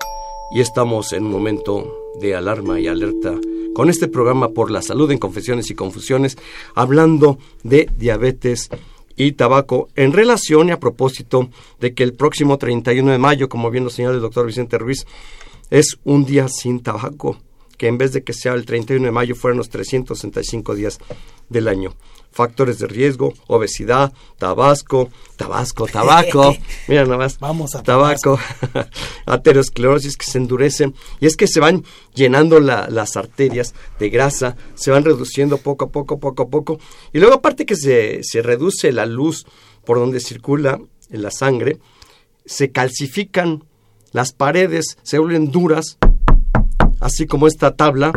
Y 0.54 0.60
estamos 0.60 1.12
en 1.12 1.24
un 1.26 1.32
momento 1.32 2.10
de 2.20 2.34
alarma 2.34 2.78
y 2.78 2.86
alerta 2.86 3.34
con 3.74 3.88
este 3.88 4.08
programa 4.08 4.50
por 4.50 4.70
la 4.70 4.82
salud 4.82 5.10
en 5.10 5.18
confesiones 5.18 5.70
y 5.70 5.74
confusiones, 5.74 6.36
hablando 6.74 7.38
de 7.62 7.88
diabetes 7.96 8.68
y 9.16 9.32
tabaco 9.32 9.88
en 9.96 10.12
relación 10.12 10.68
y 10.68 10.72
a 10.72 10.80
propósito 10.80 11.48
de 11.80 11.94
que 11.94 12.02
el 12.02 12.14
próximo 12.14 12.58
31 12.58 13.12
de 13.12 13.18
mayo, 13.18 13.48
como 13.48 13.70
bien 13.70 13.84
lo 13.84 13.90
señala 13.90 14.14
el 14.14 14.20
doctor 14.20 14.46
Vicente 14.46 14.78
Ruiz, 14.78 15.06
es 15.70 15.98
un 16.04 16.24
día 16.24 16.48
sin 16.48 16.82
tabaco, 16.82 17.38
que 17.76 17.88
en 17.88 17.98
vez 17.98 18.12
de 18.12 18.22
que 18.22 18.32
sea 18.32 18.54
el 18.54 18.64
31 18.64 19.04
de 19.04 19.12
mayo 19.12 19.34
fueran 19.34 19.58
los 19.58 19.70
365 19.70 20.74
días 20.74 20.98
del 21.48 21.68
año. 21.68 21.94
Factores 22.30 22.78
de 22.78 22.86
riesgo, 22.86 23.34
obesidad, 23.46 24.12
tabasco, 24.38 25.10
tabasco, 25.36 25.86
tabaco, 25.86 26.56
mira 26.88 27.04
nada 27.04 27.18
más, 27.18 27.38
Vamos 27.38 27.74
a 27.74 27.82
tabaco, 27.82 28.38
aterosclerosis 29.26 30.16
que 30.16 30.24
se 30.24 30.38
endurecen. 30.38 30.94
Y 31.20 31.26
es 31.26 31.36
que 31.36 31.46
se 31.46 31.60
van 31.60 31.84
llenando 32.14 32.58
las 32.58 33.16
arterias 33.16 33.74
de 33.98 34.08
grasa, 34.08 34.56
se 34.74 34.90
van 34.90 35.04
reduciendo 35.04 35.58
poco 35.58 35.86
a 35.86 35.90
poco, 35.90 36.18
poco 36.18 36.44
a 36.44 36.48
poco. 36.48 36.78
Y 37.12 37.18
luego 37.18 37.34
aparte 37.34 37.66
que 37.66 37.76
se, 37.76 38.20
se 38.22 38.40
reduce 38.40 38.92
la 38.92 39.04
luz 39.04 39.44
por 39.84 39.98
donde 39.98 40.20
circula 40.20 40.80
en 41.10 41.22
la 41.22 41.30
sangre, 41.30 41.78
se 42.46 42.70
calcifican 42.70 43.64
las 44.12 44.32
paredes, 44.32 44.98
se 45.02 45.18
vuelven 45.18 45.50
duras, 45.50 45.98
así 47.02 47.26
como 47.26 47.46
esta 47.46 47.74
tabla, 47.74 48.12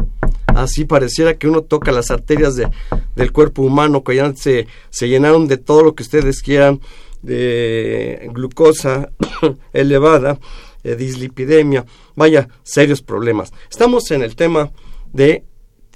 así 0.48 0.86
pareciera 0.86 1.38
que 1.38 1.48
uno 1.48 1.62
toca 1.62 1.92
las 1.92 2.12
arterias 2.12 2.56
de, 2.56 2.70
del 3.16 3.32
cuerpo 3.32 3.64
humano 3.64 4.04
que 4.04 4.16
ya 4.16 4.34
se, 4.36 4.68
se 4.90 5.10
llenaron 5.10 5.48
de 5.48 5.58
todo 5.58 5.84
lo 5.84 5.96
que 5.96 6.04
ustedes 6.04 6.42
quieran, 6.42 6.80
de 7.22 8.30
glucosa 8.32 9.10
elevada, 9.74 10.40
eh, 10.84 10.96
dislipidemia, 10.96 11.86
vaya, 12.16 12.48
serios 12.64 13.02
problemas. 13.02 13.52
Estamos 13.70 14.12
en 14.12 14.22
el 14.22 14.36
tema 14.36 14.72
de 15.12 15.44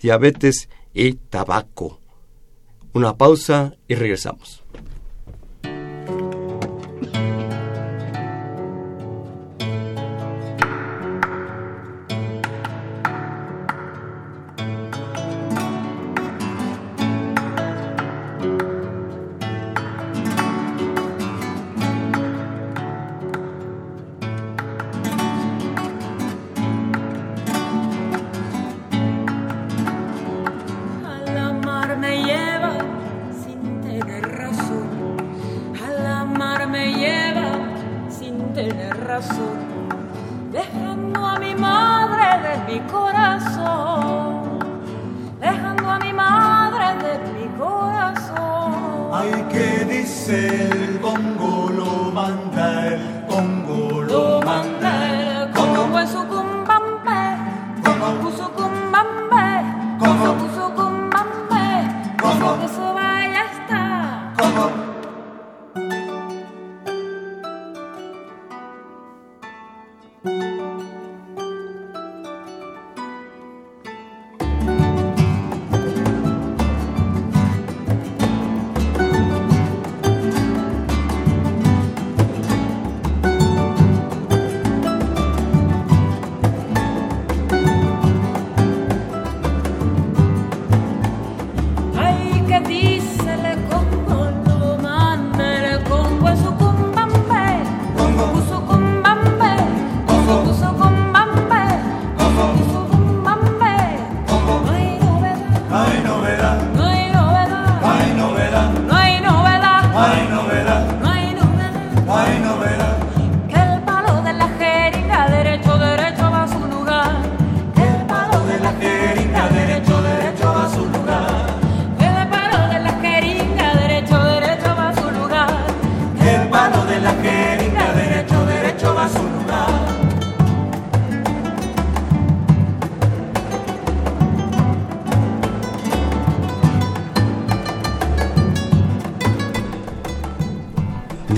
diabetes 0.02 0.68
y 0.94 1.14
tabaco. 1.14 2.00
Una 2.94 3.16
pausa 3.16 3.76
y 3.88 3.94
regresamos. 3.94 4.64
Dice 50.00 50.70
el 50.70 51.00
Congo 51.02 51.70
lo 51.76 52.12
manda, 52.12 52.88
el 52.88 53.19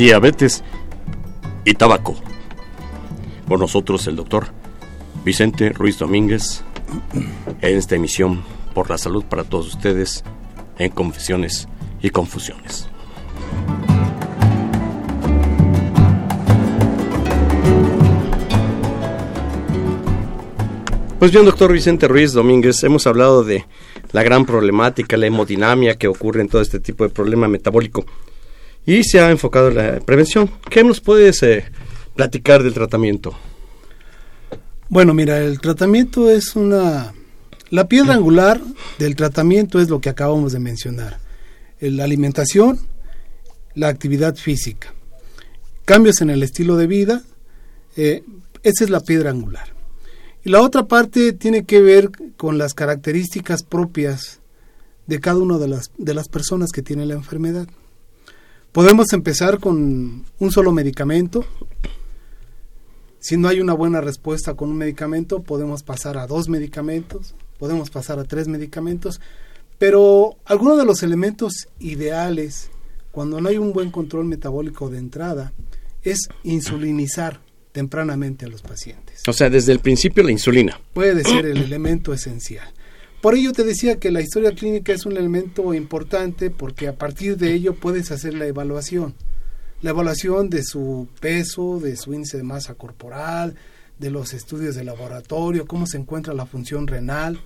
diabetes 0.02 0.64
y 1.64 1.76
tabaco. 1.76 2.16
Por 3.47 3.60
nosotros 3.60 4.08
el 4.08 4.16
doctor 4.16 4.47
Vicente 5.24 5.70
Ruiz 5.70 5.99
Domínguez 5.99 6.64
en 7.62 7.78
esta 7.78 7.95
emisión 7.95 8.41
por 8.74 8.89
la 8.89 8.97
salud 8.97 9.24
para 9.26 9.43
todos 9.43 9.68
ustedes 9.68 10.24
en 10.80 10.89
confesiones 10.89 11.68
y 12.02 12.10
confusiones. 12.10 12.89
Pues 21.20 21.32
bien, 21.32 21.45
doctor 21.45 21.72
Vicente 21.72 22.08
Ruiz 22.08 22.34
Domínguez, 22.34 22.84
hemos 22.84 23.06
hablado 23.06 23.43
de 23.43 23.68
la 24.14 24.24
gran 24.24 24.47
problemática, 24.47 25.16
la 25.16 25.28
hemodinamia 25.28 25.99
que 25.99 26.08
ocurre 26.08 26.41
en 26.41 26.47
todo 26.47 26.64
este 26.64 26.80
tipo 26.80 27.04
de 27.04 27.12
problema 27.12 27.47
metabólico 27.47 28.04
y 28.86 29.04
se 29.04 29.20
ha 29.20 29.32
enfocado 29.32 29.70
en 29.70 29.76
la 29.76 30.00
prevención. 30.00 30.50
¿Qué 30.70 30.84
nos 30.84 31.02
puedes 31.02 31.44
eh, 31.44 31.66
platicar 32.16 32.64
del 32.64 32.74
tratamiento? 32.74 33.36
Bueno, 34.90 35.14
mira, 35.14 35.40
el 35.40 35.60
tratamiento 35.60 36.30
es 36.30 36.56
una... 36.56 37.14
La 37.70 37.88
piedra 37.88 38.14
angular 38.14 38.60
del 39.00 39.16
tratamiento 39.16 39.80
es 39.80 39.90
lo 39.90 40.02
que 40.02 40.10
acabamos 40.10 40.52
de 40.52 40.60
mencionar. 40.60 41.20
La 41.80 42.04
alimentación, 42.04 42.80
la 43.76 43.88
actividad 43.88 44.36
física. 44.36 44.94
Cambios 45.86 46.22
en 46.22 46.30
el 46.30 46.44
estilo 46.44 46.76
de 46.76 46.88
vida, 46.88 47.22
eh, 47.96 48.24
esa 48.64 48.84
es 48.84 48.90
la 48.90 49.00
piedra 49.00 49.30
angular. 49.30 49.74
Y 50.44 50.50
la 50.50 50.62
otra 50.62 50.88
parte 50.88 51.34
tiene 51.34 51.64
que 51.64 51.82
ver 51.82 52.12
con 52.36 52.58
las 52.58 52.74
características 52.74 53.64
propias 53.64 54.42
de 55.08 55.20
cada 55.20 55.40
una 55.40 55.58
de 55.58 55.68
las, 55.68 55.92
de 55.98 56.14
las 56.14 56.28
personas 56.28 56.72
que 56.72 56.82
tienen 56.82 57.08
la 57.08 57.14
enfermedad. 57.14 57.68
Podemos 58.72 59.11
empezar 59.11 59.59
con 59.59 60.24
un 60.39 60.51
solo 60.51 60.72
medicamento. 60.72 61.45
Si 63.19 63.36
no 63.36 63.49
hay 63.49 63.59
una 63.59 63.74
buena 63.74 63.99
respuesta 63.99 64.53
con 64.53 64.69
un 64.69 64.78
medicamento, 64.78 65.43
podemos 65.43 65.84
pasar 65.84 66.17
a 66.17 66.26
dos 66.26 66.47
medicamentos, 66.47 67.36
podemos 67.59 67.89
pasar 67.89 68.17
a 68.19 68.24
tres 68.24 68.47
medicamentos, 68.47 69.19
pero 69.78 70.38
algunos 70.45 70.78
de 70.78 70.86
los 70.86 71.03
elementos 71.03 71.67
ideales 71.80 72.72
cuando 73.11 73.41
no 73.41 73.49
hay 73.49 73.57
un 73.57 73.74
buen 73.74 73.91
control 73.91 74.26
metabólico 74.26 74.89
de 74.89 74.99
entrada 74.99 75.51
es 76.01 76.30
insulinizar 76.43 77.41
tempranamente 77.74 78.45
a 78.45 78.47
los 78.47 78.61
pacientes. 78.61 79.22
O 79.28 79.34
sea, 79.34 79.49
desde 79.49 79.74
el 79.74 79.80
principio 79.80 80.24
la 80.24 80.32
insulina. 80.32 80.80
Puede 80.93 81.24
ser 81.24 81.45
el 81.45 81.57
elemento 81.57 82.13
esencial. 82.13 82.72
Por 83.22 83.36
ello 83.36 83.51
te 83.51 83.63
decía 83.63 83.99
que 83.99 84.09
la 84.09 84.22
historia 84.22 84.55
clínica 84.55 84.93
es 84.93 85.05
un 85.05 85.15
elemento 85.15 85.76
importante 85.76 86.49
porque 86.49 86.88
a 86.88 86.95
partir 86.97 87.38
de 87.38 87.53
ello 87.53 87.76
puedes 87.76 88.09
hacer 88.09 88.34
la 88.34 88.47
evaluación. 88.47 89.13
La 89.84 89.91
evaluación 89.91 90.49
de 90.49 90.63
su 90.63 91.07
peso, 91.19 91.80
de 91.80 91.95
su 91.97 92.15
índice 92.15 92.38
de 92.38 92.43
masa 92.43 92.74
corporal, 92.74 93.53
de 93.99 94.09
los 94.09 94.34
estudios 94.34 94.74
de 94.74 94.84
laboratorio, 94.84 95.67
cómo 95.67 95.86
se 95.86 95.97
encuentra 95.97 96.34
la 96.34 96.47
función 96.47 96.88
renal. 96.88 97.39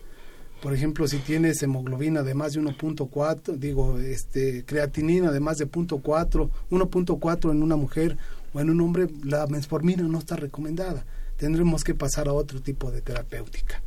Por 0.62 0.74
ejemplo, 0.74 1.10
si 1.10 1.18
tienes 1.18 1.62
hemoglobina 1.62 2.24
de 2.24 2.36
más 2.36 2.54
de 2.54 2.62
1.4, 2.62 3.58
digo, 3.58 4.00
este, 4.00 4.64
creatinina 4.64 5.30
de 5.30 5.42
más 5.42 5.58
de 5.58 5.70
0.4, 5.70 6.50
1.4 6.72 7.52
en 7.52 7.62
una 7.62 7.76
mujer 7.76 8.18
o 8.54 8.62
en 8.62 8.70
un 8.70 8.80
hombre, 8.80 9.10
la 9.26 9.46
metformina 9.48 10.04
no 10.04 10.20
está 10.20 10.38
recomendada. 10.38 11.06
Tendremos 11.36 11.84
que 11.84 11.94
pasar 11.94 12.30
a 12.30 12.34
otro 12.34 12.62
tipo 12.62 12.92
de 12.92 13.02
terapéutica. 13.02 13.82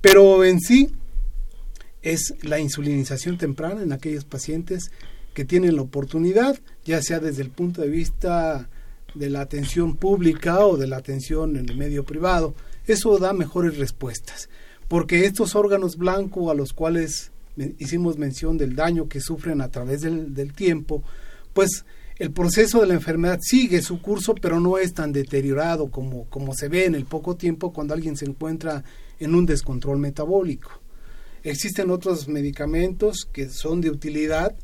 Pero 0.00 0.44
en 0.44 0.60
sí, 0.60 0.90
es 2.02 2.34
la 2.42 2.58
insulinización 2.58 3.38
temprana 3.38 3.82
en 3.82 3.92
aquellos 3.92 4.24
pacientes 4.24 4.90
que 5.34 5.44
tienen 5.44 5.76
la 5.76 5.82
oportunidad, 5.82 6.58
ya 6.84 7.02
sea 7.02 7.20
desde 7.20 7.42
el 7.42 7.50
punto 7.50 7.82
de 7.82 7.88
vista 7.88 8.68
de 9.14 9.30
la 9.30 9.40
atención 9.40 9.96
pública 9.96 10.66
o 10.66 10.76
de 10.76 10.86
la 10.86 10.96
atención 10.96 11.56
en 11.56 11.68
el 11.68 11.76
medio 11.76 12.04
privado. 12.04 12.54
Eso 12.86 13.18
da 13.18 13.32
mejores 13.32 13.76
respuestas, 13.78 14.48
porque 14.88 15.26
estos 15.26 15.54
órganos 15.54 15.96
blancos 15.96 16.50
a 16.50 16.54
los 16.54 16.72
cuales 16.72 17.32
hicimos 17.78 18.18
mención 18.18 18.56
del 18.56 18.74
daño 18.74 19.08
que 19.08 19.20
sufren 19.20 19.60
a 19.60 19.68
través 19.68 20.00
del, 20.00 20.52
tiempo, 20.54 21.02
pues 21.52 21.84
el 22.16 22.32
proceso 22.32 22.80
de 22.80 22.86
la 22.86 22.94
enfermedad 22.94 23.38
sigue 23.42 23.82
su 23.82 24.00
curso, 24.00 24.34
pero 24.34 24.60
no 24.60 24.78
es 24.78 24.94
tan 24.94 25.12
deteriorado 25.12 25.90
como, 25.90 26.24
como 26.24 26.54
se 26.54 26.68
ve 26.68 26.86
en 26.86 26.94
el 26.94 27.04
poco 27.04 27.36
tiempo 27.36 27.72
cuando 27.72 27.94
alguien 27.94 28.16
se 28.16 28.26
encuentra 28.26 28.84
en 29.18 29.34
un 29.34 29.46
descontrol 29.46 29.98
metabólico. 29.98 30.79
Existen 31.42 31.90
otros 31.90 32.28
medicamentos 32.28 33.28
que 33.32 33.48
son 33.48 33.80
de 33.80 33.90
utilidad, 33.90 34.54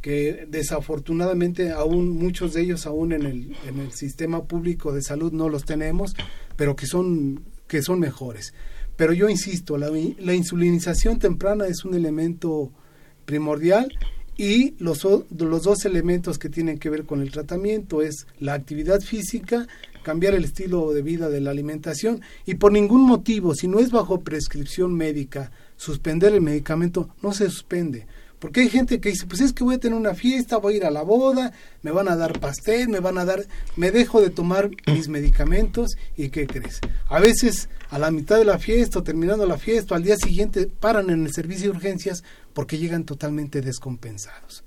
que 0.00 0.46
desafortunadamente 0.48 1.70
aún 1.70 2.10
muchos 2.10 2.54
de 2.54 2.62
ellos 2.62 2.86
aún 2.86 3.12
en 3.12 3.22
el, 3.22 3.56
en 3.66 3.78
el 3.78 3.92
sistema 3.92 4.44
público 4.44 4.92
de 4.92 5.02
salud 5.02 5.32
no 5.32 5.48
los 5.48 5.64
tenemos, 5.64 6.14
pero 6.56 6.76
que 6.76 6.86
son, 6.86 7.44
que 7.68 7.82
son 7.82 8.00
mejores. 8.00 8.52
Pero 8.96 9.12
yo 9.12 9.28
insisto, 9.28 9.78
la, 9.78 9.90
la 10.18 10.34
insulinización 10.34 11.18
temprana 11.18 11.66
es 11.66 11.84
un 11.84 11.94
elemento 11.94 12.72
primordial 13.24 13.96
y 14.36 14.74
los, 14.78 15.04
los 15.04 15.62
dos 15.62 15.84
elementos 15.84 16.38
que 16.38 16.48
tienen 16.48 16.78
que 16.78 16.90
ver 16.90 17.04
con 17.04 17.20
el 17.20 17.30
tratamiento 17.30 18.02
es 18.02 18.26
la 18.38 18.54
actividad 18.54 19.00
física, 19.00 19.66
cambiar 20.02 20.34
el 20.34 20.44
estilo 20.44 20.92
de 20.92 21.02
vida 21.02 21.28
de 21.28 21.40
la 21.40 21.50
alimentación 21.50 22.22
y 22.44 22.54
por 22.54 22.72
ningún 22.72 23.02
motivo, 23.02 23.54
si 23.54 23.68
no 23.68 23.78
es 23.78 23.90
bajo 23.90 24.22
prescripción 24.22 24.94
médica, 24.94 25.52
suspender 25.76 26.32
el 26.32 26.40
medicamento, 26.40 27.14
no 27.22 27.32
se 27.32 27.48
suspende. 27.50 28.06
Porque 28.42 28.62
hay 28.62 28.70
gente 28.70 29.00
que 29.00 29.10
dice, 29.10 29.24
pues 29.26 29.40
es 29.40 29.52
que 29.52 29.62
voy 29.62 29.76
a 29.76 29.78
tener 29.78 29.96
una 29.96 30.14
fiesta, 30.14 30.56
voy 30.56 30.74
a 30.74 30.76
ir 30.78 30.84
a 30.84 30.90
la 30.90 31.02
boda, 31.02 31.52
me 31.82 31.92
van 31.92 32.08
a 32.08 32.16
dar 32.16 32.40
pastel, 32.40 32.88
me 32.88 32.98
van 32.98 33.16
a 33.16 33.24
dar, 33.24 33.46
me 33.76 33.92
dejo 33.92 34.20
de 34.20 34.30
tomar 34.30 34.68
mis 34.88 35.06
medicamentos 35.06 35.92
y 36.16 36.30
¿qué 36.30 36.48
crees? 36.48 36.80
A 37.06 37.20
veces 37.20 37.68
a 37.90 38.00
la 38.00 38.10
mitad 38.10 38.38
de 38.38 38.44
la 38.44 38.58
fiesta 38.58 38.98
o 38.98 39.04
terminando 39.04 39.46
la 39.46 39.58
fiesta, 39.58 39.94
al 39.94 40.02
día 40.02 40.16
siguiente 40.16 40.66
paran 40.66 41.10
en 41.10 41.24
el 41.24 41.32
servicio 41.32 41.70
de 41.70 41.76
urgencias 41.76 42.24
porque 42.52 42.78
llegan 42.78 43.04
totalmente 43.04 43.60
descompensados. 43.60 44.64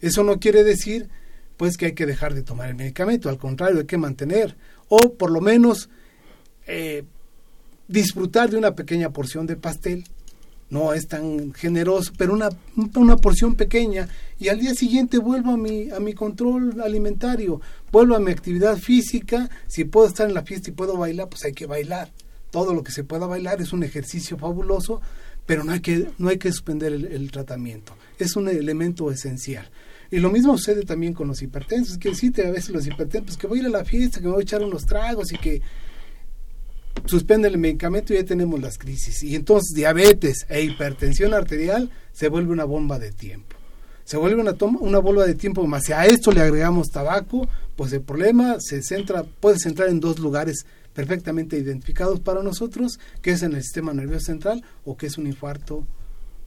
Eso 0.00 0.24
no 0.24 0.40
quiere 0.40 0.64
decir 0.64 1.10
pues 1.58 1.76
que 1.76 1.84
hay 1.84 1.92
que 1.92 2.06
dejar 2.06 2.32
de 2.32 2.42
tomar 2.42 2.70
el 2.70 2.76
medicamento, 2.76 3.28
al 3.28 3.36
contrario, 3.36 3.80
hay 3.80 3.86
que 3.86 3.98
mantener 3.98 4.56
o 4.88 5.12
por 5.12 5.30
lo 5.30 5.42
menos 5.42 5.90
eh, 6.66 7.04
disfrutar 7.88 8.48
de 8.48 8.56
una 8.56 8.74
pequeña 8.74 9.10
porción 9.10 9.46
de 9.46 9.56
pastel 9.56 10.04
no 10.70 10.92
es 10.92 11.08
tan 11.08 11.52
generoso, 11.54 12.12
pero 12.16 12.32
una, 12.32 12.50
una 12.94 13.16
porción 13.16 13.54
pequeña 13.54 14.08
y 14.38 14.48
al 14.48 14.60
día 14.60 14.74
siguiente 14.74 15.18
vuelvo 15.18 15.52
a 15.52 15.56
mi, 15.56 15.90
a 15.90 15.98
mi 15.98 16.12
control 16.12 16.80
alimentario, 16.80 17.60
vuelvo 17.90 18.14
a 18.14 18.20
mi 18.20 18.30
actividad 18.30 18.76
física, 18.76 19.48
si 19.66 19.84
puedo 19.84 20.06
estar 20.06 20.28
en 20.28 20.34
la 20.34 20.42
fiesta 20.42 20.70
y 20.70 20.74
puedo 20.74 20.96
bailar, 20.96 21.28
pues 21.28 21.44
hay 21.44 21.52
que 21.52 21.66
bailar. 21.66 22.10
Todo 22.50 22.72
lo 22.74 22.82
que 22.82 22.92
se 22.92 23.04
pueda 23.04 23.26
bailar 23.26 23.60
es 23.60 23.72
un 23.72 23.82
ejercicio 23.82 24.38
fabuloso, 24.38 25.00
pero 25.46 25.64
no 25.64 25.72
hay 25.72 25.80
que, 25.80 26.10
no 26.18 26.28
hay 26.28 26.38
que 26.38 26.52
suspender 26.52 26.92
el, 26.92 27.30
tratamiento. 27.30 27.94
Es 28.18 28.36
un 28.36 28.48
elemento 28.48 29.10
esencial. 29.10 29.70
Y 30.10 30.18
lo 30.18 30.30
mismo 30.30 30.56
sucede 30.56 30.82
también 30.84 31.12
con 31.12 31.28
los 31.28 31.42
hipertensos, 31.42 31.98
que 31.98 32.10
decirte 32.10 32.46
a 32.46 32.50
veces 32.50 32.70
los 32.70 32.86
hipertensos, 32.86 33.26
pues 33.26 33.36
que 33.36 33.46
voy 33.46 33.58
a 33.58 33.62
ir 33.62 33.66
a 33.68 33.70
la 33.70 33.84
fiesta, 33.84 34.20
que 34.20 34.28
voy 34.28 34.40
a 34.40 34.42
echar 34.42 34.62
unos 34.62 34.86
tragos 34.86 35.32
y 35.32 35.38
que 35.38 35.60
suspende 37.06 37.48
el 37.48 37.58
medicamento 37.58 38.12
y 38.12 38.16
ya 38.16 38.24
tenemos 38.24 38.60
las 38.60 38.78
crisis. 38.78 39.22
Y 39.22 39.34
entonces 39.34 39.74
diabetes 39.74 40.46
e 40.48 40.62
hipertensión 40.62 41.34
arterial 41.34 41.90
se 42.12 42.28
vuelve 42.28 42.52
una 42.52 42.64
bomba 42.64 42.98
de 42.98 43.12
tiempo. 43.12 43.56
Se 44.04 44.16
vuelve 44.16 44.40
una, 44.40 44.54
toma, 44.54 44.78
una 44.80 44.98
bomba 44.98 45.26
de 45.26 45.34
tiempo, 45.34 45.66
más 45.66 45.84
si 45.84 45.92
a 45.92 46.06
esto 46.06 46.32
le 46.32 46.40
agregamos 46.40 46.88
tabaco, 46.88 47.46
pues 47.76 47.92
el 47.92 48.00
problema 48.00 48.56
se 48.58 48.82
centra, 48.82 49.22
puede 49.22 49.58
centrar 49.58 49.90
en 49.90 50.00
dos 50.00 50.18
lugares 50.18 50.64
perfectamente 50.94 51.58
identificados 51.58 52.18
para 52.18 52.42
nosotros, 52.42 52.98
que 53.22 53.32
es 53.32 53.42
en 53.42 53.54
el 53.54 53.62
sistema 53.62 53.92
nervioso 53.92 54.26
central 54.26 54.64
o 54.84 54.96
que 54.96 55.06
es 55.06 55.18
un 55.18 55.26
infarto 55.26 55.86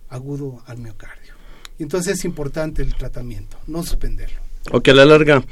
agudo 0.09 0.61
al 0.65 0.79
miocardio. 0.79 1.33
Entonces 1.79 2.19
es 2.19 2.25
importante 2.25 2.81
el 2.81 2.95
tratamiento, 2.95 3.57
no 3.67 3.83
suspenderlo. 3.83 4.39
O 4.71 4.81
que 4.81 4.91
a 4.91 4.93
la 4.93 5.05
larga 5.05 5.43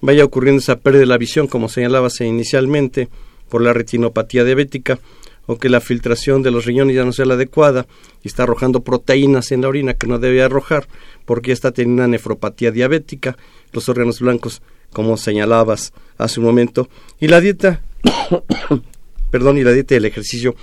vaya 0.00 0.24
ocurriendo 0.24 0.60
esa 0.60 0.76
pérdida 0.76 1.00
de 1.00 1.06
la 1.06 1.18
visión, 1.18 1.46
como 1.46 1.68
señalabas 1.68 2.20
inicialmente, 2.20 3.08
por 3.48 3.62
la 3.62 3.72
retinopatía 3.72 4.44
diabética 4.44 4.98
o 5.46 5.58
que 5.58 5.68
la 5.68 5.80
filtración 5.80 6.42
de 6.42 6.50
los 6.50 6.64
riñones 6.64 6.96
ya 6.96 7.04
no 7.04 7.12
sea 7.12 7.24
la 7.24 7.34
adecuada 7.34 7.86
y 8.22 8.28
está 8.28 8.42
arrojando 8.42 8.82
proteínas 8.82 9.52
en 9.52 9.62
la 9.62 9.68
orina 9.68 9.94
que 9.94 10.06
no 10.06 10.18
debe 10.18 10.42
arrojar 10.42 10.88
porque 11.24 11.52
está 11.52 11.70
teniendo 11.72 12.02
una 12.02 12.08
nefropatía 12.08 12.70
diabética, 12.72 13.36
los 13.72 13.88
órganos 13.88 14.20
blancos, 14.20 14.62
como 14.92 15.16
señalabas 15.16 15.92
hace 16.18 16.40
un 16.40 16.46
momento, 16.46 16.88
y 17.20 17.28
la 17.28 17.40
dieta, 17.40 17.82
perdón, 19.30 19.58
y 19.58 19.64
la 19.64 19.72
dieta 19.72 19.94
y 19.94 19.98
el 19.98 20.04
ejercicio 20.04 20.54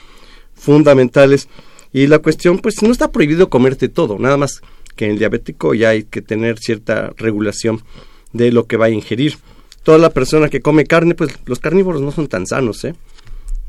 fundamentales. 0.54 1.48
Y 1.92 2.08
la 2.08 2.20
cuestión, 2.20 2.58
pues 2.58 2.82
no 2.82 2.92
está 2.92 3.12
prohibido 3.12 3.50
comerte 3.50 3.88
todo, 3.88 4.18
nada 4.18 4.38
más 4.38 4.62
que 4.96 5.06
en 5.06 5.12
el 5.12 5.20
diabético 5.20 5.74
ya 5.74 5.90
hay 5.90 6.04
que 6.04 6.22
tener 6.22 6.58
cierta 6.58 7.14
regulación 7.18 7.84
de 8.32 8.52
lo 8.52 8.66
que 8.66 8.78
va 8.78 8.86
a 8.86 8.90
ingerir 8.90 9.38
toda 9.84 9.98
la 9.98 10.10
persona 10.10 10.50
que 10.50 10.62
come 10.62 10.86
carne, 10.86 11.16
pues 11.16 11.38
los 11.46 11.60
carnívoros 11.60 12.02
no 12.02 12.12
son 12.12 12.28
tan 12.28 12.48
sanos, 12.48 12.84
¿eh? 12.86 12.96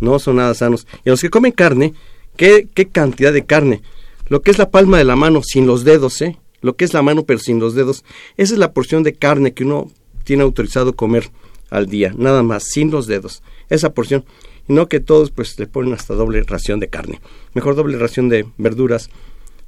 No 0.00 0.18
son 0.18 0.36
nada 0.36 0.54
sanos. 0.54 0.86
Y 1.04 1.10
los 1.10 1.20
que 1.20 1.30
comen 1.30 1.52
carne, 1.52 1.94
¿qué, 2.36 2.68
qué 2.72 2.86
cantidad 2.86 3.32
de 3.32 3.44
carne? 3.44 3.82
Lo 4.28 4.42
que 4.42 4.50
es 4.50 4.58
la 4.58 4.70
palma 4.70 4.98
de 4.98 5.04
la 5.04 5.16
mano 5.16 5.42
sin 5.42 5.66
los 5.66 5.84
dedos, 5.84 6.22
¿eh? 6.22 6.38
Lo 6.60 6.76
que 6.76 6.84
es 6.84 6.94
la 6.94 7.02
mano 7.02 7.24
pero 7.24 7.38
sin 7.38 7.60
los 7.60 7.74
dedos. 7.74 8.04
Esa 8.36 8.54
es 8.54 8.58
la 8.58 8.72
porción 8.72 9.02
de 9.02 9.12
carne 9.12 9.52
que 9.52 9.64
uno 9.64 9.90
tiene 10.24 10.44
autorizado 10.44 10.94
comer 10.94 11.30
al 11.70 11.86
día, 11.86 12.14
nada 12.16 12.42
más, 12.42 12.64
sin 12.64 12.90
los 12.90 13.06
dedos. 13.06 13.42
Esa 13.68 13.92
porción. 13.92 14.24
Y 14.68 14.72
no 14.72 14.88
que 14.88 15.00
todos 15.00 15.30
pues 15.30 15.58
le 15.58 15.66
ponen 15.66 15.92
hasta 15.92 16.14
doble 16.14 16.42
ración 16.42 16.80
de 16.80 16.88
carne. 16.88 17.20
Mejor 17.52 17.74
doble 17.74 17.98
ración 17.98 18.28
de 18.28 18.46
verduras 18.56 19.10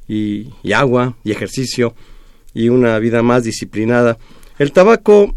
y 0.09 0.49
agua 0.73 1.17
y 1.25 1.33
ejercicio 1.33 1.95
y 2.55 2.71
una 2.71 2.99
vida 2.99 3.23
más 3.23 3.45
disciplinada. 3.45 4.17
El 4.59 4.73
tabaco 4.73 5.35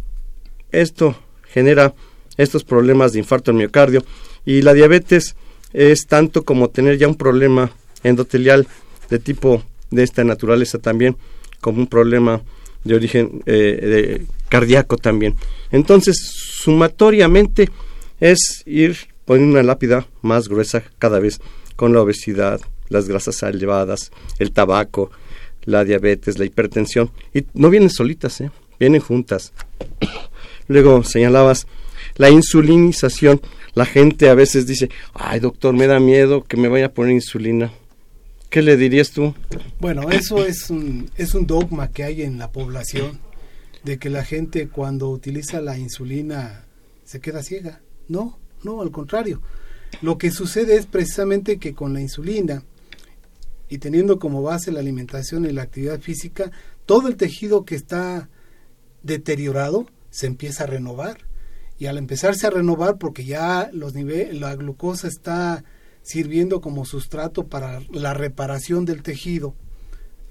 esto 0.71 1.15
genera 1.47 1.93
estos 2.37 2.63
problemas 2.63 3.13
de 3.13 3.19
infarto 3.19 3.51
al 3.51 3.57
miocardio 3.57 4.03
y 4.45 4.61
la 4.61 4.73
diabetes 4.73 5.35
es 5.73 6.07
tanto 6.07 6.43
como 6.43 6.69
tener 6.69 6.97
ya 6.97 7.07
un 7.07 7.15
problema 7.15 7.71
endotelial 8.03 8.67
de 9.09 9.19
tipo 9.19 9.63
de 9.91 10.03
esta 10.03 10.23
naturaleza 10.23 10.79
también 10.79 11.17
como 11.61 11.79
un 11.79 11.87
problema 11.87 12.41
de 12.83 12.95
origen 12.95 13.41
eh, 13.45 14.25
cardíaco 14.47 14.97
también. 14.97 15.35
Entonces, 15.71 16.15
sumatoriamente 16.61 17.69
es 18.19 18.63
ir 18.65 18.97
poniendo 19.25 19.59
una 19.59 19.63
lápida 19.63 20.07
más 20.21 20.47
gruesa 20.47 20.83
cada 20.97 21.19
vez 21.19 21.39
con 21.75 21.93
la 21.93 22.01
obesidad, 22.01 22.59
las 22.89 23.07
grasas 23.07 23.43
elevadas, 23.43 24.11
el 24.39 24.51
tabaco, 24.51 25.11
la 25.63 25.83
diabetes, 25.83 26.39
la 26.39 26.45
hipertensión. 26.45 27.11
Y 27.33 27.45
no 27.53 27.69
vienen 27.69 27.89
solitas, 27.89 28.41
¿eh? 28.41 28.51
vienen 28.79 29.01
juntas. 29.01 29.53
Luego 30.69 31.03
señalabas 31.03 31.67
la 32.15 32.29
insulinización. 32.29 33.41
La 33.73 33.85
gente 33.85 34.29
a 34.29 34.35
veces 34.35 34.67
dice, 34.67 34.89
ay 35.13 35.39
doctor, 35.39 35.73
me 35.73 35.87
da 35.87 35.99
miedo 35.99 36.43
que 36.43 36.57
me 36.57 36.69
vaya 36.69 36.85
a 36.85 36.93
poner 36.93 37.13
insulina. 37.13 37.73
¿Qué 38.49 38.61
le 38.61 38.77
dirías 38.77 39.11
tú? 39.11 39.33
Bueno, 39.79 40.09
eso 40.11 40.45
es 40.45 40.69
un, 40.69 41.09
es 41.17 41.33
un 41.33 41.47
dogma 41.47 41.91
que 41.91 42.03
hay 42.03 42.21
en 42.21 42.37
la 42.37 42.51
población, 42.51 43.19
de 43.83 43.97
que 43.97 44.09
la 44.09 44.23
gente 44.23 44.67
cuando 44.67 45.09
utiliza 45.09 45.59
la 45.59 45.77
insulina 45.77 46.65
se 47.03 47.19
queda 47.19 47.41
ciega. 47.41 47.81
No, 48.07 48.37
no, 48.63 48.81
al 48.81 48.91
contrario. 48.91 49.41
Lo 50.01 50.19
que 50.19 50.29
sucede 50.29 50.75
es 50.75 50.85
precisamente 50.85 51.57
que 51.57 51.73
con 51.73 51.93
la 51.93 52.01
insulina 52.01 52.63
y 53.69 53.79
teniendo 53.79 54.19
como 54.19 54.43
base 54.43 54.71
la 54.71 54.81
alimentación 54.81 55.45
y 55.45 55.51
la 55.51 55.63
actividad 55.63 55.99
física, 55.99 56.51
todo 56.85 57.07
el 57.07 57.15
tejido 57.15 57.65
que 57.65 57.75
está 57.75 58.29
deteriorado 59.01 59.87
se 60.09 60.27
empieza 60.27 60.63
a 60.63 60.67
renovar. 60.67 61.27
Y 61.77 61.85
al 61.85 61.97
empezarse 61.97 62.45
a 62.45 62.49
renovar, 62.49 62.97
porque 62.97 63.23
ya 63.25 63.69
los 63.71 63.93
niveles, 63.93 64.39
la 64.39 64.55
glucosa 64.55 65.07
está 65.07 65.63
sirviendo 66.01 66.59
como 66.61 66.85
sustrato 66.85 67.47
para 67.47 67.81
la 67.91 68.13
reparación 68.13 68.85
del 68.85 69.03
tejido, 69.03 69.55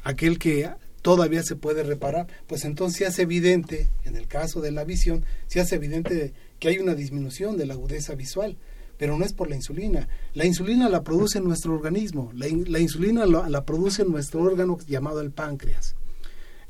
aquel 0.02 0.38
que 0.38 0.70
todavía 1.02 1.42
se 1.42 1.56
puede 1.56 1.84
reparar, 1.84 2.26
pues 2.46 2.64
entonces 2.64 2.98
se 2.98 3.06
hace 3.06 3.22
evidente, 3.22 3.88
en 4.04 4.16
el 4.16 4.26
caso 4.26 4.60
de 4.60 4.72
la 4.72 4.84
visión, 4.84 5.24
se 5.46 5.60
hace 5.60 5.76
evidente 5.76 6.32
que 6.58 6.68
hay 6.68 6.78
una 6.78 6.94
disminución 6.94 7.56
de 7.56 7.66
la 7.66 7.74
agudeza 7.74 8.14
visual, 8.14 8.56
pero 8.98 9.16
no 9.16 9.24
es 9.24 9.32
por 9.32 9.48
la 9.48 9.56
insulina. 9.56 10.08
La 10.34 10.44
insulina 10.44 10.88
la 10.88 11.04
produce 11.04 11.38
en 11.38 11.44
nuestro 11.44 11.74
organismo, 11.74 12.32
la, 12.34 12.48
insulina 12.78 13.24
la, 13.26 13.48
la 13.48 13.64
produce 13.64 14.02
en 14.02 14.10
nuestro 14.10 14.42
órgano 14.42 14.78
llamado 14.86 15.20
el 15.20 15.30
páncreas. 15.30 15.94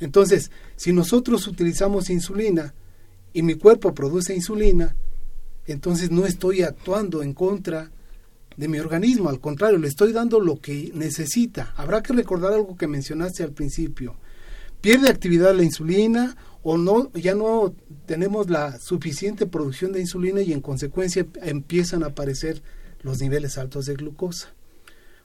Entonces, 0.00 0.50
si 0.76 0.92
nosotros 0.92 1.46
utilizamos 1.46 2.11
insulina 2.11 2.74
y 3.33 3.43
mi 3.43 3.55
cuerpo 3.55 3.95
produce 3.95 4.35
insulina, 4.35 4.95
entonces 5.66 6.11
no 6.11 6.26
estoy 6.26 6.62
actuando 6.62 7.22
en 7.22 7.35
contra 7.35 7.91
de 8.57 8.68
mi 8.68 8.81
organismo, 8.81 9.29
al 9.29 9.39
contrario, 9.39 9.79
le 9.79 9.87
estoy 9.87 10.12
dando 10.12 10.41
lo 10.41 10.61
que 10.61 10.91
necesita. 10.93 11.72
Habrá 11.76 12.03
que 12.03 12.12
recordar 12.12 12.53
algo 12.53 12.76
que 12.76 12.89
mencionaste 12.89 13.45
al 13.45 13.53
principio. 13.53 14.16
Pierde 14.81 15.09
actividad 15.09 15.55
la 15.55 15.62
insulina 15.62 16.37
o 16.62 16.76
no 16.76 17.12
ya 17.12 17.35
no 17.35 17.72
tenemos 18.07 18.51
la 18.51 18.79
suficiente 18.81 19.47
producción 19.47 19.93
de 19.93 20.01
insulina 20.01 20.41
y 20.41 20.53
en 20.53 20.61
consecuencia 20.61 21.24
empiezan 21.43 22.03
a 22.03 22.09
aparecer 22.09 22.62
los 23.03 23.20
niveles 23.20 23.59
altos 23.59 23.87
de 23.87 23.95
glucosa. 23.95 24.49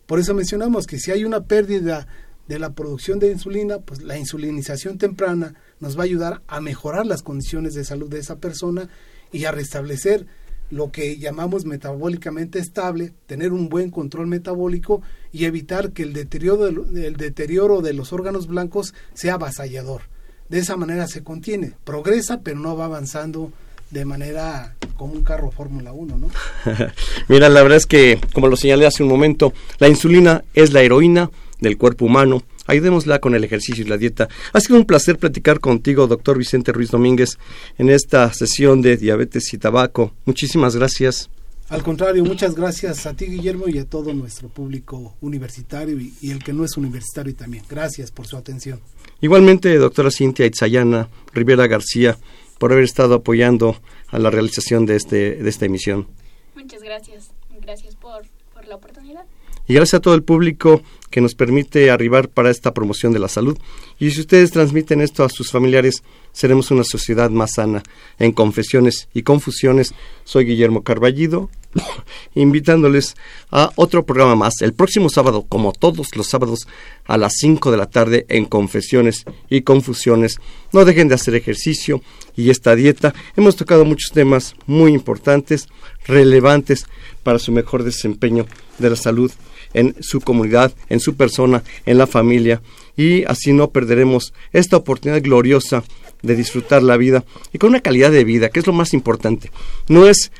Por 0.06 0.20
eso 0.20 0.34
mencionamos 0.34 0.86
que 0.86 1.00
si 1.00 1.12
hay 1.12 1.26
una 1.26 1.46
pérdida 1.46 2.08
de 2.48 2.60
la 2.60 2.74
producción 2.74 3.20
de 3.20 3.32
insulina, 3.32 3.80
pues 3.80 4.04
la 4.04 4.18
insulinización 4.18 4.98
temprana 4.98 5.56
nos 5.80 5.98
va 5.98 6.02
a 6.02 6.06
ayudar 6.06 6.42
a 6.48 6.60
mejorar 6.62 7.06
las 7.06 7.24
condiciones 7.24 7.74
de 7.74 7.86
salud 7.86 8.10
de 8.10 8.20
esa 8.20 8.38
persona 8.38 8.90
y 9.32 9.46
a 9.46 9.52
restablecer 9.52 10.26
lo 10.70 10.92
que 10.92 11.18
llamamos 11.18 11.66
metabólicamente 11.66 12.60
estable, 12.60 13.14
tener 13.28 13.54
un 13.54 13.70
buen 13.70 13.92
control 13.92 14.28
metabólico 14.28 15.02
y 15.32 15.46
evitar 15.46 15.92
que 15.92 16.04
el 16.04 16.14
deterioro 16.14 16.66
de, 16.66 17.08
el 17.08 17.16
deterioro 17.16 17.82
de 17.82 17.94
los 17.94 18.12
órganos 18.12 18.48
blancos 18.48 18.94
sea 19.14 19.36
avasallador. 19.36 20.02
De 20.50 20.60
esa 20.60 20.76
manera 20.76 21.08
se 21.08 21.24
contiene, 21.24 21.74
progresa, 21.84 22.42
pero 22.42 22.60
no 22.60 22.76
va 22.76 22.86
avanzando 22.86 23.52
de 23.92 24.06
manera 24.06 24.76
como 24.98 25.14
un 25.14 25.24
carro 25.24 25.52
Fórmula 25.52 25.94
1, 25.94 26.18
¿no? 26.18 26.30
Mira, 27.28 27.50
la 27.50 27.62
verdad 27.62 27.78
es 27.78 27.86
que, 27.86 28.20
como 28.34 28.48
lo 28.48 28.56
señalé 28.56 28.88
hace 28.88 29.04
un 29.04 29.10
momento, 29.10 29.54
la 29.78 29.88
insulina 29.88 30.44
es 30.54 30.74
la 30.74 30.82
heroína 30.82 31.30
del 31.64 31.78
cuerpo 31.78 32.06
humano 32.06 32.44
Ayudémosla 32.66 33.20
con 33.20 33.36
el 33.36 33.44
ejercicio 33.44 33.84
y 33.84 33.88
la 33.88 33.98
dieta. 33.98 34.30
Ha 34.54 34.60
sido 34.62 34.78
un 34.78 34.86
placer 34.86 35.18
platicar 35.18 35.60
contigo, 35.60 36.08
doctor 36.08 36.38
Vicente 36.38 36.72
Ruiz 36.72 36.92
Domínguez, 36.92 37.38
en 37.78 37.90
esta 37.90 38.32
sesión 38.34 38.82
de 38.82 38.96
diabetes 38.96 39.54
y 39.54 39.58
tabaco. 39.58 40.14
Muchísimas 40.26 40.76
gracias. 40.76 41.30
Al 41.70 41.84
contrario, 41.84 42.24
muchas 42.24 42.56
gracias 42.56 43.06
a 43.06 43.14
ti, 43.16 43.26
Guillermo, 43.26 43.68
y 43.68 43.80
a 43.80 43.86
todo 43.86 44.14
nuestro 44.14 44.48
público 44.48 45.16
universitario 45.22 46.00
y, 46.00 46.32
el 46.32 46.44
que 46.44 46.54
no 46.54 46.64
es 46.64 46.78
universitario 46.78 47.36
también. 47.36 47.64
Gracias 47.70 48.12
por 48.12 48.28
su 48.28 48.38
atención. 48.38 48.80
Igualmente, 49.20 49.76
doctora 49.78 50.12
Cintia 50.12 50.46
Itzayana 50.46 51.10
Rivera 51.34 51.68
García, 51.68 52.18
por 52.60 52.72
haber 52.72 52.84
estado 52.84 53.16
apoyando 53.16 53.78
a 54.08 54.20
la 54.20 54.30
realización 54.30 54.86
de, 54.86 54.96
este, 54.96 55.36
de 55.36 55.50
esta 55.50 55.66
emisión. 55.66 56.08
Muchas 56.56 56.82
gracias. 56.82 57.32
Gracias 57.62 57.96
por, 57.96 58.24
por 58.54 58.68
la 58.68 58.76
oportunidad 58.76 59.26
y 59.68 59.74
gracias 59.74 60.00
a 60.00 60.02
todo 60.02 60.16
el 60.16 60.24
público 60.24 60.82
que 61.10 61.22
nos 61.22 61.36
permite 61.36 61.92
arribar 61.92 62.28
para 62.28 62.50
esta 62.50 62.74
promoción 62.74 63.14
de 63.14 63.20
la 63.20 63.28
salud. 63.28 63.56
Y 64.00 64.10
si 64.10 64.22
ustedes 64.22 64.50
transmiten 64.50 65.00
esto 65.00 65.24
a 65.24 65.30
sus 65.30 65.52
familiares, 65.52 66.02
seremos 66.32 66.72
una 66.72 66.84
sociedad 66.84 67.30
más 67.30 67.52
sana. 67.54 67.84
En 68.18 68.32
Confesiones 68.32 69.08
y 69.14 69.22
Confusiones, 69.22 69.94
soy 70.24 70.46
Guillermo 70.46 70.84
Carballido, 70.84 71.52
invitándoles 72.34 73.16
a 73.52 73.72
otro 73.76 74.08
programa 74.08 74.36
más 74.36 74.62
el 74.62 74.74
próximo 74.74 75.08
sábado, 75.08 75.46
como 75.48 75.72
todos 75.72 76.16
los 76.16 76.28
sábados, 76.28 76.68
a 77.06 77.18
las 77.18 77.34
5 77.38 77.70
de 77.70 77.78
la 77.78 77.86
tarde 77.86 78.26
en 78.30 78.46
Confesiones 78.46 79.24
y 79.52 79.62
Confusiones. 79.62 80.40
No 80.72 80.84
dejen 80.84 81.10
de 81.10 81.16
hacer 81.16 81.36
ejercicio 81.36 82.02
y 82.36 82.50
esta 82.50 82.76
dieta. 82.76 83.14
Hemos 83.38 83.56
tocado 83.56 83.86
muchos 83.86 84.12
temas 84.12 84.56
muy 84.66 84.94
importantes, 84.94 85.68
relevantes 86.08 86.88
para 87.24 87.40
su 87.40 87.52
mejor 87.52 87.84
desempeño 87.84 88.46
de 88.78 88.90
la 88.90 88.96
salud 88.96 89.32
en 89.74 89.96
su 90.02 90.22
comunidad, 90.22 90.74
en 90.90 91.00
su 91.00 91.16
persona, 91.16 91.64
en 91.86 91.98
la 91.98 92.08
familia, 92.08 92.62
y 92.96 93.24
así 93.26 93.54
no 93.54 93.72
perderemos 93.72 94.34
esta 94.52 94.78
oportunidad 94.78 95.22
gloriosa 95.22 95.84
de 96.22 96.36
disfrutar 96.36 96.84
la 96.84 96.98
vida 96.98 97.26
y 97.52 97.58
con 97.58 97.70
una 97.70 97.82
calidad 97.82 98.12
de 98.12 98.24
vida, 98.24 98.50
que 98.50 98.60
es 98.60 98.68
lo 98.68 98.74
más 98.74 98.94
importante. 98.94 99.52
No 99.88 100.08
es 100.08 100.32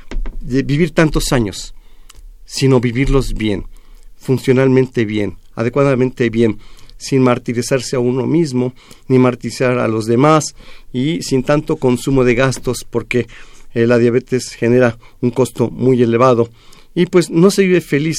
vivir 0.42 0.92
tantos 0.92 1.34
años, 1.34 1.74
sino 2.46 2.80
vivirlos 2.80 3.34
bien, 3.34 3.66
funcionalmente 4.16 5.06
bien, 5.06 5.38
adecuadamente 5.56 6.30
bien, 6.30 6.60
sin 6.98 7.22
martirizarse 7.22 7.96
a 7.96 8.00
uno 8.00 8.26
mismo, 8.28 8.74
ni 9.08 9.20
martirizar 9.20 9.78
a 9.80 9.88
los 9.88 10.06
demás 10.06 10.56
y 10.94 11.22
sin 11.22 11.44
tanto 11.44 11.76
consumo 11.76 12.24
de 12.24 12.36
gastos, 12.36 12.86
porque 12.90 13.28
eh, 13.74 13.88
la 13.88 13.98
diabetes 13.98 14.54
genera 14.54 14.98
un 15.20 15.32
costo 15.32 15.70
muy 15.70 16.02
elevado 16.02 16.50
y 16.96 17.06
pues 17.08 17.30
no 17.30 17.52
se 17.52 17.64
vive 17.64 17.82
feliz 17.82 18.18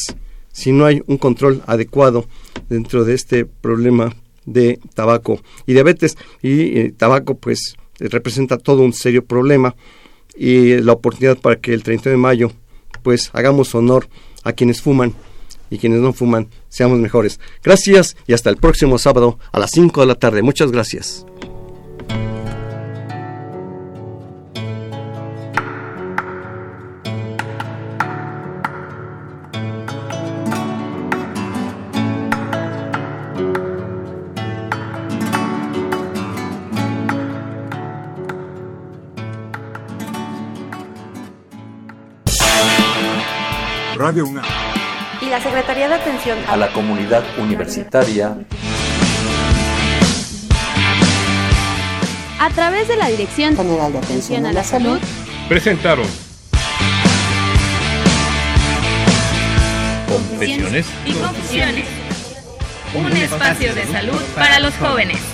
si 0.52 0.72
no 0.72 0.86
hay 0.86 1.02
un 1.06 1.18
control 1.18 1.62
adecuado 1.66 2.26
dentro 2.68 3.04
de 3.04 3.14
este 3.14 3.44
problema 3.44 4.14
de 4.46 4.78
tabaco 4.94 5.40
y 5.66 5.72
diabetes 5.72 6.16
y 6.42 6.78
eh, 6.78 6.94
tabaco 6.96 7.36
pues 7.36 7.76
representa 7.98 8.58
todo 8.58 8.82
un 8.82 8.92
serio 8.92 9.24
problema 9.24 9.74
y 10.36 10.76
la 10.76 10.92
oportunidad 10.92 11.38
para 11.38 11.56
que 11.56 11.72
el 11.72 11.82
30 11.82 12.10
de 12.10 12.16
mayo 12.16 12.52
pues 13.02 13.30
hagamos 13.32 13.74
honor 13.74 14.08
a 14.42 14.52
quienes 14.52 14.82
fuman 14.82 15.14
y 15.70 15.78
quienes 15.78 16.00
no 16.00 16.12
fuman 16.12 16.48
seamos 16.68 16.98
mejores. 16.98 17.40
Gracias 17.62 18.16
y 18.26 18.32
hasta 18.32 18.50
el 18.50 18.56
próximo 18.56 18.98
sábado 18.98 19.38
a 19.52 19.58
las 19.58 19.70
5 19.72 20.00
de 20.00 20.06
la 20.06 20.14
tarde. 20.14 20.42
Muchas 20.42 20.70
gracias. 20.70 21.26
Y 44.14 45.28
la 45.28 45.40
Secretaría 45.40 45.88
de 45.88 45.94
Atención 45.94 46.38
a 46.46 46.56
la 46.56 46.72
Comunidad 46.72 47.24
Universitaria. 47.36 48.36
A 52.38 52.50
través 52.50 52.86
de 52.86 52.96
la 52.96 53.08
Dirección 53.08 53.56
General 53.56 53.92
de 53.92 53.98
Atención 53.98 54.46
a 54.46 54.52
la 54.52 54.62
Salud. 54.62 55.00
Presentaron. 55.48 56.06
Confesiones 60.08 60.86
y 61.04 61.12
Confusiones, 61.14 61.86
un 62.94 63.12
espacio 63.16 63.74
de 63.74 63.84
salud 63.86 64.20
para 64.36 64.60
los 64.60 64.74
jóvenes. 64.76 65.33